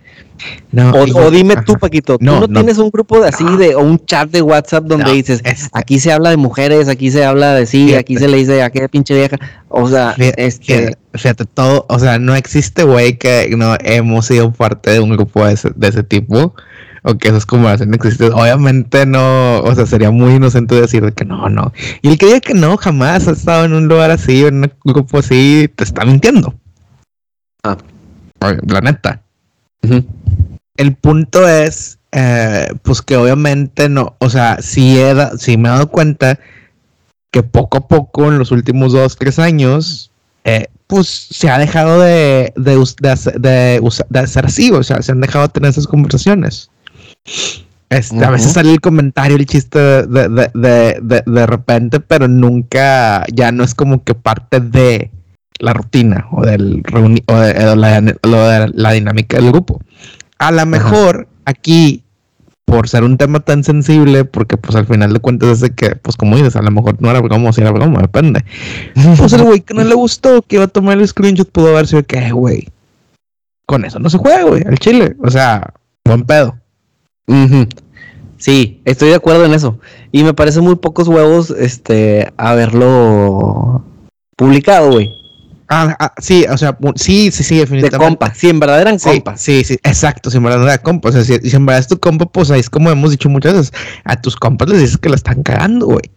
o, 0.93 1.31
dime 1.31 1.55
tú, 1.65 1.73
Paquito, 1.75 2.17
¿tú 2.17 2.25
no, 2.25 2.47
tienes 2.47 2.77
un 2.77 2.89
grupo 2.89 3.19
de 3.19 3.29
así 3.29 3.45
de 3.57 3.75
o 3.75 3.81
un 3.81 4.03
chat 4.05 4.29
de 4.29 4.41
WhatsApp 4.41 4.85
donde 4.85 5.11
dices, 5.11 5.41
aquí 5.71 5.99
se 5.99 6.11
habla 6.11 6.29
de 6.29 6.37
mujeres, 6.37 6.87
aquí 6.87 7.11
se 7.11 7.23
habla 7.23 7.53
de 7.53 7.65
sí, 7.65 7.95
aquí 7.95 8.17
se 8.17 8.27
le 8.27 8.37
dice 8.37 8.63
a 8.63 8.69
qué 8.69 8.87
pinche 8.89 9.13
vieja? 9.13 9.37
O 9.69 9.87
sea, 9.87 10.15
este 10.17 10.97
fíjate, 11.13 11.45
todo, 11.45 11.85
o 11.89 11.99
sea, 11.99 12.19
no 12.19 12.35
existe 12.35 12.83
güey 12.83 13.17
que 13.17 13.53
no 13.55 13.75
hemos 13.81 14.25
sido 14.25 14.51
parte 14.51 14.91
de 14.91 14.99
un 14.99 15.11
grupo 15.11 15.45
de 15.45 15.53
ese, 15.53 16.03
tipo 16.03 16.55
o 17.03 17.17
que 17.17 17.29
esas 17.29 17.45
conversaciones 17.45 17.95
existen. 17.95 18.33
Obviamente 18.33 19.05
no, 19.05 19.59
o 19.59 19.75
sea, 19.75 19.85
sería 19.85 20.11
muy 20.11 20.35
inocente 20.35 20.75
decir 20.75 21.13
que 21.13 21.25
no, 21.25 21.49
no. 21.49 21.71
Y 22.01 22.09
el 22.09 22.17
que 22.17 22.27
diga 22.27 22.39
que 22.39 22.53
no, 22.53 22.77
jamás 22.77 23.27
ha 23.27 23.31
estado 23.31 23.65
en 23.65 23.73
un 23.73 23.87
lugar 23.87 24.11
así, 24.11 24.45
en 24.45 24.63
un 24.63 24.71
grupo 24.83 25.19
así, 25.19 25.69
te 25.75 25.83
está 25.83 26.05
mintiendo. 26.05 26.55
Ah. 27.63 27.77
La 28.67 28.81
neta. 28.81 29.21
El 30.77 30.95
punto 30.95 31.47
es, 31.47 31.99
eh, 32.11 32.67
pues 32.81 33.01
que 33.01 33.15
obviamente 33.15 33.89
no, 33.89 34.15
o 34.19 34.29
sea, 34.29 34.57
si 34.61 34.97
si 35.37 35.57
me 35.57 35.69
he 35.69 35.71
dado 35.71 35.89
cuenta 35.89 36.39
que 37.31 37.43
poco 37.43 37.77
a 37.77 37.87
poco 37.87 38.27
en 38.27 38.37
los 38.37 38.51
últimos 38.51 38.93
dos, 38.93 39.17
tres 39.17 39.39
años, 39.39 40.11
eh, 40.43 40.67
pues 40.87 41.07
se 41.07 41.49
ha 41.49 41.57
dejado 41.57 41.99
de, 41.99 42.53
de, 42.55 44.19
hacer 44.19 44.45
así, 44.45 44.71
o 44.71 44.83
sea, 44.83 45.01
se 45.01 45.11
han 45.11 45.21
dejado 45.21 45.47
de 45.47 45.53
tener 45.53 45.69
esas 45.71 45.87
conversaciones. 45.87 46.69
Este, 47.89 48.23
A 48.23 48.29
veces 48.31 48.53
sale 48.53 48.71
el 48.71 48.81
comentario, 48.81 49.37
el 49.37 49.45
chiste 49.45 49.79
de, 49.79 50.49
de, 50.53 51.45
repente, 51.45 51.99
pero 51.99 52.27
nunca, 52.27 53.25
ya 53.31 53.51
no 53.51 53.63
es 53.63 53.73
como 53.75 54.03
que 54.03 54.15
parte 54.15 54.59
de 54.59 55.11
la 55.59 55.73
rutina 55.73 56.27
o, 56.31 56.43
del 56.45 56.83
o 57.27 57.39
de, 57.39 58.71
la, 58.73 58.91
dinámica 58.91 59.37
del 59.37 59.51
grupo. 59.51 59.79
A 60.43 60.51
lo 60.51 60.65
mejor 60.65 61.29
aquí, 61.45 62.03
por 62.65 62.89
ser 62.89 63.05
un 63.05 63.17
tema 63.17 63.39
tan 63.39 63.63
sensible, 63.63 64.25
porque 64.25 64.57
pues 64.57 64.75
al 64.75 64.85
final 64.85 65.13
de 65.13 65.19
cuentas 65.19 65.49
es 65.49 65.59
de 65.61 65.69
que, 65.69 65.95
pues 65.95 66.17
como 66.17 66.35
dices, 66.35 66.57
a 66.57 66.61
lo 66.61 66.69
mejor 66.69 67.01
no 67.01 67.09
era 67.09 67.21
como 67.21 67.53
si 67.53 67.61
era 67.61 67.71
como, 67.71 68.01
depende. 68.01 68.43
Pues 69.17 69.31
el 69.31 69.43
güey 69.43 69.61
que 69.61 69.73
no 69.73 69.85
le 69.85 69.95
gustó, 69.95 70.41
que 70.41 70.57
iba 70.57 70.65
a 70.65 70.67
tomar 70.67 70.97
el 70.97 71.07
screenshot, 71.07 71.49
pudo 71.49 71.69
haber 71.69 71.87
sido 71.87 72.03
que, 72.03 72.31
güey, 72.31 72.67
con 73.65 73.85
eso 73.85 73.99
no 73.99 74.09
se 74.09 74.17
juega, 74.17 74.43
güey, 74.43 74.63
al 74.67 74.77
chile. 74.79 75.15
O 75.19 75.31
sea, 75.31 75.73
buen 76.03 76.23
pedo. 76.23 76.57
Sí, 78.35 78.81
estoy 78.83 79.09
de 79.09 79.15
acuerdo 79.15 79.45
en 79.45 79.53
eso. 79.53 79.79
Y 80.11 80.25
me 80.25 80.33
parece 80.33 80.59
muy 80.59 80.75
pocos 80.75 81.07
huevos, 81.07 81.51
este, 81.51 82.33
haberlo 82.35 83.81
publicado, 84.35 84.91
güey. 84.91 85.22
Ah, 85.67 85.95
ah, 85.99 86.13
sí, 86.17 86.45
o 86.49 86.57
sea, 86.57 86.77
sí, 86.95 87.31
sí, 87.31 87.43
sí, 87.43 87.57
definitivamente. 87.57 87.97
De 87.97 88.11
compa, 88.11 88.33
sí, 88.33 88.49
en 88.49 88.59
verdad 88.59 88.81
eran 88.81 88.99
compas. 88.99 89.41
Sí, 89.41 89.63
sí, 89.63 89.75
exacto, 89.83 90.29
si 90.29 90.37
en 90.37 90.43
verdad 90.43 90.63
era 90.63 90.77
compa. 90.77 91.09
O 91.09 91.11
sea, 91.11 91.23
si, 91.23 91.33
en 91.33 91.65
verdad 91.65 91.79
es 91.79 91.87
tu 91.87 91.99
compa, 91.99 92.25
pues 92.25 92.51
ahí 92.51 92.59
es 92.59 92.69
como 92.69 92.89
hemos 92.89 93.11
dicho 93.11 93.29
muchas 93.29 93.53
veces, 93.53 93.73
a 94.03 94.21
tus 94.21 94.35
compas 94.35 94.69
les 94.69 94.81
dices 94.81 94.97
que 94.97 95.09
la 95.09 95.15
están 95.15 95.43
cagando, 95.43 95.87
güey. 95.87 96.11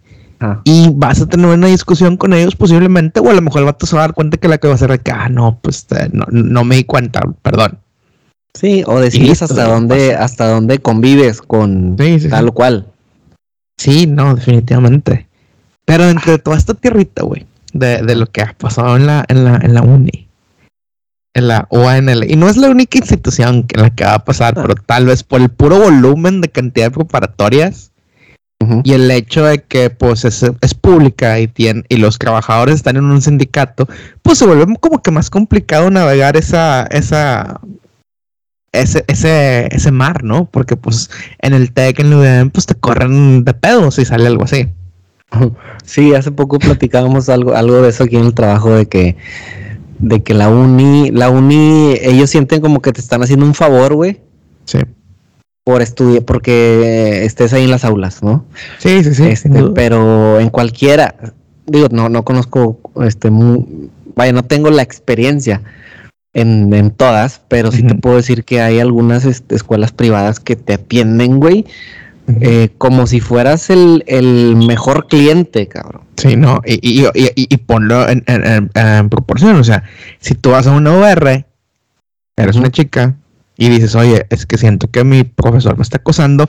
Y 0.64 0.90
vas 0.94 1.22
a 1.22 1.26
tener 1.26 1.47
una 1.47 1.68
discusión 1.68 2.16
con 2.16 2.34
ellos 2.34 2.57
posiblemente, 2.57 3.20
o 3.20 3.30
a 3.30 3.34
lo 3.34 3.40
mejor 3.40 3.61
el 3.61 3.66
vato 3.66 3.86
se 3.86 3.97
va 3.97 4.03
a 4.03 4.07
dar 4.09 4.14
cuenta 4.14 4.36
que 4.36 4.49
la 4.49 4.59
que 4.59 4.68
va 4.68 4.74
a 4.74 4.76
hacer 4.76 5.01
que, 5.01 5.11
ah, 5.11 5.28
no, 5.30 5.59
pues 5.62 5.86
eh, 5.90 6.11
no, 6.12 6.64
me 6.64 6.76
di 6.76 6.84
cuenta, 6.84 7.22
perdón. 7.42 7.78
Sí, 8.53 8.82
o 8.86 9.01
decirles 9.01 9.42
hasta 9.42 9.64
dónde, 9.64 10.14
hasta 10.14 10.49
dónde 10.49 10.78
convives 10.78 11.40
con 11.40 11.97
tal 12.30 12.49
o 12.49 12.53
cual. 12.53 12.86
Sí, 13.78 14.07
no, 14.07 14.34
definitivamente. 14.34 15.26
Pero 15.84 16.05
entre 16.05 16.38
toda 16.38 16.57
esta 16.57 16.74
tierrita, 16.74 17.22
güey, 17.22 17.47
de, 17.79 18.03
de, 18.03 18.14
lo 18.14 18.27
que 18.27 18.43
ha 18.43 18.55
pasado 18.57 18.97
en 18.97 19.07
la, 19.07 19.24
en 19.29 19.45
la, 19.45 19.57
en 19.57 19.74
la 19.74 19.83
uni, 19.83 20.29
en 21.35 21.49
la 21.49 21.66
ONL, 21.70 22.31
y 22.31 22.37
no 22.37 22.49
es 22.49 22.57
la 22.57 22.68
única 22.68 22.99
institución 22.99 23.66
en 23.74 23.83
la 23.83 23.91
que 23.91 24.05
va 24.05 24.14
a 24.14 24.24
pasar, 24.24 24.55
ah. 24.57 24.62
pero 24.62 24.74
tal 24.74 25.07
vez 25.07 25.22
por 25.22 25.41
el 25.41 25.49
puro 25.49 25.79
volumen 25.79 26.41
de 26.41 26.49
cantidad 26.49 26.87
de 26.87 26.93
preparatorias, 26.93 27.93
y 28.85 28.95
el 28.95 29.11
hecho 29.11 29.45
de 29.45 29.62
que 29.62 29.91
pues 29.91 30.24
es, 30.24 30.43
es 30.61 30.74
pública 30.74 31.39
y, 31.39 31.47
tiene, 31.47 31.85
y 31.89 31.99
los 31.99 32.18
trabajadores 32.18 32.77
están 32.77 32.97
en 32.97 33.05
un 33.05 33.20
sindicato, 33.20 33.87
pues 34.22 34.39
se 34.39 34.47
vuelve 34.47 34.74
como 34.81 35.03
que 35.03 35.11
más 35.11 35.29
complicado 35.29 35.91
navegar 35.91 36.37
esa, 36.39 36.85
esa, 36.87 37.61
ese, 38.72 39.05
ese, 39.09 39.68
ese 39.70 39.93
mar, 39.93 40.24
¿no? 40.24 40.47
Porque 40.47 40.74
pues 40.74 41.11
en 41.41 41.53
el 41.53 41.72
TEC, 41.72 42.01
en 42.01 42.07
el 42.07 42.14
UDM, 42.14 42.51
pues 42.51 42.66
te 42.66 42.74
corren 42.74 43.45
de 43.45 43.55
pedo 43.55 43.91
si 43.91 44.05
sale 44.05 44.27
algo 44.27 44.45
así. 44.45 44.68
Sí, 45.85 46.14
hace 46.14 46.31
poco 46.33 46.59
platicábamos 46.59 47.29
algo, 47.29 47.55
algo 47.55 47.83
de 47.83 47.91
eso 47.91 48.05
aquí 48.05 48.16
en 48.16 48.24
el 48.24 48.35
trabajo 48.35 48.70
de 48.70 48.87
que, 48.87 49.16
de 49.99 50.22
que 50.22 50.35
la 50.35 50.49
uni, 50.49 51.11
la 51.11 51.31
uni, 51.31 51.95
ellos 52.01 52.31
sienten 52.31 52.61
como 52.61 52.81
que 52.81 52.93
te 52.93 53.01
están 53.01 53.22
haciendo 53.22 53.45
un 53.45 53.55
favor, 53.55 53.95
güey. 53.95 54.20
Sí 54.64 54.79
por 55.66 55.83
estudiar, 55.83 56.22
porque 56.22 57.24
estés 57.24 57.53
ahí 57.53 57.64
en 57.64 57.72
las 57.72 57.85
aulas, 57.85 58.22
¿no? 58.22 58.45
Sí, 58.79 59.03
sí, 59.03 59.16
sí. 59.16 59.24
Este, 59.24 59.64
pero 59.74 60.39
en 60.39 60.49
cualquiera, 60.49 61.16
digo, 61.66 61.89
no, 61.91 62.09
no 62.09 62.24
conozco, 62.24 62.79
este, 63.03 63.31
vaya, 64.14 64.33
no 64.33 64.45
tengo 64.45 64.70
la 64.70 64.83
experiencia 64.83 65.62
en, 66.35 66.93
todas, 66.93 67.41
pero 67.49 67.72
sí 67.72 67.83
te 67.83 67.97
puedo 67.97 68.14
decir 68.14 68.45
que 68.45 68.61
hay 68.61 68.79
algunas 68.79 69.24
este, 69.24 69.57
escuelas 69.57 69.91
privadas 69.91 70.39
que 70.39 70.55
te 70.55 70.74
atienden, 70.74 71.41
güey, 71.41 71.66
eh, 72.41 72.70
como 72.79 73.07
si 73.07 73.20
fueras 73.20 73.70
el, 73.70 74.55
mejor 74.57 75.07
cliente, 75.07 75.68
cabrón. 75.68 76.03
Sí, 76.16 76.37
no, 76.37 76.62
y, 76.64 76.74
y, 76.83 77.07
y, 77.14 77.31
y 77.35 77.57
ponlo 77.59 78.09
en, 78.09 78.24
en, 78.27 79.09
proporción, 79.11 79.57
o 79.57 79.64
sea, 79.64 79.85
si 80.18 80.35
tú 80.35 80.51
vas 80.51 80.66
a 80.66 80.72
una 80.72 80.93
OR, 80.93 81.45
eres 82.37 82.57
una 82.57 82.70
chica, 82.70 83.14
y 83.57 83.68
dices, 83.68 83.95
oye, 83.95 84.27
es 84.31 84.47
que 84.47 84.59
siento 84.59 84.91
que 84.91 85.05
mi 85.05 85.24
profesor 85.24 85.77
me 85.77 85.83
está 85.83 85.99
acosando. 85.99 86.49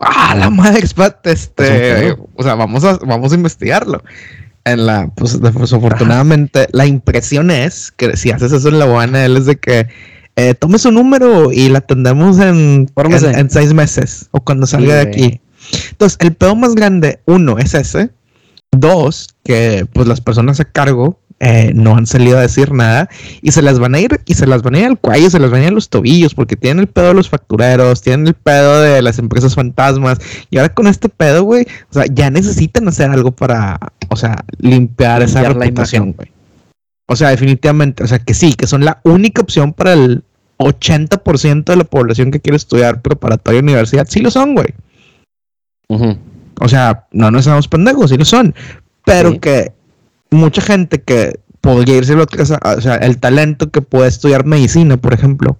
¡Ah, 0.00 0.34
la 0.36 0.50
madre, 0.50 0.84
este! 1.24 2.16
O 2.34 2.42
sea, 2.42 2.54
vamos 2.54 2.84
a, 2.84 2.98
vamos 2.98 3.32
a 3.32 3.34
investigarlo. 3.34 4.02
En 4.64 4.86
la, 4.86 5.08
pues 5.14 5.40
desafortunadamente, 5.40 6.68
la 6.72 6.86
impresión 6.86 7.50
es 7.50 7.92
que 7.92 8.16
si 8.16 8.30
haces 8.30 8.52
eso 8.52 8.68
en 8.68 8.78
la 8.78 8.86
UANL 8.86 9.36
es 9.36 9.46
de 9.46 9.56
que 9.56 9.88
eh, 10.38 10.54
tome 10.54 10.78
su 10.78 10.92
número 10.92 11.50
y 11.50 11.68
la 11.68 11.78
atendemos 11.78 12.38
en, 12.38 12.88
en, 12.96 13.50
seis 13.50 13.74
meses 13.74 14.28
o 14.30 14.40
cuando 14.40 14.68
salga 14.68 14.94
de 14.94 15.00
aquí. 15.00 15.40
Entonces, 15.90 16.16
el 16.20 16.32
pedo 16.32 16.54
más 16.54 16.76
grande, 16.76 17.18
uno, 17.26 17.58
es 17.58 17.74
ese. 17.74 18.10
Dos, 18.70 19.30
que 19.42 19.84
pues 19.92 20.06
las 20.06 20.20
personas 20.20 20.60
a 20.60 20.64
cargo 20.64 21.18
eh, 21.40 21.72
no 21.74 21.96
han 21.96 22.06
salido 22.06 22.38
a 22.38 22.42
decir 22.42 22.70
nada 22.70 23.08
y 23.42 23.50
se 23.50 23.62
las 23.62 23.80
van 23.80 23.96
a 23.96 24.00
ir 24.00 24.20
y 24.26 24.34
se 24.34 24.46
las 24.46 24.62
van 24.62 24.76
a 24.76 24.78
ir 24.78 24.84
al 24.84 25.00
cuello, 25.00 25.28
se 25.28 25.40
las 25.40 25.50
van 25.50 25.62
a 25.62 25.64
ir 25.64 25.70
a 25.70 25.74
los 25.74 25.88
tobillos 25.88 26.34
porque 26.34 26.54
tienen 26.54 26.78
el 26.78 26.86
pedo 26.86 27.08
de 27.08 27.14
los 27.14 27.28
factureros, 27.28 28.00
tienen 28.02 28.28
el 28.28 28.34
pedo 28.34 28.80
de 28.80 29.02
las 29.02 29.18
empresas 29.18 29.56
fantasmas 29.56 30.18
y 30.50 30.58
ahora 30.58 30.72
con 30.72 30.86
este 30.86 31.08
pedo, 31.08 31.42
güey, 31.42 31.66
o 31.90 31.94
sea, 31.94 32.04
ya 32.06 32.30
necesitan 32.30 32.86
hacer 32.86 33.10
algo 33.10 33.32
para, 33.32 33.80
o 34.08 34.14
sea, 34.14 34.44
limpiar, 34.58 35.20
esa 35.22 35.42
reputación, 35.42 36.12
güey. 36.12 36.30
O 37.10 37.16
sea, 37.16 37.30
definitivamente, 37.30 38.04
o 38.04 38.06
sea, 38.06 38.18
que 38.18 38.34
sí, 38.34 38.52
que 38.52 38.66
son 38.66 38.84
la 38.84 39.00
única 39.02 39.40
opción 39.40 39.72
para 39.72 39.94
el 39.94 40.22
80% 40.58 41.64
de 41.64 41.76
la 41.76 41.84
población 41.84 42.30
que 42.30 42.40
quiere 42.40 42.56
estudiar 42.56 43.00
preparatoria 43.02 43.60
universidad, 43.60 44.06
sí 44.08 44.20
lo 44.20 44.30
son, 44.30 44.54
güey. 44.54 44.74
O 46.60 46.68
sea, 46.68 47.06
no 47.12 47.30
nos 47.30 47.40
estamos 47.40 47.68
pendejos, 47.68 48.10
sí 48.10 48.18
lo 48.18 48.24
son. 48.24 48.54
Pero 49.04 49.40
que 49.40 49.72
mucha 50.30 50.60
gente 50.60 51.00
que 51.00 51.40
podría 51.60 51.96
irse 51.96 52.12
a 52.12 52.18
otra 52.18 52.42
o 52.42 52.80
sea, 52.80 52.96
el 52.96 53.18
talento 53.18 53.70
que 53.70 53.82
puede 53.82 54.08
estudiar 54.08 54.44
medicina, 54.44 54.96
por 54.96 55.14
ejemplo. 55.14 55.56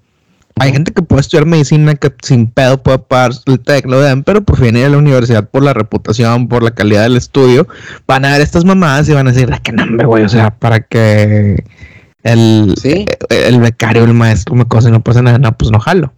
Hay 0.60 0.72
gente 0.72 0.92
que 0.92 1.02
puede 1.02 1.20
estudiar 1.20 1.46
medicina 1.46 1.94
que 1.94 2.12
sin 2.22 2.48
pedo 2.48 2.82
puede 2.82 2.98
pagar 2.98 3.30
el 3.46 3.60
TEC, 3.60 3.86
lo 3.86 4.00
den, 4.00 4.24
pero 4.24 4.42
prefieren 4.42 4.76
ir 4.80 4.86
a 4.86 4.88
la 4.88 4.98
universidad 4.98 5.48
por 5.48 5.62
la 5.62 5.72
reputación, 5.72 6.48
por 6.48 6.64
la 6.64 6.72
calidad 6.72 7.04
del 7.04 7.16
estudio. 7.16 7.68
Van 8.08 8.24
a 8.24 8.32
ver 8.32 8.40
estas 8.40 8.64
mamadas 8.64 9.08
y 9.08 9.12
van 9.12 9.28
a 9.28 9.32
decir, 9.32 9.48
¿qué 9.62 9.70
nombre, 9.70 10.04
güey? 10.04 10.24
O 10.24 10.28
sea, 10.28 10.50
para 10.50 10.80
que 10.80 11.62
el, 12.32 12.74
el, 13.28 13.60
becario, 13.60 14.04
el 14.04 14.14
maestro 14.14 14.54
me 14.54 14.66
cose 14.66 14.88
y 14.88 14.92
no 14.92 15.02
pasa 15.02 15.22
nada, 15.22 15.38
no, 15.38 15.56
pues 15.56 15.70
no 15.70 15.80
jalo. 15.80 16.12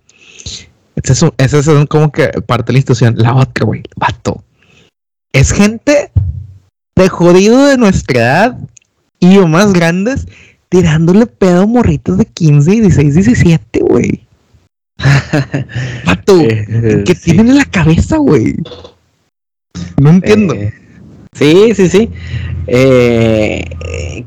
Esa 0.96 1.32
es, 1.38 1.54
es 1.54 1.86
como 1.88 2.12
que 2.12 2.28
parte 2.46 2.66
de 2.66 2.72
la 2.74 2.78
institución. 2.78 3.14
La 3.16 3.34
otra, 3.34 3.64
güey, 3.64 3.82
vato. 3.96 4.44
Es 5.32 5.52
gente 5.52 6.10
de 6.96 7.08
jodido 7.08 7.64
de 7.66 7.78
nuestra 7.78 8.20
edad 8.20 8.58
y 9.20 9.38
o 9.38 9.46
más 9.46 9.72
grandes 9.72 10.26
tirándole 10.68 11.26
pedo 11.26 11.62
a 11.62 11.66
morritos 11.66 12.18
de 12.18 12.24
15, 12.24 12.70
16, 12.70 13.14
17, 13.14 13.80
güey. 13.80 14.26
Pato, 16.04 16.40
eh, 16.40 17.04
¿qué 17.06 17.14
tienen 17.14 17.50
en 17.50 17.58
la 17.58 17.64
cabeza, 17.64 18.18
güey? 18.18 18.56
No 19.98 20.10
entiendo. 20.10 20.54
Eh, 20.54 20.74
sí, 21.32 21.74
sí, 21.74 21.88
sí. 21.88 22.10
Eh, 22.66 23.64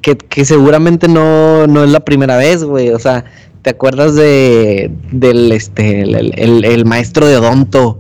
que, 0.02 0.46
seguramente 0.46 1.08
no, 1.08 1.68
no 1.68 1.84
es 1.84 1.90
la 1.90 2.02
primera 2.02 2.38
vez, 2.38 2.64
güey. 2.64 2.90
O 2.90 3.00
sea, 3.00 3.26
¿te 3.62 3.70
acuerdas 3.70 4.16
de 4.16 4.92
del 5.12 5.52
este 5.52 6.02
el, 6.02 6.86
maestro 6.86 7.28
de 7.28 7.38
Odonto? 7.38 8.00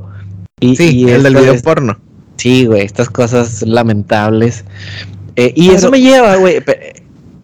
Y, 0.59 0.75
sí, 0.75 1.09
el 1.09 1.23
del 1.23 1.35
video 1.35 1.59
porno. 1.61 1.99
Sí, 2.37 2.65
güey, 2.65 2.81
estas 2.81 3.09
cosas 3.09 3.61
lamentables. 3.61 4.65
Eh, 5.35 5.53
y 5.55 5.69
eso 5.69 5.89
me 5.91 6.01
lleva, 6.01 6.35
güey. 6.35 6.61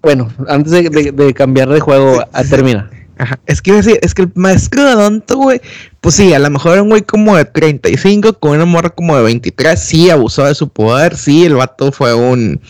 Bueno, 0.02 0.30
antes 0.48 0.72
de, 0.72 1.34
cambiar 1.34 1.70
de 1.70 1.80
juego, 1.80 2.24
a, 2.32 2.44
termina. 2.44 2.90
Ajá. 3.20 3.40
Es 3.46 3.62
que 3.62 3.74
decir, 3.74 4.00
es 4.02 4.14
que 4.14 4.24
el 4.24 4.32
maestro 4.34 4.84
de 4.84 4.96
Donto, 4.96 5.38
güey, 5.38 5.62
pues 6.02 6.16
sí, 6.16 6.34
a 6.34 6.40
lo 6.40 6.50
mejor 6.50 6.74
era 6.74 6.82
un 6.82 6.90
güey 6.90 7.02
como 7.02 7.36
de 7.36 7.46
35 7.46 8.40
con 8.40 8.52
una 8.52 8.66
morra 8.66 8.90
como 8.90 9.16
de 9.16 9.24
23, 9.24 9.80
sí, 9.80 10.10
abusó 10.10 10.46
de 10.46 10.56
su 10.56 10.70
poder, 10.70 11.18
sí, 11.18 11.46
el 11.46 11.56
vato 11.56 11.92
fue 11.92 12.14
un, 12.14 12.62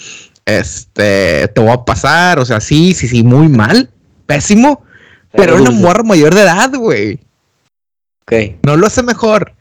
este, 0.45 1.47
te 1.49 1.61
voy 1.61 1.71
a 1.71 1.85
pasar, 1.85 2.39
o 2.39 2.45
sea, 2.45 2.59
sí, 2.59 2.93
sí, 2.95 3.07
sí, 3.07 3.23
muy 3.23 3.47
mal, 3.47 3.91
pésimo, 4.25 4.83
pero, 5.31 5.53
era 5.53 5.61
una 5.61 5.71
morra 5.71 6.03
mayor 6.03 6.33
de 6.33 6.41
edad, 6.41 6.73
güey. 6.73 7.19
Ok. 8.23 8.33
No 8.63 8.75
lo 8.75 8.87
hace 8.87 9.03
mejor. 9.03 9.53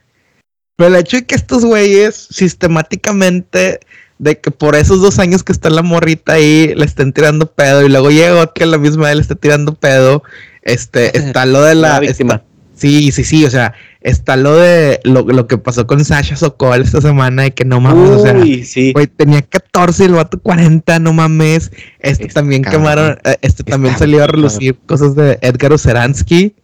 Pero 0.77 0.95
el 0.95 1.01
hecho 1.01 1.17
de 1.19 1.27
que 1.27 1.35
estos 1.35 1.65
güeyes 1.65 2.29
sistemáticamente, 2.31 3.81
de 4.19 4.39
que 4.41 4.51
por 4.51 4.77
esos 4.77 5.01
dos 5.01 5.19
años 5.19 5.43
que 5.43 5.53
está 5.53 5.71
la 5.71 5.83
morrita 5.83 6.35
ahí, 6.35 6.73
le 6.75 6.85
estén 6.85 7.13
tirando 7.13 7.47
pedo, 7.47 7.85
y 7.85 7.89
luego 7.89 8.11
llega 8.11 8.53
que 8.53 8.65
a 8.65 8.67
la 8.67 8.79
misma 8.79 9.13
le 9.13 9.21
esté 9.21 9.35
tirando 9.35 9.75
pedo, 9.75 10.23
este, 10.73 11.17
está 11.19 11.47
lo 11.47 11.63
de 11.63 11.75
la, 11.75 12.01
víctima. 12.01 12.43
sí, 12.75 13.13
sí, 13.13 13.25
sí, 13.25 13.45
o 13.45 13.51
sea, 13.51 13.75
está 14.01 14.37
lo 14.37 14.57
de 14.57 15.01
lo, 15.05 15.47
que 15.47 15.59
pasó 15.59 15.87
con 15.87 16.05
Sasha 16.05 16.37
Sokol 16.37 16.83
esta 16.83 17.01
semana 17.01 17.47
y 17.47 17.51
que 17.51 17.65
no 17.65 17.81
mames, 17.81 18.11
o 18.11 18.23
sea, 18.23 18.35
güey, 18.35 19.07
tenía 19.07 19.43
14 19.43 20.03
y 20.03 20.07
el 20.07 20.13
vato 20.13 20.41
40, 20.41 20.99
no 20.99 21.13
mames. 21.13 21.71
Este, 21.99 22.29
también 22.29 22.63
quemaron, 22.63 23.19
eh, 23.25 23.37
este 23.43 23.65
también 23.65 23.97
salió 23.99 24.23
a 24.23 24.27
relucir 24.27 24.79
cosas 24.87 25.15
de 25.15 25.39
Edgar 25.43 25.73
Oceransky. 25.73 26.55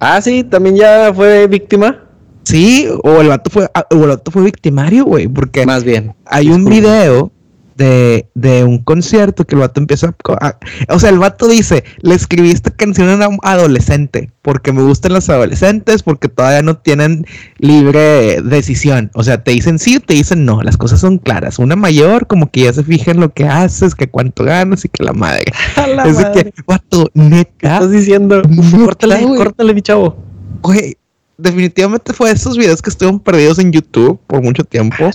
Ah, 0.00 0.20
sí, 0.20 0.44
también 0.44 0.76
ya 0.76 1.12
fue 1.14 1.46
víctima. 1.46 2.00
Sí, 2.44 2.88
o 3.02 3.20
el 3.22 3.28
vato 3.28 3.48
fue, 3.48 3.70
ah, 3.74 3.86
o 3.90 4.02
el 4.02 4.08
vato 4.08 4.30
fue 4.30 4.42
victimario, 4.42 5.04
güey, 5.04 5.28
porque 5.28 5.64
más 5.64 5.82
bien 5.82 6.14
hay 6.26 6.50
un 6.50 6.66
video 6.66 7.32
de, 7.76 8.28
de, 8.34 8.64
un 8.64 8.78
concierto 8.78 9.44
que 9.44 9.54
el 9.54 9.60
vato 9.60 9.80
empieza 9.80 10.14
a, 10.40 10.58
O 10.88 10.98
sea, 10.98 11.10
el 11.10 11.18
vato 11.18 11.48
dice: 11.48 11.84
Le 12.00 12.14
escribí 12.14 12.50
esta 12.50 12.70
canción 12.70 13.22
a 13.22 13.28
un 13.28 13.38
adolescente 13.42 14.30
porque 14.42 14.72
me 14.72 14.82
gustan 14.82 15.14
los 15.14 15.30
adolescentes, 15.30 16.02
porque 16.02 16.28
todavía 16.28 16.60
no 16.60 16.76
tienen 16.76 17.26
libre 17.58 18.42
decisión. 18.42 19.10
O 19.14 19.22
sea, 19.22 19.42
te 19.42 19.52
dicen 19.52 19.78
sí 19.78 19.96
o 19.96 20.00
te 20.00 20.12
dicen 20.14 20.44
no. 20.44 20.62
Las 20.62 20.76
cosas 20.76 21.00
son 21.00 21.16
claras. 21.18 21.58
Una 21.58 21.76
mayor, 21.76 22.26
como 22.26 22.50
que 22.50 22.64
ya 22.64 22.72
se 22.72 22.84
fija 22.84 23.10
en 23.10 23.20
lo 23.20 23.32
que 23.32 23.44
haces, 23.44 23.94
que 23.94 24.08
cuánto 24.08 24.44
ganas 24.44 24.84
y 24.84 24.90
que 24.90 25.02
la 25.02 25.14
madre. 25.14 25.44
es 26.04 26.18
de 26.18 26.32
que, 26.32 26.52
vato, 26.66 27.10
neta. 27.14 27.74
Estás 27.74 27.90
diciendo: 27.90 28.42
Córtale, 28.84 29.24
córtale, 29.36 29.72
mi 29.72 29.80
chavo. 29.80 30.16
Güey, 30.60 30.96
definitivamente 31.38 32.12
fue 32.12 32.28
de 32.28 32.34
esos 32.34 32.56
videos 32.56 32.82
que 32.82 32.90
estuvieron 32.90 33.20
perdidos 33.20 33.58
en 33.58 33.72
YouTube 33.72 34.20
por 34.26 34.42
mucho 34.42 34.64
tiempo. 34.64 35.10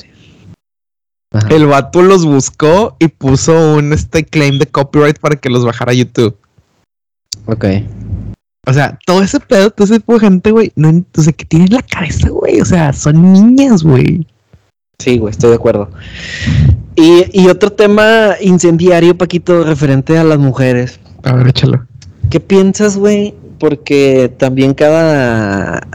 El 1.50 1.68
vato 1.68 2.02
los 2.02 2.26
buscó 2.26 2.96
y 3.00 3.08
puso 3.08 3.76
un 3.76 3.94
este 3.94 4.26
claim 4.26 4.58
de 4.58 4.66
copyright 4.66 5.20
para 5.20 5.36
que 5.36 5.50
los 5.50 5.64
bajara 5.64 5.92
a 5.92 5.96
YouTube. 5.96 6.36
Ok. 7.46 7.66
O 8.66 8.74
sea, 8.74 8.98
todo 9.06 9.22
ese 9.22 9.40
pedo, 9.40 9.72
todo 9.72 9.86
ese 9.86 10.00
tipo 10.00 10.14
de 10.14 10.20
gente, 10.20 10.52
güey, 10.52 10.72
no, 10.76 11.04
sé 11.14 11.34
¿qué 11.34 11.46
tiene 11.46 11.66
en 11.66 11.74
la 11.74 11.82
cabeza, 11.82 12.30
güey? 12.30 12.62
O 12.62 12.66
sea, 12.66 12.94
son 12.94 13.34
niñas, 13.34 13.84
güey. 13.84 14.28
Sí, 15.00 15.18
güey, 15.18 15.32
estoy 15.32 15.50
de 15.52 15.56
acuerdo. 15.56 15.90
Y, 16.96 17.26
y 17.32 17.48
otro 17.48 17.72
tema 17.72 18.36
incendiario, 18.42 19.18
Paquito, 19.18 19.64
referente 19.64 20.18
a 20.18 20.24
las 20.24 20.38
mujeres. 20.38 21.00
A 21.24 21.34
ver, 21.34 21.48
échalo. 21.48 21.86
¿Qué 22.30 22.40
piensas, 22.40 22.98
güey? 22.98 23.34
Porque 23.60 24.32
también 24.38 24.74
cada, 24.74 25.88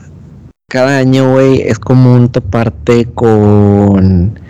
cada 0.68 0.98
año, 0.98 1.32
güey, 1.32 1.60
es 1.60 1.78
común 1.78 2.30
toparte 2.30 3.04
con, 3.04 4.40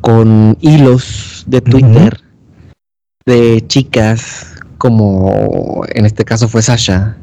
con 0.00 0.56
hilos 0.60 1.44
de 1.46 1.60
Twitter 1.60 2.20
de 3.26 3.64
chicas, 3.66 4.56
como 4.78 5.84
en 5.94 6.06
este 6.06 6.24
caso 6.24 6.48
fue 6.48 6.62
Sasha. 6.62 7.16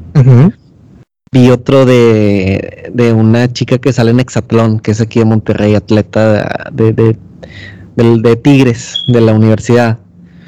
Vi 1.30 1.50
otro 1.50 1.84
de, 1.84 2.90
de 2.94 3.12
una 3.12 3.52
chica 3.52 3.78
que 3.78 3.92
sale 3.92 4.12
en 4.12 4.20
Exatlón, 4.20 4.80
que 4.80 4.92
es 4.92 5.00
aquí 5.00 5.18
de 5.18 5.26
Monterrey, 5.26 5.74
atleta 5.74 6.70
de, 6.72 6.92
de, 6.92 7.16
de 7.96 8.36
Tigres, 8.36 9.04
de 9.08 9.20
la 9.20 9.34
universidad. 9.34 9.98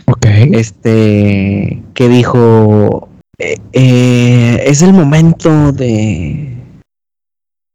Ok. 0.06 0.26
Este, 0.52 1.82
que 1.94 2.08
dijo, 2.08 3.08
eh, 3.38 3.56
eh, 3.72 4.62
es 4.66 4.82
el 4.82 4.92
momento 4.92 5.72
de 5.72 6.56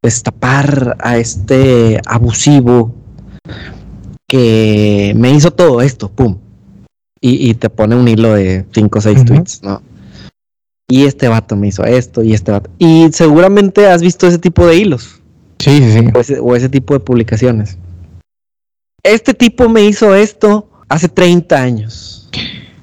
destapar 0.01 0.97
a 0.99 1.17
este 1.17 1.99
abusivo 2.05 2.93
que 4.35 5.13
me 5.15 5.31
hizo 5.31 5.51
todo 5.51 5.81
esto, 5.81 6.11
pum. 6.11 6.37
Y, 7.21 7.55
te 7.55 7.71
pone 7.71 7.95
un 7.95 8.07
hilo 8.07 8.35
de 8.35 8.65
5 8.71 8.99
o 8.99 9.01
6 9.01 9.25
tweets, 9.25 9.63
¿no? 9.63 9.81
Y 10.87 11.05
este 11.05 11.27
vato 11.27 11.55
me 11.55 11.69
hizo 11.69 11.83
esto 11.83 12.21
y 12.21 12.33
este 12.33 12.51
vato. 12.51 12.69
Y 12.77 13.07
seguramente 13.13 13.87
has 13.87 14.01
visto 14.01 14.27
ese 14.27 14.37
tipo 14.37 14.67
de 14.67 14.75
hilos. 14.75 15.21
Sí, 15.57 15.79
sí, 15.79 15.91
sí. 15.91 16.07
O 16.13 16.19
ese, 16.19 16.39
o 16.39 16.55
ese 16.55 16.69
tipo 16.69 16.93
de 16.93 16.99
publicaciones. 16.99 17.79
Este 19.01 19.33
tipo 19.33 19.69
me 19.69 19.85
hizo 19.85 20.13
esto 20.13 20.69
hace 20.87 21.07
30 21.09 21.59
años. 21.59 22.29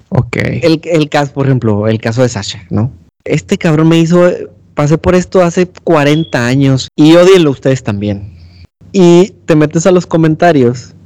Ok. 0.09 0.39
El, 0.39 0.81
el, 0.83 1.09
caso, 1.09 1.33
por 1.35 1.47
ejemplo, 1.47 1.87
el 1.87 2.01
caso 2.01 2.23
de 2.23 2.31
Sasha, 2.31 2.67
¿no? 2.69 2.91
Este 3.25 3.59
cabrón 3.59 3.91
me 3.91 3.99
hizo, 3.99 4.29
pasé 4.75 4.99
por 4.99 5.15
esto 5.15 5.43
hace 5.43 5.69
40 5.69 6.45
años 6.45 6.89
y 6.97 7.15
odienlo 7.15 7.53
ustedes 7.53 7.85
también. 7.85 8.33
Y 8.91 9.35
te 9.45 9.55
metes 9.55 9.87
a 9.87 9.93
los 9.93 10.07
comentarios 10.07 10.97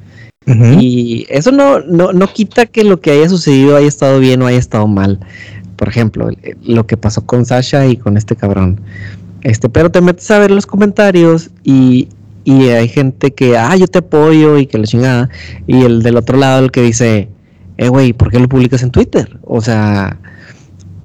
y 0.47 1.27
eso 1.29 1.51
no, 1.51 1.81
no, 1.81 2.13
no 2.13 2.27
quita 2.29 2.67
que 2.67 2.85
lo 2.85 3.01
que 3.01 3.11
haya 3.11 3.29
sucedido 3.29 3.77
haya 3.77 3.89
estado 3.89 4.21
bien 4.21 4.43
o 4.43 4.47
haya 4.47 4.59
estado 4.59 4.87
mal. 4.87 5.19
Por 5.77 5.89
ejemplo, 5.89 6.31
lo 6.63 6.87
que 6.87 6.97
pasó 6.97 7.27
con 7.27 7.45
Sasha 7.45 7.87
y 7.87 7.97
con 7.97 8.17
este 8.17 8.37
cabrón. 8.37 8.81
Este, 9.43 9.69
pero 9.69 9.91
te 9.91 10.01
metes 10.01 10.31
a 10.31 10.39
ver 10.39 10.51
los 10.51 10.67
comentarios 10.67 11.51
y, 11.65 12.09
y 12.45 12.69
hay 12.69 12.89
gente 12.89 13.33
que, 13.33 13.59
ah, 13.59 13.77
yo 13.77 13.89
te 13.89 13.99
apoyo 13.99 14.57
y 14.59 14.67
que 14.67 14.79
la 14.79 14.85
chingada. 14.85 15.31
Y 15.67 15.83
el 15.83 16.03
del 16.03 16.17
otro 16.17 16.39
lado, 16.39 16.65
el 16.65 16.71
que 16.71 16.83
dice, 16.83 17.29
eh, 17.77 17.89
güey, 17.89 18.13
¿por 18.13 18.31
qué 18.31 18.39
lo 18.39 18.49
publicas 18.49 18.83
en 18.83 18.91
Twitter? 18.91 19.39
O 19.43 19.61
sea, 19.61 20.19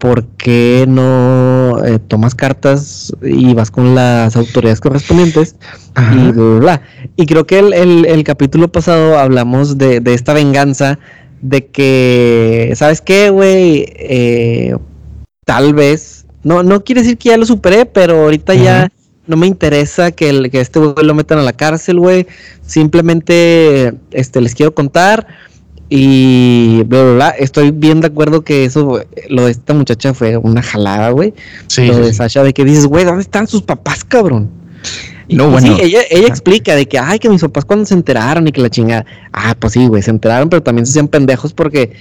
¿por 0.01 0.25
qué 0.29 0.85
no 0.87 1.77
eh, 1.85 1.99
tomas 1.99 2.33
cartas 2.33 3.13
y 3.21 3.53
vas 3.53 3.69
con 3.69 3.93
las 3.93 4.35
autoridades 4.35 4.81
correspondientes? 4.81 5.55
Y 5.95 6.31
bla, 6.31 6.81
Y 7.15 7.27
creo 7.27 7.45
que 7.45 7.59
el, 7.59 8.05
el, 8.05 8.23
capítulo 8.23 8.71
pasado 8.71 9.19
hablamos 9.19 9.77
de, 9.77 9.99
de, 9.99 10.15
esta 10.15 10.33
venganza 10.33 10.97
de 11.41 11.67
que, 11.67 12.73
¿sabes 12.75 12.99
qué, 12.99 13.29
güey? 13.29 13.85
Eh, 13.95 14.75
tal 15.45 15.75
vez, 15.75 16.25
no, 16.41 16.63
no 16.63 16.83
quiere 16.83 17.03
decir 17.03 17.19
que 17.19 17.29
ya 17.29 17.37
lo 17.37 17.45
superé, 17.45 17.85
pero 17.85 18.23
ahorita 18.23 18.55
ya 18.55 18.89
no 19.27 19.37
me 19.37 19.45
interesa 19.45 20.11
que, 20.11 20.29
el, 20.29 20.49
que 20.49 20.61
este 20.61 20.79
güey 20.79 21.05
lo 21.05 21.13
metan 21.13 21.37
a 21.37 21.43
la 21.43 21.53
cárcel, 21.53 21.99
güey. 21.99 22.25
Simplemente 22.65 23.93
este, 24.09 24.41
les 24.41 24.55
quiero 24.55 24.73
contar 24.73 25.27
y 25.93 26.83
bla, 26.83 27.03
bla, 27.03 27.13
bla. 27.15 27.29
Estoy 27.31 27.71
bien 27.71 27.99
de 27.99 28.07
acuerdo 28.07 28.45
que 28.45 28.63
eso, 28.63 29.03
lo 29.27 29.45
de 29.45 29.51
esta 29.51 29.73
muchacha 29.73 30.13
fue 30.13 30.37
una 30.37 30.61
jalada, 30.63 31.09
güey. 31.09 31.33
Sí, 31.67 31.85
lo 31.85 31.97
de 31.97 32.13
Sasha, 32.13 32.43
de 32.43 32.53
que 32.53 32.63
dices, 32.63 32.85
güey, 32.85 33.03
¿dónde 33.03 33.23
están 33.23 33.45
sus 33.45 33.63
papás, 33.63 34.05
cabrón? 34.05 34.49
No, 35.27 35.49
bueno. 35.49 35.75
Sí, 35.75 35.81
ella, 35.83 35.99
ella 36.09 36.27
explica 36.27 36.75
de 36.75 36.87
que, 36.87 36.97
ay, 36.97 37.19
que 37.19 37.27
mis 37.27 37.41
papás 37.41 37.65
cuando 37.65 37.85
se 37.85 37.93
enteraron 37.93 38.47
y 38.47 38.53
que 38.53 38.61
la 38.61 38.69
chingada. 38.69 39.05
Ah, 39.33 39.53
pues 39.59 39.73
sí, 39.73 39.85
güey, 39.85 40.01
se 40.01 40.11
enteraron, 40.11 40.47
pero 40.47 40.63
también 40.63 40.85
se 40.85 40.91
hacían 40.91 41.09
pendejos 41.09 41.51
porque 41.51 41.91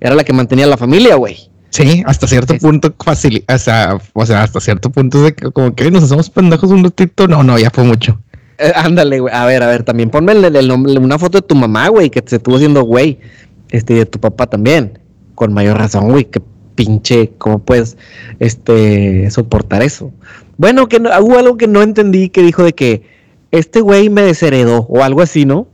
era 0.00 0.14
la 0.14 0.24
que 0.24 0.32
mantenía 0.32 0.66
la 0.66 0.78
familia, 0.78 1.16
güey. 1.16 1.50
Sí, 1.68 2.02
hasta 2.06 2.26
cierto 2.26 2.56
punto 2.56 2.94
fácil, 3.04 3.44
o 3.46 3.58
sea, 3.58 3.98
o 4.14 4.24
sea, 4.24 4.44
hasta 4.44 4.60
cierto 4.60 4.88
punto 4.88 5.22
de 5.22 5.34
que 5.34 5.50
como 5.50 5.74
que 5.74 5.90
nos 5.90 6.04
hacemos 6.04 6.30
pendejos 6.30 6.70
un 6.70 6.82
ratito, 6.82 7.28
no, 7.28 7.42
no, 7.42 7.58
ya 7.58 7.68
fue 7.68 7.84
mucho. 7.84 8.18
Eh, 8.58 8.72
ándale, 8.74 9.20
güey. 9.20 9.34
A 9.34 9.44
ver, 9.46 9.62
a 9.62 9.66
ver, 9.66 9.82
también 9.82 10.10
ponme 10.10 10.32
el, 10.32 10.70
una 10.70 11.18
foto 11.18 11.38
de 11.40 11.46
tu 11.46 11.54
mamá, 11.54 11.88
güey, 11.88 12.10
que 12.10 12.22
se 12.24 12.36
estuvo 12.36 12.56
haciendo 12.56 12.82
güey. 12.82 13.18
Este, 13.70 13.94
y 13.94 13.96
de 13.96 14.06
tu 14.06 14.20
papá 14.20 14.46
también. 14.46 14.98
Con 15.34 15.52
mayor 15.52 15.78
razón, 15.78 16.10
güey, 16.10 16.24
que 16.24 16.40
pinche, 16.74 17.32
¿cómo 17.38 17.58
puedes 17.58 17.96
este, 18.38 19.30
soportar 19.30 19.82
eso? 19.82 20.12
Bueno, 20.56 20.88
que 20.88 20.98
hubo 20.98 21.38
algo 21.38 21.56
que 21.56 21.66
no 21.66 21.82
entendí 21.82 22.28
que 22.28 22.42
dijo 22.42 22.62
de 22.62 22.72
que 22.74 23.02
este 23.50 23.80
güey 23.80 24.08
me 24.08 24.22
desheredó 24.22 24.86
o 24.88 25.02
algo 25.02 25.20
así, 25.22 25.44
¿no? 25.44 25.68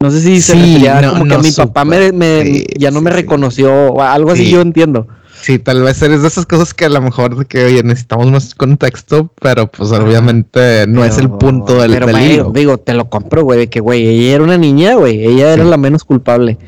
No 0.00 0.10
sé 0.10 0.20
si 0.20 0.40
se 0.40 0.54
refería 0.54 1.08
como 1.10 1.24
que 1.26 1.38
mi 1.38 1.52
papá 1.52 1.84
me, 1.84 2.64
ya 2.76 2.90
no 2.90 3.00
me 3.00 3.10
reconoció 3.10 3.72
o 3.72 4.02
algo 4.02 4.32
así, 4.32 4.50
yo 4.50 4.60
entiendo. 4.60 5.06
Sí, 5.42 5.58
tal 5.58 5.82
vez 5.82 6.00
eres 6.00 6.22
de 6.22 6.28
esas 6.28 6.46
cosas 6.46 6.72
que 6.72 6.84
a 6.84 6.88
lo 6.88 7.02
mejor 7.02 7.36
de 7.36 7.44
que, 7.44 7.64
oye, 7.64 7.82
necesitamos 7.82 8.30
más 8.30 8.54
contexto, 8.54 9.28
pero 9.40 9.66
pues 9.66 9.90
obviamente 9.90 10.86
no 10.86 11.04
es 11.04 11.18
el 11.18 11.28
punto 11.30 11.82
del, 11.82 11.98
pero, 11.98 12.52
Digo, 12.52 12.78
te 12.78 12.94
lo 12.94 13.10
compro, 13.10 13.42
güey, 13.42 13.58
de 13.58 13.68
que, 13.68 13.80
güey, 13.80 14.06
ella 14.06 14.36
era 14.36 14.44
una 14.44 14.56
niña, 14.56 14.94
güey, 14.94 15.26
ella 15.26 15.52
era 15.52 15.64
la 15.64 15.76
menos 15.76 16.04
culpable 16.04 16.58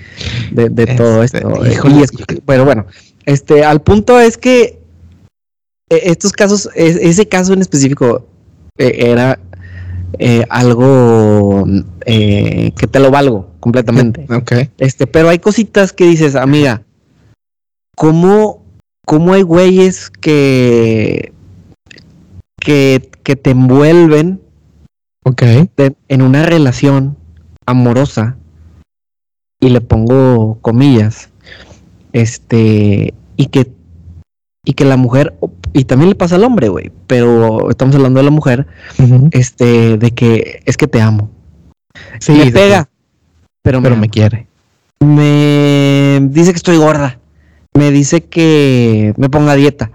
de, 0.50 0.86
todo 0.96 1.22
este, 1.22 1.38
esto. 1.38 2.24
pero 2.44 2.64
bueno, 2.64 2.86
este, 3.26 3.64
al 3.64 3.80
punto 3.80 4.18
es 4.18 4.36
que 4.36 4.80
eh, 5.88 6.00
estos 6.06 6.32
casos, 6.32 6.68
ese 6.74 7.28
caso 7.28 7.52
en 7.52 7.60
específico 7.60 8.26
eh, 8.76 9.06
era 9.06 9.38
eh, 10.18 10.44
algo 10.48 11.64
que 12.04 12.88
te 12.90 12.98
lo 12.98 13.12
valgo 13.12 13.50
completamente. 13.60 14.26
Ok. 14.34 14.52
Este, 14.78 15.06
pero 15.06 15.28
hay 15.28 15.38
cositas 15.38 15.92
que 15.92 16.06
dices, 16.06 16.34
amiga, 16.34 16.82
¿cómo 17.94 18.63
cómo 19.04 19.34
hay 19.34 19.42
güeyes 19.42 20.10
que, 20.10 21.32
que, 22.58 23.10
que 23.22 23.36
te 23.36 23.50
envuelven 23.50 24.40
en 26.08 26.22
una 26.22 26.44
relación 26.44 27.16
amorosa 27.66 28.36
y 29.60 29.70
le 29.70 29.80
pongo 29.80 30.58
comillas 30.60 31.30
este 32.12 33.14
y 33.36 33.46
que 33.46 33.72
y 34.66 34.74
que 34.74 34.84
la 34.84 34.96
mujer 34.96 35.34
y 35.72 35.84
también 35.84 36.10
le 36.10 36.14
pasa 36.14 36.36
al 36.36 36.44
hombre 36.44 36.68
güey 36.68 36.92
pero 37.06 37.70
estamos 37.70 37.94
hablando 37.96 38.18
de 38.20 38.24
la 38.24 38.30
mujer 38.30 38.66
este 39.30 39.96
de 39.96 40.10
que 40.10 40.62
es 40.66 40.76
que 40.76 40.86
te 40.86 41.00
amo. 41.00 41.30
Sí, 42.20 42.32
me 42.32 42.50
pega 42.50 42.88
pero, 43.62 43.80
pero 43.80 43.96
me 43.96 44.10
quiere. 44.10 44.46
Me 45.00 46.20
dice 46.30 46.50
que 46.52 46.56
estoy 46.56 46.76
gorda 46.76 47.18
me 47.76 47.90
dice 47.90 48.24
que 48.24 49.12
me 49.16 49.28
ponga 49.28 49.54
dieta. 49.54 49.90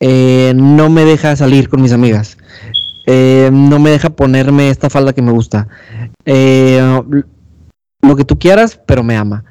Eh, 0.00 0.52
no 0.56 0.90
me 0.90 1.04
deja 1.04 1.36
salir 1.36 1.68
con 1.68 1.80
mis 1.80 1.92
amigas. 1.92 2.36
Eh, 3.06 3.50
no 3.52 3.78
me 3.78 3.90
deja 3.90 4.10
ponerme 4.10 4.68
esta 4.68 4.90
falda 4.90 5.12
que 5.12 5.22
me 5.22 5.32
gusta. 5.32 5.68
Eh, 6.24 7.00
lo 8.02 8.16
que 8.16 8.24
tú 8.24 8.38
quieras, 8.38 8.78
pero 8.86 9.02
me 9.02 9.16
ama. 9.16 9.44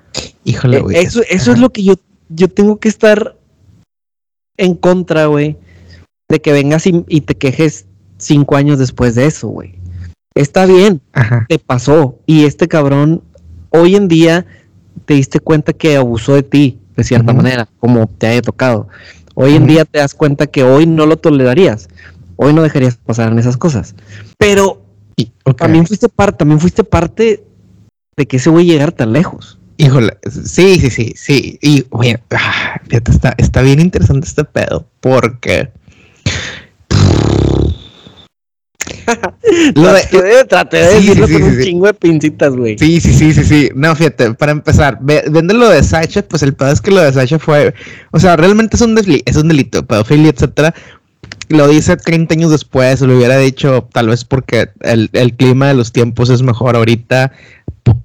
Híjole, 0.43 0.81
güey. 0.81 0.97
eso, 0.97 1.21
eso 1.29 1.51
es 1.51 1.59
lo 1.59 1.71
que 1.71 1.83
yo, 1.83 1.95
yo 2.29 2.49
tengo 2.49 2.77
que 2.77 2.89
estar 2.89 3.37
en 4.57 4.75
contra, 4.75 5.25
güey. 5.27 5.57
De 6.29 6.41
que 6.41 6.51
vengas 6.51 6.85
y, 6.87 7.21
te 7.21 7.35
quejes 7.35 7.85
cinco 8.17 8.55
años 8.55 8.79
después 8.79 9.15
de 9.15 9.25
eso, 9.25 9.47
güey. 9.47 9.79
Está 10.35 10.65
bien, 10.65 11.01
te 11.47 11.59
pasó. 11.59 12.19
Y 12.25 12.45
este 12.45 12.67
cabrón, 12.67 13.23
hoy 13.69 13.95
en 13.95 14.07
día, 14.07 14.45
te 15.05 15.13
diste 15.13 15.39
cuenta 15.39 15.73
que 15.73 15.95
abusó 15.95 16.33
de 16.33 16.43
ti 16.43 16.79
de 16.95 17.03
cierta 17.03 17.33
manera, 17.33 17.67
como 17.79 18.07
te 18.07 18.27
haya 18.27 18.41
tocado. 18.41 18.87
Hoy 19.35 19.55
en 19.55 19.65
día 19.65 19.85
te 19.85 19.99
das 19.99 20.13
cuenta 20.13 20.47
que 20.47 20.63
hoy 20.63 20.85
no 20.85 21.05
lo 21.05 21.17
tolerarías, 21.17 21.89
hoy 22.35 22.53
no 22.53 22.61
dejarías 22.61 22.97
pasar 22.97 23.31
en 23.31 23.39
esas 23.39 23.57
cosas. 23.57 23.95
Pero 24.37 24.83
también 25.57 25.87
fuiste 25.87 26.09
parte, 26.09 26.37
también 26.37 26.59
fuiste 26.59 26.83
parte 26.83 27.43
de 28.15 28.27
que 28.27 28.37
ese 28.37 28.49
güey 28.49 28.65
llegar 28.65 28.91
tan 28.91 29.13
lejos. 29.13 29.59
Híjole, 29.77 30.17
sí, 30.29 30.79
sí, 30.79 30.89
sí, 30.89 31.13
sí. 31.15 31.59
Y 31.61 31.85
oye, 31.89 32.21
ah, 32.31 32.79
fíjate, 32.87 33.11
está, 33.11 33.33
está 33.37 33.61
bien 33.61 33.79
interesante 33.79 34.27
este 34.27 34.43
pedo, 34.43 34.87
porque 35.01 35.71
lo 39.75 39.93
de, 39.93 40.45
traté 40.47 40.77
de 40.77 40.95
decirlo 40.95 41.27
con 41.27 41.43
un 41.43 41.61
chingo 41.61 41.87
de 41.87 41.93
pincitas, 41.93 42.55
güey. 42.55 42.77
Sí, 42.77 42.99
sí, 42.99 43.13
sí, 43.13 43.33
sí, 43.33 43.43
sí. 43.43 43.69
No, 43.75 43.95
fíjate, 43.95 44.33
para 44.33 44.51
empezar, 44.51 44.99
vende 45.01 45.53
lo 45.53 45.69
de 45.69 45.83
Sacha, 45.83 46.21
pues 46.23 46.43
el 46.43 46.53
pedo 46.53 46.71
es 46.71 46.81
que 46.81 46.91
lo 46.91 47.01
de 47.01 47.13
Sacha 47.13 47.39
fue, 47.39 47.73
o 48.11 48.19
sea, 48.19 48.35
realmente 48.35 48.75
es 48.75 48.81
un, 48.81 48.97
es 48.97 49.35
un 49.35 49.47
delito, 49.47 49.85
pedofilia, 49.85 50.29
etcétera. 50.29 50.73
lo 51.49 51.67
dice 51.67 51.97
30 51.97 52.33
años 52.33 52.51
después, 52.51 53.01
lo 53.01 53.15
hubiera 53.15 53.37
dicho 53.37 53.87
tal 53.91 54.09
vez 54.09 54.23
porque 54.23 54.69
el, 54.81 55.09
el 55.13 55.35
clima 55.35 55.67
de 55.67 55.73
los 55.75 55.91
tiempos 55.91 56.29
es 56.29 56.41
mejor 56.41 56.75
ahorita, 56.75 57.31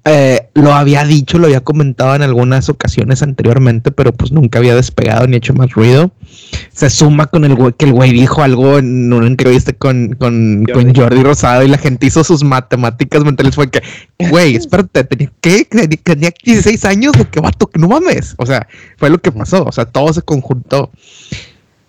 eh, 0.05 0.49
lo 0.55 0.73
había 0.73 1.03
dicho, 1.03 1.37
lo 1.37 1.45
había 1.45 1.61
comentado 1.61 2.15
en 2.15 2.21
algunas 2.21 2.67
ocasiones 2.69 3.21
anteriormente, 3.21 3.91
pero 3.91 4.11
pues 4.11 4.31
nunca 4.31 4.59
había 4.59 4.75
despegado 4.75 5.27
ni 5.27 5.37
hecho 5.37 5.53
más 5.53 5.71
ruido. 5.71 6.11
Se 6.71 6.89
suma 6.89 7.27
con 7.27 7.45
el 7.45 7.55
güey 7.55 7.73
que 7.73 7.85
el 7.85 7.93
güey 7.93 8.11
dijo 8.11 8.41
algo 8.41 8.79
en 8.79 9.11
una 9.11 9.27
entrevista 9.27 9.73
con, 9.73 10.15
con, 10.17 10.65
Jordi. 10.65 11.21
Rosado 11.21 11.63
y 11.63 11.67
la 11.67 11.77
gente 11.77 12.07
hizo 12.07 12.23
sus 12.23 12.43
matemáticas 12.43 13.23
mentales. 13.23 13.55
Fue 13.55 13.69
que, 13.69 13.81
güey, 14.29 14.55
espérate, 14.55 15.03
tenía, 15.03 15.31
¿qué? 15.41 15.65
tenía 15.65 16.31
16 16.43 16.85
años 16.85 17.13
de 17.13 17.25
que 17.25 17.39
vato, 17.39 17.67
que 17.67 17.79
no 17.79 17.87
mames. 17.87 18.35
O 18.37 18.45
sea, 18.45 18.67
fue 18.97 19.09
lo 19.09 19.19
que 19.19 19.31
pasó. 19.31 19.63
O 19.65 19.71
sea, 19.71 19.85
todo 19.85 20.11
se 20.13 20.21
conjuntó. 20.21 20.91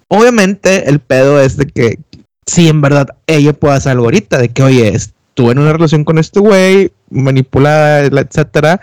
Obviamente, 0.08 0.88
el 0.90 0.98
pedo 0.98 1.40
es 1.40 1.56
de 1.56 1.66
que 1.66 1.98
si 2.44 2.68
en 2.68 2.80
verdad 2.80 3.08
ella 3.26 3.52
puede 3.52 3.76
hacer 3.76 3.92
algo 3.92 4.06
ahorita, 4.06 4.38
de 4.38 4.48
que, 4.48 4.62
oye, 4.62 4.92
estuve 5.40 5.52
en 5.52 5.58
una 5.58 5.72
relación 5.72 6.04
con 6.04 6.18
este 6.18 6.38
güey, 6.38 6.92
manipulada, 7.08 8.04
etcétera. 8.04 8.80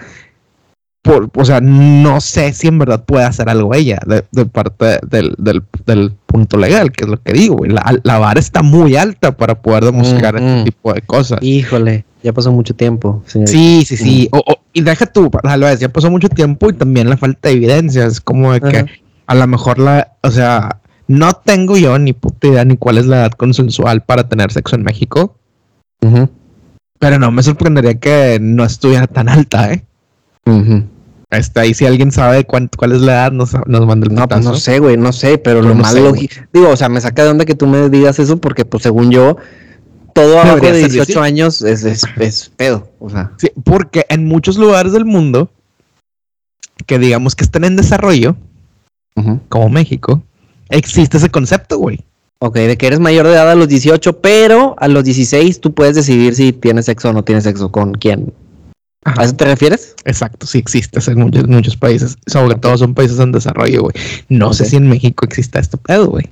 Por, 1.03 1.29
o 1.35 1.45
sea, 1.45 1.61
no 1.61 2.19
sé 2.19 2.51
si 2.51 2.67
en 2.67 2.79
verdad 2.79 3.05
puede 3.05 3.23
hacer 3.23 3.47
algo 3.47 3.73
ella 3.75 3.99
de, 4.05 4.45
parte 4.45 4.99
del, 5.07 5.35
del, 5.37 6.11
punto 6.25 6.57
legal, 6.57 6.91
que 6.91 7.05
es 7.05 7.09
lo 7.09 7.21
que 7.21 7.31
digo, 7.31 7.63
La, 7.65 7.97
la 8.03 8.17
vara 8.17 8.39
está 8.39 8.63
muy 8.63 8.95
alta 8.97 9.37
para 9.37 9.61
poder 9.61 9.85
demostrar 9.85 10.35
este 10.35 10.71
tipo 10.71 10.93
de 10.93 11.01
cosas. 11.03 11.39
Híjole, 11.41 12.05
ya 12.23 12.33
pasó 12.33 12.51
mucho 12.51 12.75
tiempo. 12.75 13.23
Sí, 13.27 13.85
sí, 13.85 13.95
sí. 13.95 14.29
y 14.73 14.81
deja 14.81 15.05
tú, 15.05 15.29
tal 15.29 15.61
vez 15.61 15.79
ya 15.79 15.89
pasó 15.89 16.09
mucho 16.09 16.27
tiempo 16.27 16.69
y 16.71 16.73
también 16.73 17.09
la 17.09 17.17
falta 17.17 17.49
de 17.49 17.55
evidencia. 17.55 18.05
Es 18.05 18.19
como 18.19 18.51
de 18.51 18.61
que 18.61 18.85
a 19.27 19.35
lo 19.35 19.47
mejor 19.47 19.77
la, 19.79 20.15
o 20.23 20.31
sea, 20.31 20.81
no 21.07 21.33
tengo 21.33 21.77
yo 21.77 21.97
ni 21.99 22.13
puta 22.13 22.47
idea 22.47 22.65
ni 22.65 22.75
cuál 22.75 22.97
es 22.97 23.05
la 23.05 23.17
edad 23.17 23.31
consensual 23.31 24.01
para 24.01 24.27
tener 24.27 24.51
sexo 24.51 24.75
en 24.75 24.83
México. 24.83 25.35
Pero 26.99 27.19
no 27.19 27.31
me 27.31 27.43
sorprendería 27.43 27.99
que 27.99 28.39
no 28.41 28.63
estuviera 28.63 29.07
tan 29.07 29.29
alta, 29.29 29.71
¿eh? 29.71 29.83
Está 31.29 31.61
ahí, 31.61 31.73
si 31.73 31.85
alguien 31.85 32.11
sabe 32.11 32.45
cuál 32.45 32.69
es 32.93 33.01
la 33.01 33.13
edad, 33.13 33.31
nos, 33.31 33.53
nos 33.65 33.85
manda 33.85 34.07
el 34.07 34.15
No, 34.15 34.27
pues 34.27 34.45
no 34.45 34.55
sé, 34.55 34.79
güey, 34.79 34.95
no 34.95 35.11
sé, 35.11 35.37
pero, 35.37 35.61
lo 35.61 35.75
más 35.75 35.93
lógico. 35.93 36.35
Digo, 36.53 36.69
o 36.69 36.77
sea, 36.77 36.87
me 36.87 37.01
saca 37.01 37.23
de 37.23 37.29
onda 37.29 37.45
que 37.45 37.55
tú 37.55 37.67
me 37.67 37.89
digas 37.89 38.17
eso 38.19 38.39
porque, 38.39 38.63
pues, 38.63 38.83
según 38.83 39.11
yo, 39.11 39.37
todo 40.13 40.39
abajo 40.39 40.59
de 40.59 40.87
18 40.87 41.21
años 41.21 41.61
es, 41.61 41.83
es, 41.83 42.51
pedo. 42.55 42.89
O 42.99 43.09
sea. 43.09 43.33
Sí, 43.37 43.51
porque 43.63 44.05
en 44.09 44.25
muchos 44.25 44.57
lugares 44.57 44.93
del 44.93 45.05
mundo 45.05 45.51
que 46.85 46.97
digamos 46.97 47.35
que 47.35 47.43
están 47.43 47.65
en 47.65 47.75
desarrollo, 47.75 48.35
como 49.49 49.69
México, 49.69 50.23
existe 50.69 51.17
ese 51.17 51.29
concepto, 51.29 51.77
güey. 51.77 52.05
Ok, 52.39 52.55
de 52.55 52.77
que 52.77 52.87
eres 52.87 52.99
mayor 52.99 53.25
de 53.25 53.33
edad 53.33 53.49
a 53.49 53.55
los 53.55 53.67
18, 53.67 54.21
pero 54.21 54.75
a 54.77 54.87
los 54.87 55.03
16 55.03 55.59
tú 55.59 55.73
puedes 55.73 55.95
decidir 55.95 56.35
si 56.35 56.53
tienes 56.53 56.85
sexo 56.85 57.09
o 57.09 57.13
no 57.13 57.23
tienes 57.23 57.45
sexo 57.45 57.71
con 57.71 57.93
quién. 57.93 58.33
¿A 59.03 59.23
eso 59.23 59.35
te 59.35 59.45
refieres? 59.45 59.95
Exacto, 60.05 60.45
sí 60.45 60.57
existe 60.57 60.99
en 61.09 61.19
muchos, 61.19 61.47
muchos 61.47 61.77
países. 61.77 62.17
Sobre 62.27 62.55
todo 62.55 62.77
son 62.77 62.93
países 62.93 63.19
en 63.19 63.31
desarrollo, 63.31 63.83
güey. 63.83 63.95
No 64.27 64.53
sé 64.53 64.65
si 64.65 64.75
en 64.75 64.89
México 64.89 65.25
exista 65.25 65.59
este 65.59 65.77
pedo, 65.77 66.07
güey. 66.07 66.25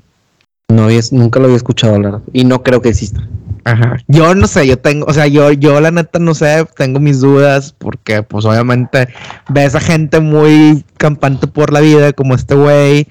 No, 0.68 0.88
nunca 1.12 1.40
lo 1.40 1.46
había 1.46 1.58
escuchado 1.58 1.96
hablar. 1.96 2.22
Y 2.34 2.44
no 2.44 2.64
creo 2.64 2.82
que 2.82 2.90
exista. 2.90 3.28
Ajá. 3.64 3.98
Yo 4.08 4.36
no 4.36 4.48
sé, 4.48 4.68
yo 4.68 4.78
tengo, 4.78 5.06
o 5.08 5.14
sea, 5.14 5.26
yo, 5.26 5.52
yo 5.52 5.80
la 5.80 5.90
neta 5.90 6.20
no 6.20 6.36
sé, 6.36 6.68
tengo 6.78 7.00
mis 7.00 7.20
dudas, 7.20 7.74
porque 7.76 8.22
pues 8.22 8.46
obviamente 8.46 9.08
ves 9.50 9.74
a 9.74 9.80
gente 9.80 10.20
muy 10.20 10.84
campante 10.98 11.48
por 11.48 11.74
la 11.74 11.80
vida, 11.80 12.14
como 12.14 12.36
este 12.36 12.54
güey, 12.54 13.08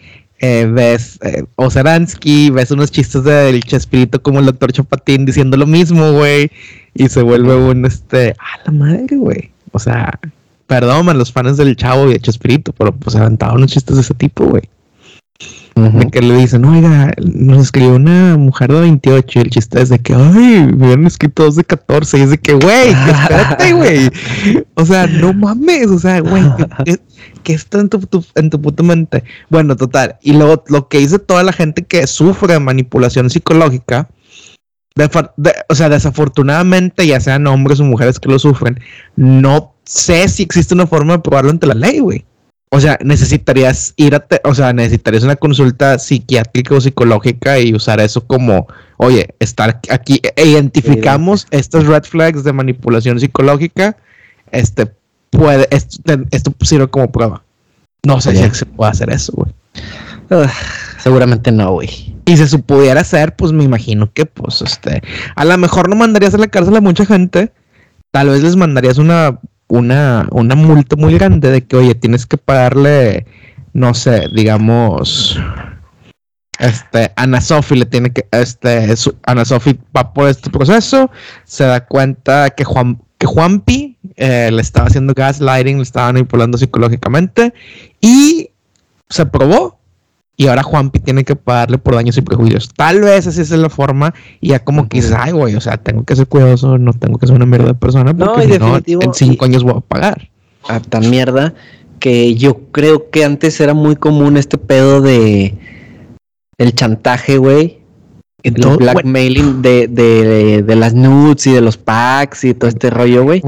eh, 0.47 0.67
ves 0.67 1.19
eh, 1.23 1.45
Oseransky, 1.57 2.51
ves 2.51 2.71
unos 2.71 2.91
chistes 2.91 3.25
del 3.25 3.63
Chespirito 3.63 4.23
como 4.23 4.41
el 4.41 4.45
doctor 4.45 4.73
Chapatín 4.73 5.25
diciendo 5.25 5.57
lo 5.57 5.67
mismo, 5.67 6.13
güey, 6.13 6.51
y 6.93 7.09
se 7.09 7.23
vuelve 7.23 7.57
un, 7.57 7.87
este, 7.87 8.33
a 8.39 8.63
la 8.67 8.73
madre, 8.73 9.17
güey. 9.17 9.51
O 9.73 9.79
sea, 9.79 10.21
perdón 10.67 11.09
a 11.09 11.15
los 11.15 11.33
fans 11.33 11.57
del 11.57 11.77
Chavo 11.77 12.11
y 12.11 12.13
de 12.13 12.21
Chespirito, 12.21 12.73
pero 12.73 12.93
pues 12.93 13.17
aventaban 13.17 13.57
unos 13.57 13.73
chistes 13.73 13.97
de 13.97 14.03
ese 14.03 14.13
tipo, 14.13 14.45
güey. 14.45 14.65
De 15.75 16.09
que 16.09 16.23
le 16.23 16.37
dicen, 16.37 16.65
oiga, 16.65 17.13
nos 17.21 17.63
escribió 17.63 17.97
una 17.97 18.37
mujer 18.37 18.73
de 18.73 18.81
28 18.81 19.39
y 19.39 19.43
el 19.43 19.51
chiste 19.51 19.83
es 19.83 19.89
de 19.89 19.99
que, 19.99 20.15
ay, 20.15 20.73
me 20.73 20.93
han 20.93 21.05
escrito 21.05 21.43
dos 21.43 21.57
de 21.57 21.65
14 21.65 22.19
y 22.19 22.21
es 22.21 22.31
de 22.31 22.39
que, 22.39 22.55
güey, 22.55 22.91
espérate, 22.91 23.73
güey. 23.73 24.11
O 24.75 24.85
sea, 24.85 25.07
no 25.07 25.33
mames, 25.33 25.89
o 25.89 25.99
sea, 25.99 26.21
güey, 26.21 26.45
¿qué, 27.43 27.55
está 27.55 27.81
en 27.81 27.89
tu, 27.89 28.01
en 28.37 28.51
tu 28.51 28.61
puta 28.61 28.83
mente? 28.83 29.25
Bueno, 29.51 29.77
total. 29.77 30.17
Y 30.23 30.35
luego 30.35 30.63
lo 30.69 30.89
que 30.89 30.99
dice 30.99 31.19
toda 31.19 31.43
la 31.43 31.53
gente 31.53 31.83
que 31.83 32.07
sufre 32.07 32.59
manipulación 32.61 33.31
psicológica, 33.31 34.09
o 35.69 35.75
sea, 35.75 35.89
desafortunadamente, 35.89 37.07
ya 37.07 37.19
sean 37.21 37.47
hombres 37.47 37.81
o 37.81 37.85
mujeres 37.85 38.21
que 38.21 38.29
lo 38.29 38.39
sufren, 38.39 38.79
no 39.17 39.75
sé 39.85 40.29
si 40.29 40.45
existe 40.45 40.75
una 40.75 40.87
forma 40.87 41.15
de 41.15 41.19
probarlo 41.19 41.51
ante 41.51 41.67
la 41.67 41.75
ley, 41.75 41.99
güey. 41.99 42.25
O 42.75 42.81
sea, 42.81 42.99
necesitarías 43.05 43.95
ir 43.97 44.17
a, 44.17 44.27
o 44.43 44.53
sea, 44.53 44.73
necesitarías 44.73 45.23
una 45.23 45.37
consulta 45.37 45.97
psiquiátrica 45.97 46.75
o 46.75 46.81
psicológica 46.81 47.61
y 47.61 47.73
usar 47.73 48.01
eso 48.01 48.27
como, 48.27 48.67
oye, 48.97 49.29
estar 49.39 49.81
aquí, 49.91 50.21
e 50.35 50.45
identificamos 50.45 51.47
estas 51.53 51.87
red 51.87 52.03
flags 52.03 52.43
de 52.43 52.53
manipulación 52.53 53.21
psicológica, 53.21 53.97
este 54.51 54.91
puede, 55.31 55.69
esto, 55.71 56.03
esto 56.33 56.53
sirve 56.63 56.89
como 56.89 57.13
prueba. 57.13 57.45
No 58.05 58.21
sé 58.21 58.35
si 58.35 58.59
se 58.59 58.67
puede 58.67 58.91
hacer 58.91 59.09
eso, 59.11 59.33
güey. 59.37 59.53
seguramente 60.99 61.53
no, 61.53 61.75
güey. 61.75 62.17
Y 62.27 62.37
si 62.37 62.49
se 62.49 62.59
pudiera 62.59 63.03
hacer, 63.03 63.37
pues 63.37 63.53
me 63.53 63.63
imagino 63.63 64.11
que, 64.13 64.27
pues, 64.27 64.63
este, 64.63 65.01
a 65.37 65.45
lo 65.45 65.57
mejor 65.59 65.89
no 65.89 65.95
mandarías 65.95 66.35
a 66.35 66.39
la 66.39 66.49
cárcel 66.49 66.75
a 66.75 66.81
mucha 66.81 67.07
gente, 67.07 67.53
tal 68.11 68.31
vez 68.31 68.43
les 68.43 68.57
mandarías 68.57 68.99
una 68.99 69.39
una, 69.75 70.27
una 70.31 70.55
multa 70.55 70.97
muy 70.97 71.15
grande 71.15 71.51
de 71.51 71.65
que, 71.67 71.77
oye, 71.77 71.95
tienes 71.95 72.27
que 72.27 72.37
pagarle, 72.37 73.27
no 73.73 73.95
sé, 73.95 74.29
digamos, 74.33 75.39
este, 76.59 77.13
Ana 77.17 77.41
Sofi 77.41 77.77
le 77.77 77.87
tiene 77.87 78.13
que, 78.13 78.27
este, 78.31 78.95
Ana 79.25 79.45
Sofi 79.45 79.79
va 79.97 80.13
por 80.13 80.29
este 80.29 80.51
proceso, 80.51 81.11
se 81.45 81.65
da 81.65 81.85
cuenta 81.87 82.51
que 82.51 82.65
Juan, 82.65 83.01
que 83.19 83.27
Juanpi 83.27 83.99
eh, 84.17 84.51
le 84.53 84.63
estaba 84.63 84.87
haciendo 84.87 85.15
gaslighting, 85.15 85.79
le 85.79 85.83
estaba 85.83 86.13
manipulando 86.13 86.57
psicológicamente 86.57 87.53
y 88.01 88.51
se 89.09 89.27
probó 89.27 89.79
y 90.37 90.49
ahora 90.49 90.63
Juanpi 90.63 90.99
tiene 90.99 91.25
que 91.25 91.37
pagarle 91.37 91.79
por 91.79 91.95
daños 91.95 92.17
y 92.17 92.23
prejuicios. 92.23 92.69
Tal 92.75 93.01
vez 93.01 93.27
así 93.27 93.41
es 93.41 93.51
la 93.51 93.71
forma 93.71 94.15
y 94.41 94.49
ya 94.49 94.59
como 94.59 94.89
que 94.89 94.99
dices, 94.99 95.15
ay, 95.17 95.33
güey, 95.33 95.55
o 95.55 95.61
sea, 95.61 95.77
tengo 95.77 96.05
que 96.05 96.17
ser 96.17 96.27
cuidadoso, 96.27 96.77
no 96.79 96.93
tengo 96.93 97.19
que 97.19 97.27
ser 97.27 97.37
una 97.37 97.47
mierda 97.47 97.69
de 97.69 97.75
persona 97.75 98.15
porque 98.15 98.59
no, 98.59 98.77
en 98.77 99.15
cinco 99.15 99.45
años 99.45 99.63
voy 99.63 99.75
a 99.77 99.81
pagar. 99.81 100.31
A 100.67 100.81
tan 100.81 101.09
mierda 101.11 101.55
que 102.01 102.35
yo 102.35 102.59
creo 102.73 103.11
que 103.11 103.25
antes 103.25 103.61
era 103.61 103.75
muy 103.75 103.97
común 103.97 104.37
este 104.37 104.59
pedo 104.59 105.01
de 105.01 105.55
el 106.59 106.75
chantaje, 106.75 107.39
güey. 107.39 107.79
El 108.43 108.55
blackmailing 108.55 109.63
de, 109.63 109.89
de, 109.89 110.63
de, 110.63 110.77
las 110.77 110.93
nudes 110.93 111.47
y 111.47 111.53
de 111.53 111.63
los 111.63 111.79
packs 111.79 112.45
y 112.45 112.53
todo 112.53 112.69
este 112.69 112.91
rollo, 112.91 113.23
güey. 113.23 113.43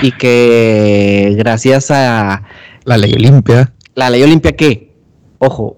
Y 0.00 0.12
que 0.12 1.34
gracias 1.36 1.90
a... 1.90 2.44
La 2.84 2.96
ley 2.96 3.14
Olimpia. 3.14 3.72
¿La 3.96 4.10
ley 4.10 4.22
Olimpia 4.22 4.52
qué? 4.52 4.87
Ojo, 5.38 5.76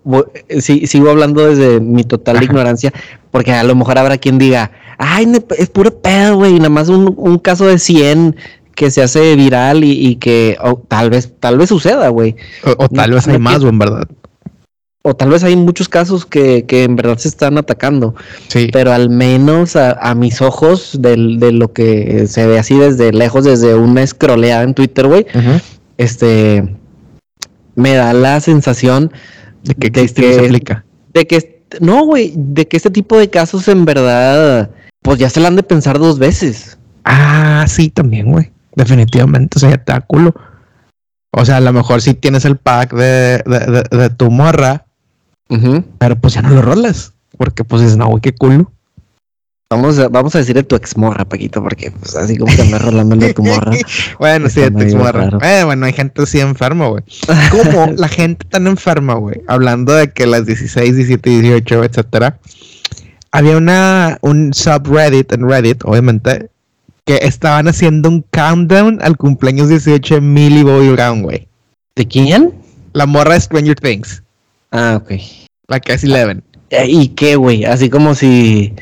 eh, 0.49 0.61
sigo 0.61 1.11
hablando 1.11 1.47
desde 1.47 1.81
mi 1.81 2.05
total 2.05 2.43
ignorancia, 2.43 2.93
porque 3.31 3.53
a 3.53 3.63
lo 3.63 3.75
mejor 3.75 3.99
habrá 3.99 4.19
quien 4.19 4.39
diga, 4.39 4.71
ay, 4.99 5.31
es 5.57 5.69
puro 5.71 6.01
pedo, 6.01 6.37
güey, 6.37 6.55
nada 6.55 6.71
más 6.71 6.89
un, 6.89 7.39
caso 7.39 7.67
de 7.67 7.79
100 7.79 8.37
que 8.75 8.91
se 8.91 9.03
hace 9.03 9.37
viral 9.37 9.85
y, 9.85 10.17
que 10.17 10.57
tal 10.89 11.11
vez 11.11 11.33
tal 11.39 11.59
vez 11.59 11.69
suceda, 11.69 12.09
güey. 12.09 12.37
O, 12.79 12.89
tal 12.89 13.13
vez 13.13 13.29
hay 13.29 13.39
más, 13.39 13.63
o 13.63 13.69
en 13.69 13.79
verdad. 13.79 14.09
O 15.03 15.15
tal 15.15 15.31
vez 15.31 15.43
hay 15.45 15.57
muchos 15.57 15.89
casos 15.89 16.27
que, 16.27 16.65
en 16.69 16.97
verdad 16.97 17.19
se 17.19 17.29
están 17.29 17.57
atacando. 17.57 18.15
Sí. 18.49 18.69
Pero 18.73 18.93
al 18.93 19.09
menos 19.09 19.77
a, 19.77 20.15
mis 20.15 20.43
ojos, 20.43 20.99
de, 21.01 21.17
lo 21.17 21.73
que 21.73 22.27
se 22.29 22.47
ve 22.47 22.59
así 22.59 22.79
desde 22.79 23.13
lejos, 23.13 23.45
desde 23.45 23.75
una 23.75 24.03
escroleada 24.03 24.63
en 24.63 24.75
Twitter, 24.75 25.07
güey, 25.07 25.27
este, 25.97 26.77
me 27.75 27.95
da 27.95 28.13
la 28.13 28.41
sensación 28.41 29.13
de 29.63 29.75
que, 29.75 29.91
de 29.91 30.09
que, 30.09 30.09
se 30.09 30.45
aplica. 30.45 30.85
De 31.13 31.27
que, 31.27 31.65
no, 31.81 32.05
güey, 32.05 32.33
de 32.37 32.67
que 32.67 32.77
este 32.77 32.91
tipo 32.91 33.19
de 33.19 33.31
casos 33.31 33.69
en 33.69 33.85
verdad, 33.85 34.71
pues 35.03 35.19
ya 35.19 35.31
se 35.31 35.41
la 35.41 35.49
han 35.49 35.57
de 35.57 35.63
pensar 35.63 35.99
dos 35.99 36.19
veces. 36.19 36.79
Ah, 37.05 37.65
sí, 37.69 37.91
también, 37.91 38.31
güey. 38.31 38.53
Definitivamente, 38.75 39.57
o 39.57 39.61
sea, 39.61 39.71
ya 39.71 39.79
te 39.79 39.93
da 39.93 40.01
culo. 40.01 40.35
O 41.33 41.45
sea, 41.45 41.59
a 41.59 41.61
lo 41.61 41.73
mejor 41.73 42.03
sí 42.03 42.15
tienes 42.15 42.45
el 42.45 42.57
pack 42.57 42.93
de, 42.95 43.43
de, 43.47 43.85
de, 43.97 44.11
tu 44.11 44.31
morra, 44.31 44.87
pero 45.99 46.17
pues 46.17 46.35
ya 46.35 46.43
no 46.43 46.51
lo 46.51 46.63
rolas. 46.63 47.15
Porque 47.37 47.65
pues 47.65 47.83
es 47.83 47.97
no, 47.97 48.09
güey, 48.09 48.21
qué 48.21 48.35
culo. 48.35 48.73
Vamos 49.73 50.01
a, 50.01 50.09
vamos 50.09 50.35
a 50.35 50.39
decirle 50.39 50.65
tu 50.65 50.75
ex 50.75 50.97
morra, 50.97 51.25
Paquito, 51.25 51.63
porque 51.63 51.93
pues 51.93 52.17
así 52.17 52.37
como 52.37 52.53
que 52.53 52.65
me 52.65 52.77
rolando 52.77 53.15
de 53.15 53.33
tu 53.33 53.45
morra. 53.45 53.71
bueno, 54.19 54.49
sí, 54.49 54.63
de 54.63 54.73
tu 54.73 54.81
ex 54.81 54.97
morra. 54.97 55.31
Eh, 55.43 55.63
bueno, 55.63 55.87
hay 55.87 55.93
gente 55.93 56.23
así 56.23 56.41
enferma, 56.41 56.89
güey. 56.89 57.05
¿Cómo 57.53 57.87
la 57.97 58.09
gente 58.09 58.45
tan 58.49 58.67
enferma, 58.67 59.15
güey? 59.15 59.41
Hablando 59.47 59.93
de 59.93 60.11
que 60.11 60.27
las 60.27 60.45
16, 60.45 60.97
17, 60.97 61.31
18, 61.31 61.85
etcétera, 61.85 62.41
había 63.31 63.57
una, 63.57 64.19
un 64.23 64.53
subreddit 64.53 65.33
en 65.35 65.49
Reddit, 65.49 65.85
obviamente, 65.85 66.51
que 67.05 67.21
estaban 67.23 67.69
haciendo 67.69 68.09
un 68.09 68.25
countdown 68.33 68.99
al 69.03 69.17
cumpleaños 69.17 69.69
18 69.69 70.17
de 70.17 70.21
Millie 70.21 70.65
Bobby 70.65 70.89
Brown, 70.89 71.23
güey. 71.23 71.47
¿De 71.95 72.09
quién? 72.09 72.53
La 72.93 73.07
morra 73.07 73.35
de 73.35 73.41
Stranger 73.41 73.77
Things. 73.77 74.21
Ah, 74.73 75.01
ok. 75.01 75.13
La 75.69 75.79
que 75.79 75.93
es 75.93 76.03
Eleven. 76.03 76.43
Eh, 76.71 76.87
¿Y 76.89 77.09
qué, 77.11 77.37
güey? 77.37 77.65
Así 77.65 77.89
como 77.89 78.17
si 78.17 78.75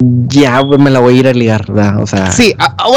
ya 0.00 0.62
me 0.64 0.90
la 0.90 1.00
voy 1.00 1.16
a 1.16 1.20
ir 1.20 1.28
a 1.28 1.32
ligar, 1.32 1.70
¿verdad? 1.70 2.02
O 2.02 2.06
sea. 2.06 2.30
Sí, 2.32 2.54
ah, 2.58 2.74
ah, 2.78 2.88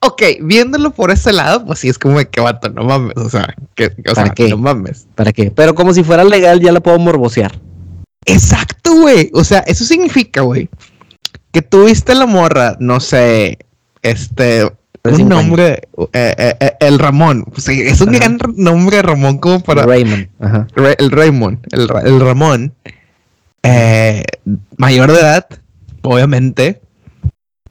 ok, 0.00 0.22
viéndolo 0.40 0.90
por 0.90 1.10
ese 1.10 1.32
lado, 1.32 1.64
pues 1.66 1.80
sí 1.80 1.88
es 1.88 1.98
como 1.98 2.18
de 2.18 2.28
que 2.28 2.40
vato, 2.40 2.70
no 2.70 2.84
mames, 2.84 3.16
o 3.16 3.28
sea, 3.28 3.54
que, 3.74 3.86
o 3.86 4.14
¿Para 4.14 4.26
sea, 4.26 4.34
qué? 4.34 4.48
no 4.48 4.56
mames. 4.56 5.06
¿Para 5.14 5.32
qué? 5.32 5.50
Pero 5.50 5.74
como 5.74 5.92
si 5.92 6.02
fuera 6.02 6.24
legal, 6.24 6.60
ya 6.60 6.72
la 6.72 6.80
puedo 6.80 6.98
morbosear. 6.98 7.60
Exacto, 8.24 8.94
güey. 8.94 9.30
O 9.34 9.44
sea, 9.44 9.60
eso 9.60 9.84
significa, 9.84 10.40
güey, 10.40 10.68
que 11.52 11.62
tuviste 11.62 12.14
la 12.14 12.26
morra, 12.26 12.76
no 12.80 13.00
sé, 13.00 13.58
este, 14.02 14.70
un 15.04 15.28
nombre, 15.28 15.88
eh, 16.12 16.34
eh, 16.38 16.56
eh, 16.60 16.72
el 16.80 16.98
Ramón. 16.98 17.44
Pues, 17.44 17.64
sí, 17.64 17.82
es 17.82 18.00
un 18.00 18.10
Ajá. 18.10 18.18
gran 18.18 18.38
nombre, 18.56 19.02
Ramón, 19.02 19.38
como 19.38 19.60
para 19.60 19.82
Raymond. 19.84 20.28
Ajá. 20.40 20.66
El 20.98 21.10
Raymond, 21.10 21.58
el, 21.72 21.88
el 22.04 22.20
Ramón, 22.20 22.74
eh, 23.62 24.22
mayor 24.76 25.12
de 25.12 25.20
edad, 25.20 25.46
obviamente. 26.02 26.80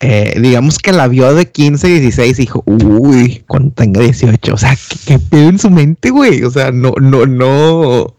eh, 0.01 0.39
digamos 0.39 0.79
que 0.79 0.93
la 0.93 1.07
vio 1.07 1.33
de 1.33 1.47
15, 1.51 1.87
16 1.87 2.39
y 2.39 2.41
dijo, 2.43 2.63
uy, 2.65 3.43
cuando 3.47 3.71
tenga 3.71 4.01
18. 4.01 4.53
O 4.53 4.57
sea, 4.57 4.75
¿qué, 4.75 4.97
qué 5.05 5.19
pedo 5.19 5.49
en 5.49 5.59
su 5.59 5.69
mente, 5.69 6.09
güey? 6.09 6.43
O 6.43 6.51
sea, 6.51 6.71
no, 6.71 6.93
no, 6.99 7.25
no. 7.25 8.15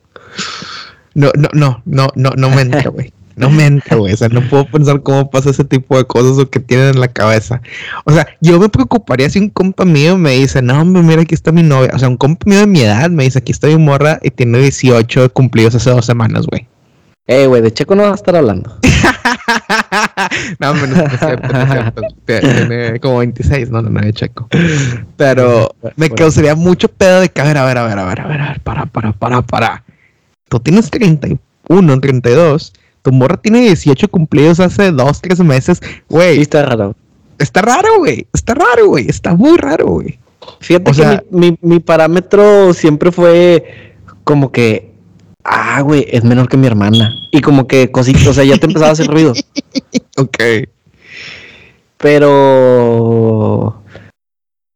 No, 1.15 1.31
no, 1.37 1.49
no, 1.53 1.83
no, 1.87 2.09
no, 2.15 2.31
no 2.37 2.51
me 2.51 2.63
entra, 2.63 2.89
güey. 2.91 3.13
No 3.37 3.49
me 3.51 3.65
entra, 3.67 3.97
güey. 3.97 4.13
O 4.13 4.17
sea, 4.17 4.29
no 4.29 4.43
puedo 4.49 4.67
pensar 4.67 5.03
cómo 5.03 5.31
pasa 5.31 5.51
ese 5.51 5.65
tipo 5.65 5.97
de 5.97 6.05
cosas 6.05 6.39
o 6.39 6.51
que 6.51 6.61
tienen 6.61 6.89
en 6.91 7.01
la 7.01 7.09
cabeza. 7.09 7.63
O 8.05 8.13
sea, 8.13 8.27
yo 8.41 8.61
me 8.61 8.69
preocuparía 8.69 9.31
si 9.31 9.39
un 9.39 9.49
compa 9.49 9.85
mío 9.85 10.19
me 10.19 10.33
dice, 10.33 10.61
no, 10.63 10.81
hombre, 10.81 11.03
mira, 11.03 11.23
aquí 11.23 11.35
está 11.35 11.51
mi 11.51 11.63
novia. 11.63 11.91
O 11.95 11.99
sea, 11.99 12.09
un 12.09 12.17
compa 12.19 12.45
mío 12.49 12.61
de 12.61 12.67
mi 12.67 12.81
edad 12.83 13.09
me 13.11 13.25
dice, 13.25 13.39
aquí 13.39 13.53
está 13.53 13.67
mi 13.69 13.79
morra 13.79 14.19
y 14.23 14.31
tiene 14.31 14.59
18 14.59 15.33
cumplidos 15.33 15.75
hace 15.75 15.91
dos 15.91 16.05
semanas, 16.05 16.47
güey. 16.47 16.69
Eh, 17.27 17.47
güey, 17.47 17.63
de 17.63 17.73
Checo 17.73 17.95
no 17.95 18.03
va 18.05 18.11
a 18.13 18.15
estar 18.15 18.37
hablando. 18.37 18.77
no, 20.59 20.75
no, 20.75 20.87
no 20.87 20.97
es 21.05 21.19
cierto, 21.19 21.49
no 21.53 21.61
es 21.63 21.71
cierto. 21.73 22.03
Tie- 22.27 22.41
Tiene 22.69 23.01
como 23.01 23.19
26, 23.19 23.71
no, 23.71 23.83
no, 23.83 23.91
no, 23.91 24.01
de 24.01 24.13
checo. 24.13 24.49
Pero 25.17 25.75
me 25.97 26.11
causaría 26.11 26.55
mucho 26.55 26.89
pedo 26.89 27.21
de 27.21 27.29
que, 27.29 27.41
a 27.41 27.45
ver, 27.45 27.59
a 27.59 27.65
ver, 27.65 27.79
a 27.79 27.87
ver, 27.87 27.99
a 27.99 28.05
ver, 28.05 28.21
a 28.21 28.27
ver, 28.27 28.41
a 28.41 28.49
ver, 28.51 28.61
para, 28.61 28.87
para, 28.87 29.13
para, 29.13 29.43
para. 29.43 29.85
Tú 30.49 30.61
tienes 30.61 30.91
31, 30.91 32.01
32. 32.01 32.73
Tu 33.03 33.13
morra 33.13 33.37
tiene 33.39 33.61
18 33.61 34.09
cumplidos 34.09 34.61
hace 34.61 34.91
2, 34.93 35.21
3 35.23 35.41
meses. 35.41 35.81
Sí, 35.83 35.89
Güey, 36.09 36.41
está 36.41 36.65
raro. 36.67 36.95
está 37.39 37.63
raro, 37.63 37.89
güey. 37.99 38.27
Está 38.33 38.55
raro, 38.55 38.89
güey. 38.89 39.09
Está 39.09 39.35
muy 39.35 39.57
raro, 39.57 39.87
güey. 39.87 40.19
Fíjate 40.61 40.91
O 40.91 40.95
que 40.95 41.01
sea- 41.01 41.23
mi, 41.31 41.51
mi, 41.53 41.59
mi 41.63 41.81
parámetro 41.81 42.75
siempre 42.75 43.11
fue 43.13 43.95
como 44.25 44.53
que, 44.53 44.90
ah, 45.51 45.81
güey, 45.83 46.07
es 46.09 46.25
menor 46.25 46.49
que 46.49 46.57
mi 46.57 46.67
hermana. 46.67 47.15
Y 47.31 47.41
como 47.41 47.67
que 47.67 47.91
cositas, 47.91 48.27
o 48.27 48.35
sea, 48.35 48.45
ya 48.45 48.57
te 48.57 48.67
empezaba 48.67 48.91
a 48.91 48.93
hacer 48.93 49.07
ruido. 49.07 49.35
Ok. 50.17 50.37
Pero, 51.97 53.83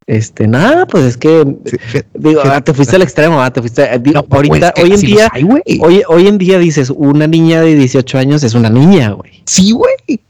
este, 0.06 0.46
nada, 0.46 0.86
pues 0.86 1.04
es 1.04 1.16
que, 1.18 1.44
Sí, 1.66 2.00
digo, 2.14 2.40
ah, 2.44 2.62
te 2.62 2.72
fuiste 2.72 2.96
al 2.96 3.02
extremo, 3.02 3.42
ah, 3.42 3.52
te 3.52 3.60
fuiste, 3.60 3.82
eh, 3.82 3.98
digo, 3.98 4.14
No, 4.14 4.22
pues, 4.24 4.48
ahorita, 4.48 4.72
hoy 4.82 4.92
en 4.92 5.00
día, 5.00 5.28
hay, 5.32 5.44
hoy, 5.80 6.02
hoy 6.08 6.28
en 6.28 6.38
día 6.38 6.58
dices, 6.58 6.90
una 6.90 7.26
niña 7.26 7.60
de 7.60 7.74
18 7.74 8.16
años 8.16 8.42
es 8.42 8.54
una 8.54 8.70
niña, 8.70 9.10
güey. 9.10 9.42
Sí, 9.44 9.72
güey. 9.72 10.20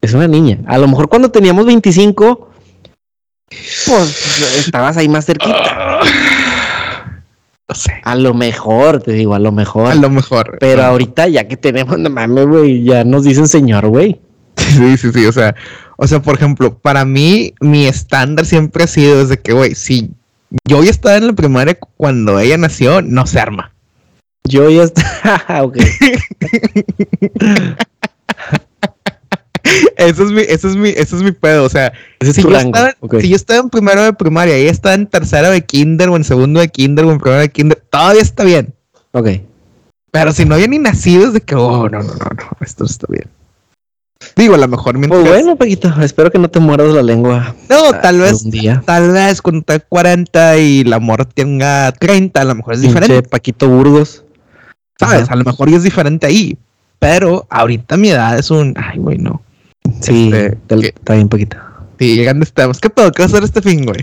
Es 0.00 0.14
una 0.14 0.28
niña. 0.28 0.60
A 0.66 0.78
lo 0.78 0.88
mejor 0.88 1.08
cuando 1.08 1.30
teníamos 1.30 1.66
25, 1.66 2.50
pues 3.48 4.58
estabas 4.58 4.96
ahí 4.96 5.08
más 5.08 5.26
cerquita. 5.26 6.00
No 7.68 7.74
sé. 7.74 7.92
A 8.04 8.14
lo 8.14 8.32
mejor, 8.32 9.02
te 9.02 9.12
digo, 9.12 9.34
a 9.34 9.40
lo 9.40 9.50
mejor. 9.50 9.90
A 9.90 9.94
lo 9.96 10.08
mejor. 10.08 10.56
Pero 10.60 10.82
No. 10.82 10.88
ahorita 10.88 11.26
ya 11.28 11.48
que 11.48 11.56
tenemos, 11.56 11.98
no 11.98 12.08
mames, 12.10 12.46
güey, 12.46 12.84
ya 12.84 13.02
nos 13.04 13.24
dicen 13.24 13.48
señor, 13.48 13.88
güey. 13.88 14.20
Sí, 14.56 14.96
sí, 14.96 15.12
sí, 15.12 15.26
o 15.26 15.32
sea, 15.32 15.54
o 15.96 16.06
sea, 16.06 16.22
por 16.22 16.36
ejemplo, 16.36 16.78
para 16.78 17.04
mí, 17.04 17.54
mi 17.60 17.86
estándar 17.86 18.46
siempre 18.46 18.84
ha 18.84 18.86
sido 18.86 19.18
desde 19.18 19.38
que, 19.40 19.52
güey, 19.52 19.74
si 19.74 20.10
yo 20.66 20.82
ya 20.82 20.90
estaba 20.90 21.16
en 21.16 21.26
la 21.26 21.32
primaria 21.34 21.78
cuando 21.96 22.38
ella 22.40 22.56
nació, 22.56 23.02
no 23.02 23.26
se 23.26 23.40
arma. 23.40 23.72
Yo 24.48 24.70
ya 24.70 24.84
está. 24.84 25.44
ok. 25.62 25.76
Eso 29.96 30.24
es 30.24 30.30
mi, 30.30 30.40
eso 30.42 30.68
es 30.68 30.76
mi, 30.76 30.90
eso 30.90 31.16
es 31.16 31.22
mi 31.22 31.32
pedo, 31.32 31.64
o 31.64 31.68
sea, 31.68 31.92
Ese 32.20 32.30
es 32.30 32.36
si 32.36 32.42
tu 32.42 32.48
yo, 32.50 32.54
rango. 32.56 32.68
estaba, 32.74 32.94
ok. 33.00 33.20
si 33.20 33.28
yo 33.28 33.36
estaba 33.36 33.60
en 33.60 33.70
primero 33.70 34.02
de 34.02 34.12
primaria 34.12 34.58
y 34.58 34.66
estaba 34.68 34.94
en 34.94 35.06
tercero 35.06 35.50
de 35.50 35.64
kinder 35.64 36.08
o 36.08 36.16
en 36.16 36.24
segundo 36.24 36.60
de 36.60 36.68
kinder 36.68 37.04
o 37.04 37.12
en 37.12 37.18
primero 37.18 37.40
de 37.40 37.50
kinder, 37.50 37.82
todavía 37.90 38.22
está 38.22 38.44
bien. 38.44 38.74
Ok. 39.12 39.28
Pero 40.10 40.32
si 40.32 40.44
no 40.44 40.54
había 40.54 40.66
ni 40.66 40.78
nacido, 40.78 41.26
es 41.26 41.32
de 41.32 41.40
que, 41.40 41.54
oh, 41.54 41.88
no, 41.88 41.98
no, 41.98 42.04
no, 42.04 42.14
no, 42.14 42.50
esto 42.60 42.84
no 42.84 42.90
está 42.90 43.06
bien. 43.10 43.26
Digo, 44.34 44.54
a 44.54 44.58
lo 44.58 44.68
mejor 44.68 44.96
mientras... 44.98 45.20
Pues 45.22 45.32
bueno, 45.32 45.56
Paquito, 45.56 45.92
espero 46.02 46.30
que 46.30 46.38
no 46.38 46.48
te 46.48 46.58
mueras 46.58 46.88
la 46.88 47.02
lengua. 47.02 47.54
no, 47.68 47.92
tal 48.00 48.18
vez, 48.18 48.50
día. 48.50 48.82
tal 48.84 49.12
vez 49.12 49.42
cuando 49.42 49.62
tenga 49.62 49.84
40 49.88 50.56
y 50.58 50.84
la 50.84 50.98
morra 50.98 51.24
tenga 51.24 51.92
30, 51.92 52.40
a 52.40 52.44
lo 52.44 52.54
mejor 52.54 52.74
es 52.74 52.80
diferente. 52.80 53.22
Paquito 53.28 53.68
Burgos. 53.68 54.24
¿Sabes? 54.98 55.24
Ajá. 55.24 55.34
A 55.34 55.36
lo 55.36 55.44
mejor 55.44 55.70
ya 55.70 55.76
es 55.76 55.82
diferente 55.82 56.26
ahí. 56.26 56.58
Pero 56.98 57.46
ahorita 57.50 57.96
mi 57.98 58.08
edad 58.08 58.38
es 58.38 58.50
un. 58.50 58.74
Ay, 58.76 58.98
güey, 58.98 59.18
no. 59.18 59.42
Sí, 60.00 60.30
Este, 60.32 60.88
está 60.88 61.14
bien, 61.14 61.28
Paquito. 61.28 61.56
Sí, 61.98 62.16
llegando 62.16 62.44
estamos. 62.44 62.80
¿Qué 62.80 62.90
pedo? 62.90 63.10
¿Qué 63.12 63.22
vas 63.22 63.32
a 63.32 63.36
hacer 63.36 63.44
este 63.44 63.62
fin, 63.62 63.84
güey? 63.84 64.00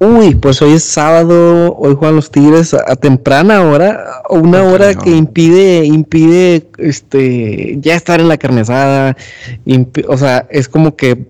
Uy, 0.00 0.34
pues 0.34 0.60
hoy 0.60 0.72
es 0.72 0.82
sábado, 0.84 1.74
hoy 1.76 1.94
juegan 1.94 2.16
los 2.16 2.30
Tigres 2.30 2.74
a, 2.74 2.82
a 2.86 2.96
temprana 2.96 3.62
hora, 3.62 4.22
una 4.28 4.64
hora 4.64 4.92
no. 4.92 5.00
que 5.00 5.10
impide, 5.10 5.84
impide, 5.86 6.66
este, 6.78 7.76
ya 7.80 7.94
estar 7.94 8.20
en 8.20 8.28
la 8.28 8.36
carne 8.36 8.62
asada, 8.62 9.16
impi- 9.64 10.04
o 10.08 10.18
sea, 10.18 10.46
es 10.50 10.68
como 10.68 10.96
que, 10.96 11.26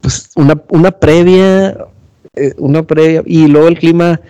pues, 0.00 0.30
una, 0.34 0.60
una 0.70 0.92
previa, 0.92 1.76
eh, 2.34 2.54
una 2.56 2.82
previa, 2.84 3.22
y 3.26 3.46
luego 3.48 3.68
el 3.68 3.78
clima, 3.78 4.20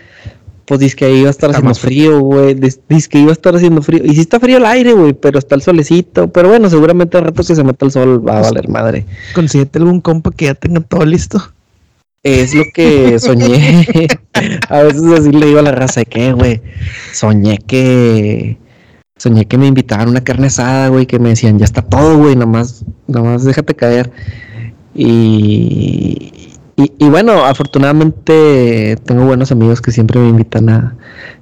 pues 0.67 0.81
dice 0.81 0.97
que 0.97 1.05
ahí 1.05 1.21
iba 1.21 1.29
a 1.29 1.31
estar 1.31 1.51
Está 1.51 1.59
haciendo 1.59 1.79
frío, 1.79 2.21
güey, 2.21 2.55
dice 2.55 3.09
que 3.09 3.19
iba 3.19 3.31
a 3.31 3.33
estar 3.33 3.55
haciendo 3.55 3.83
frío, 3.83 4.03
y 4.05 4.15
sí 4.15 4.21
está 4.21 4.41
frío 4.41 4.59
el 4.59 4.67
aire, 4.67 4.93
güey, 4.93 5.13
pero 5.13 5.39
está 5.39 5.55
el 5.55 5.63
solecito, 5.63 6.29
pero 6.29 6.49
bueno, 6.49 6.69
seguramente 6.69 7.17
al 7.17 7.25
rato 7.25 7.43
que 7.43 7.55
se 7.55 7.65
meta 7.65 7.87
el 7.87 7.93
sol 7.93 8.27
va 8.27 8.39
a 8.39 8.43
valer 8.43 8.69
madre. 8.69 9.07
Consíguete 9.35 9.79
algún 9.79 10.01
compa 10.01 10.31
que 10.31 10.47
ya 10.47 10.55
tenga 10.55 10.81
todo 10.81 11.05
listo. 11.05 11.41
Es 12.23 12.55
lo 12.55 12.65
que 12.75 13.19
soñé. 13.21 13.87
a 14.69 14.83
veces 14.83 15.05
así 15.17 15.31
le 15.31 15.47
digo 15.47 15.61
a 15.61 15.63
la 15.63 15.73
raza 15.73 16.01
de 16.01 16.07
que, 16.07 16.33
güey, 16.33 16.61
soñé 17.13 17.59
que 17.59 18.59
soñé 19.17 19.47
que 19.47 19.57
me 19.59 19.67
invitaban 19.67 20.09
a 20.09 20.11
una 20.11 20.25
carne 20.25 20.49
asada, 20.49 20.89
güey, 20.89 21.07
que 21.07 21.19
me 21.19 21.31
decían, 21.31 21.59
ya 21.59 21.65
está 21.65 21.83
todo, 21.83 22.19
güey, 22.19 22.37
nomás, 22.37 22.85
nomás 23.07 23.45
déjate 23.45 23.75
caer. 23.75 24.11
Y, 24.95 26.33
y, 26.77 26.93
y 26.99 27.09
bueno, 27.09 27.45
afortunadamente 27.45 28.97
tengo 29.05 29.25
buenos 29.25 29.51
amigos 29.51 29.81
que 29.81 29.93
siempre 29.93 30.21
me 30.21 30.29
invitan 30.29 30.69
a, 30.69 30.97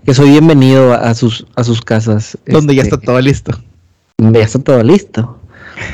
que 0.05 0.15
soy 0.15 0.31
bienvenido 0.31 0.93
a, 0.93 1.11
a 1.11 1.15
sus, 1.15 1.47
a 1.57 1.65
sus 1.65 1.81
casas. 1.83 2.39
Donde 2.47 2.75
ya 2.75 2.83
este, 2.83 2.95
está 2.95 3.07
todo 3.07 3.21
listo. 3.21 3.53
donde 4.19 4.39
ya 4.39 4.45
está 4.45 4.59
todo 4.61 4.83
listo. 4.83 5.39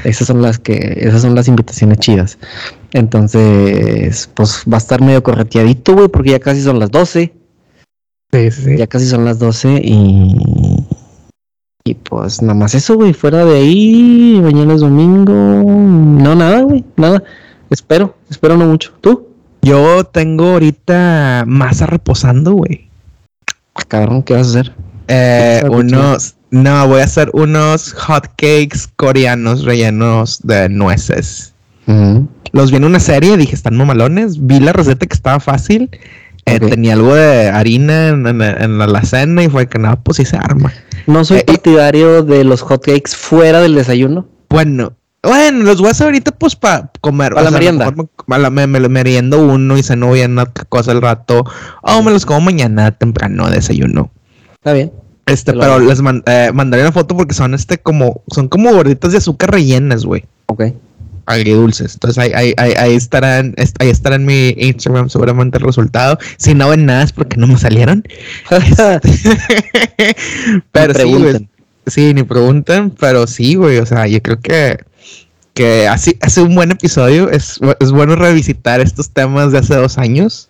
Esas 0.04 0.26
son 0.26 0.42
las 0.42 0.58
que, 0.58 0.98
esas 1.00 1.22
son 1.22 1.34
las 1.34 1.48
invitaciones 1.48 1.98
chidas. 1.98 2.38
Entonces, 2.92 4.28
pues 4.34 4.64
va 4.70 4.76
a 4.76 4.78
estar 4.78 5.00
medio 5.00 5.22
correteadito, 5.22 5.94
güey, 5.94 6.08
porque 6.08 6.30
ya 6.30 6.40
casi 6.40 6.60
son 6.62 6.78
las 6.78 6.90
12. 6.90 7.32
Sí, 8.32 8.50
sí, 8.50 8.62
sí. 8.62 8.76
Ya 8.76 8.86
casi 8.86 9.06
son 9.06 9.24
las 9.24 9.38
12 9.38 9.80
y. 9.82 10.36
Y 11.82 11.94
pues 11.94 12.42
nada 12.42 12.54
más 12.54 12.74
eso, 12.74 12.96
güey. 12.96 13.14
Fuera 13.14 13.44
de 13.46 13.56
ahí, 13.56 14.38
mañana 14.42 14.74
es 14.74 14.80
domingo. 14.80 15.32
No, 15.32 16.34
nada, 16.34 16.60
güey. 16.60 16.84
Nada. 16.96 17.22
Espero, 17.70 18.16
espero 18.28 18.56
no 18.56 18.66
mucho. 18.66 18.92
¿Tú? 19.00 19.29
Yo 19.62 20.04
tengo 20.04 20.52
ahorita 20.52 21.44
masa 21.46 21.86
reposando, 21.86 22.52
güey. 22.52 22.88
Ah, 23.74 23.82
Cabrón, 23.86 24.22
¿qué 24.22 24.34
vas 24.34 24.46
a 24.48 24.50
hacer? 24.60 24.72
Eh, 25.08 25.62
unos. 25.70 26.36
No, 26.50 26.88
voy 26.88 27.00
a 27.00 27.04
hacer 27.04 27.30
unos 27.32 27.92
hot 27.92 28.26
cakes 28.36 28.80
coreanos 28.96 29.64
rellenos 29.64 30.40
de 30.42 30.68
nueces. 30.68 31.54
Los 32.52 32.70
vi 32.70 32.76
en 32.76 32.84
una 32.84 33.00
serie, 33.00 33.36
dije, 33.36 33.54
están 33.54 33.76
mamalones. 33.76 34.44
Vi 34.46 34.60
la 34.60 34.72
receta 34.72 35.06
que 35.06 35.14
estaba 35.14 35.40
fácil. 35.40 35.90
Eh, 36.46 36.58
tenía 36.58 36.94
algo 36.94 37.14
de 37.14 37.48
harina 37.48 38.08
en, 38.08 38.26
en- 38.26 38.42
en 38.42 38.78
la 38.78 38.84
alacena 38.84 39.42
y 39.44 39.48
fue 39.48 39.68
que 39.68 39.78
no, 39.78 40.00
pues 40.02 40.16
sí 40.16 40.24
se 40.24 40.36
arma. 40.36 40.72
No 41.06 41.24
soy 41.24 41.38
Eh, 41.38 41.44
partidario 41.46 42.22
de 42.22 42.42
los 42.44 42.62
hotcakes 42.62 43.14
fuera 43.16 43.60
del 43.60 43.74
desayuno. 43.74 44.26
Bueno, 44.48 44.92
bueno, 45.22 45.64
los 45.64 45.78
voy 45.78 45.88
a 45.88 45.90
hacer 45.90 46.06
ahorita 46.06 46.32
pues 46.32 46.56
para 46.56 46.90
comer. 47.00 47.34
Pa' 47.34 47.42
la 47.42 47.50
merienda. 47.50 47.92
Me, 48.26 48.38
la- 48.38 48.50
me, 48.50 48.66
me 48.66 48.80
lo 48.80 48.88
meriendo 48.88 49.44
uno 49.44 49.76
y 49.76 49.82
ceno 49.82 50.12
bien 50.12 50.38
otra 50.38 50.64
cosa 50.64 50.92
al 50.92 51.02
rato. 51.02 51.44
O 51.82 52.02
me 52.02 52.10
los 52.10 52.24
como 52.24 52.40
mañana 52.40 52.90
temprano, 52.92 53.50
desayuno. 53.50 54.10
Está 54.54 54.72
bien. 54.72 54.92
Este, 55.26 55.52
pero 55.52 55.78
les 55.78 56.00
eh, 56.26 56.50
mandaré 56.52 56.82
una 56.82 56.92
foto 56.92 57.16
porque 57.16 57.34
son 57.34 57.54
este 57.54 57.78
como, 57.78 58.22
son 58.28 58.48
como 58.48 58.72
gorditas 58.72 59.12
de 59.12 59.18
azúcar 59.18 59.52
rellenas, 59.52 60.04
güey. 60.04 60.24
Ok. 60.46 60.64
Agridulces. 61.26 61.94
Entonces 61.94 62.18
ahí, 62.18 62.32
ahí, 62.34 62.54
ahí, 62.56 62.72
ahí 62.76 62.94
estarán, 62.96 63.54
ahí 63.78 63.90
estará 63.90 64.16
en 64.16 64.26
mi 64.26 64.48
Instagram 64.56 65.08
seguramente 65.08 65.58
el 65.58 65.64
resultado. 65.64 66.18
Si 66.36 66.54
no 66.54 66.70
ven 66.70 66.86
nada 66.86 67.04
es 67.04 67.12
porque 67.12 67.36
no 67.36 67.46
me 67.46 67.58
salieron. 67.58 68.02
pero 70.72 70.94
sí, 70.94 71.12
güey. 71.12 71.48
Sí, 71.86 72.14
ni 72.14 72.22
preguntan, 72.24 72.90
pero 72.90 73.26
sí, 73.26 73.54
güey. 73.54 73.78
O 73.78 73.86
sea, 73.86 74.06
yo 74.06 74.20
creo 74.22 74.40
que 74.40 74.80
que 75.60 75.86
así 75.88 76.16
hace 76.22 76.40
un 76.40 76.54
buen 76.54 76.70
episodio. 76.70 77.28
Es, 77.30 77.60
es 77.80 77.90
bueno 77.92 78.16
revisitar 78.16 78.80
estos 78.80 79.10
temas 79.10 79.52
de 79.52 79.58
hace 79.58 79.76
dos 79.76 79.98
años. 79.98 80.48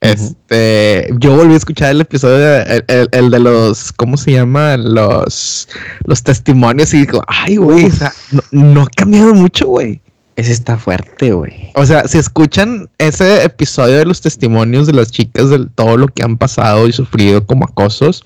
Este, 0.00 1.10
yo 1.18 1.36
volví 1.36 1.52
a 1.52 1.58
escuchar 1.58 1.90
el 1.90 2.00
episodio, 2.00 2.64
el, 2.88 3.30
de 3.30 3.38
los, 3.38 3.92
¿cómo 3.92 4.16
se 4.16 4.32
llama? 4.32 4.78
Los, 4.78 5.68
los 6.04 6.22
testimonios 6.22 6.94
y 6.94 7.00
digo, 7.00 7.22
ay, 7.26 7.56
güey, 7.56 7.84
o 7.84 7.90
sea, 7.90 8.12
no, 8.50 8.82
ha 8.82 8.86
cambiado 8.86 9.34
mucho, 9.34 9.66
güey. 9.66 10.00
Ese 10.36 10.52
está 10.52 10.78
fuerte, 10.78 11.32
güey. 11.32 11.70
O 11.74 11.84
sea, 11.84 12.08
si 12.08 12.16
escuchan 12.16 12.88
ese 12.96 13.44
episodio 13.44 13.98
de 13.98 14.06
los 14.06 14.22
testimonios 14.22 14.86
de 14.86 14.94
las 14.94 15.10
chicas 15.10 15.50
de 15.50 15.66
todo 15.74 15.98
lo 15.98 16.08
que 16.08 16.22
han 16.22 16.38
pasado 16.38 16.88
y 16.88 16.92
sufrido 16.92 17.46
como 17.46 17.66
acosos, 17.66 18.24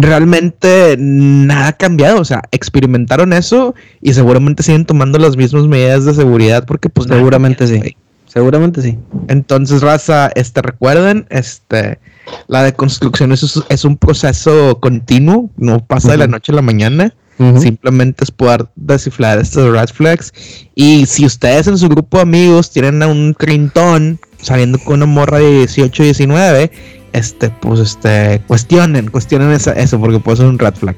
realmente 0.00 0.96
nada 0.98 1.68
ha 1.68 1.72
cambiado. 1.72 2.20
O 2.20 2.24
sea, 2.24 2.42
experimentaron 2.50 3.32
eso 3.32 3.74
y 4.00 4.12
seguramente 4.14 4.62
siguen 4.62 4.84
tomando 4.84 5.18
las 5.18 5.36
mismas 5.36 5.64
medidas 5.66 6.04
de 6.04 6.14
seguridad 6.14 6.64
porque 6.66 6.88
pues 6.88 7.08
seguramente 7.08 7.66
sí. 7.66 7.96
Seguramente 8.26 8.80
sí. 8.80 8.96
Entonces, 9.26 9.82
raza, 9.82 10.30
este, 10.36 10.62
recuerden, 10.62 11.26
este, 11.30 11.98
la 12.46 12.62
deconstrucción 12.62 13.32
es, 13.32 13.60
es 13.68 13.84
un 13.84 13.96
proceso 13.96 14.78
continuo, 14.78 15.50
no 15.56 15.84
pasa 15.84 16.12
de 16.12 16.18
la 16.18 16.28
noche 16.28 16.52
a 16.52 16.56
la 16.56 16.62
mañana. 16.62 17.14
Simplemente 17.58 18.22
es 18.22 18.30
poder 18.30 18.66
descifrar 18.76 19.38
estos 19.38 19.72
red 19.72 19.88
flags. 19.88 20.30
Y 20.74 21.06
si 21.06 21.24
ustedes 21.24 21.68
en 21.68 21.78
su 21.78 21.88
grupo 21.88 22.18
de 22.18 22.24
amigos 22.24 22.70
tienen 22.70 23.02
a 23.02 23.06
un 23.06 23.32
crintón 23.32 24.20
saliendo 24.36 24.78
con 24.78 24.96
una 24.96 25.06
morra 25.06 25.38
de 25.38 25.50
18, 25.50 26.02
19, 26.02 26.70
este, 27.12 27.50
pues, 27.50 27.80
este, 27.80 28.40
cuestionen, 28.46 29.10
cuestionen 29.10 29.52
eso 29.52 30.00
porque 30.00 30.18
puede 30.18 30.38
ser 30.38 30.46
un 30.46 30.58
red 30.58 30.74
flag. 30.74 30.96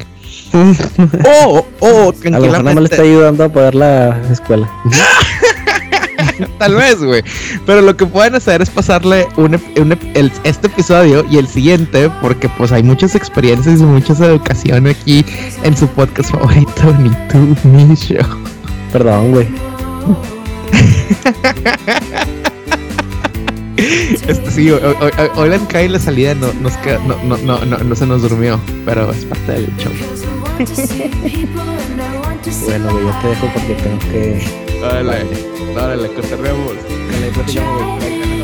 o, 1.24 1.66
o, 1.80 2.12
tranquilamente. 2.12 2.70
A 2.70 2.74
lo 2.74 2.80
le 2.80 2.86
está 2.86 3.02
ayudando 3.02 3.44
a 3.44 3.48
pagar 3.48 3.74
la 3.74 4.20
escuela. 4.30 4.70
Tal 6.58 6.74
vez, 6.74 7.02
güey. 7.02 7.22
Pero 7.66 7.82
lo 7.82 7.96
que 7.96 8.06
pueden 8.06 8.34
hacer 8.34 8.62
es 8.62 8.70
pasarle 8.70 9.26
un, 9.36 9.54
este 10.44 10.66
episodio 10.66 11.24
y 11.30 11.38
el 11.38 11.46
siguiente, 11.46 12.10
porque 12.20 12.48
pues 12.50 12.72
hay 12.72 12.82
muchas 12.82 13.14
experiencias 13.14 13.80
y 13.80 13.84
mucha 13.84 14.12
educación 14.12 14.86
aquí 14.86 15.24
en 15.62 15.76
su 15.76 15.86
podcast 15.88 16.30
favorito, 16.30 16.94
Ni 16.98 17.10
tú 17.28 17.56
ni 17.68 17.94
yo. 17.96 18.18
Perdón, 18.92 19.32
güey. 19.32 19.48
Este 24.28 24.50
sí, 24.50 24.70
hoy, 24.70 24.82
hoy, 25.36 25.48
la 25.48 25.56
entrada 25.56 25.84
y 25.84 25.88
la 25.88 25.98
salida 25.98 26.34
no, 26.34 26.52
nos 26.54 26.74
no, 27.06 27.16
no, 27.24 27.36
no, 27.38 27.64
no, 27.64 27.78
no 27.78 27.96
se 27.96 28.06
nos 28.06 28.20
durmió, 28.20 28.60
pero 28.84 29.10
es 29.10 29.24
parte 29.24 29.52
del 29.52 29.74
show. 29.78 29.90
bueno, 32.66 33.00
yo 33.00 33.10
te 33.22 33.28
dejo 33.28 33.46
porque 33.54 33.74
tengo 33.74 33.98
que 33.98 34.38
Dale, 34.82 35.24
dale, 35.74 36.08
cotorreamos. 36.08 36.74
Dale. 37.10 38.41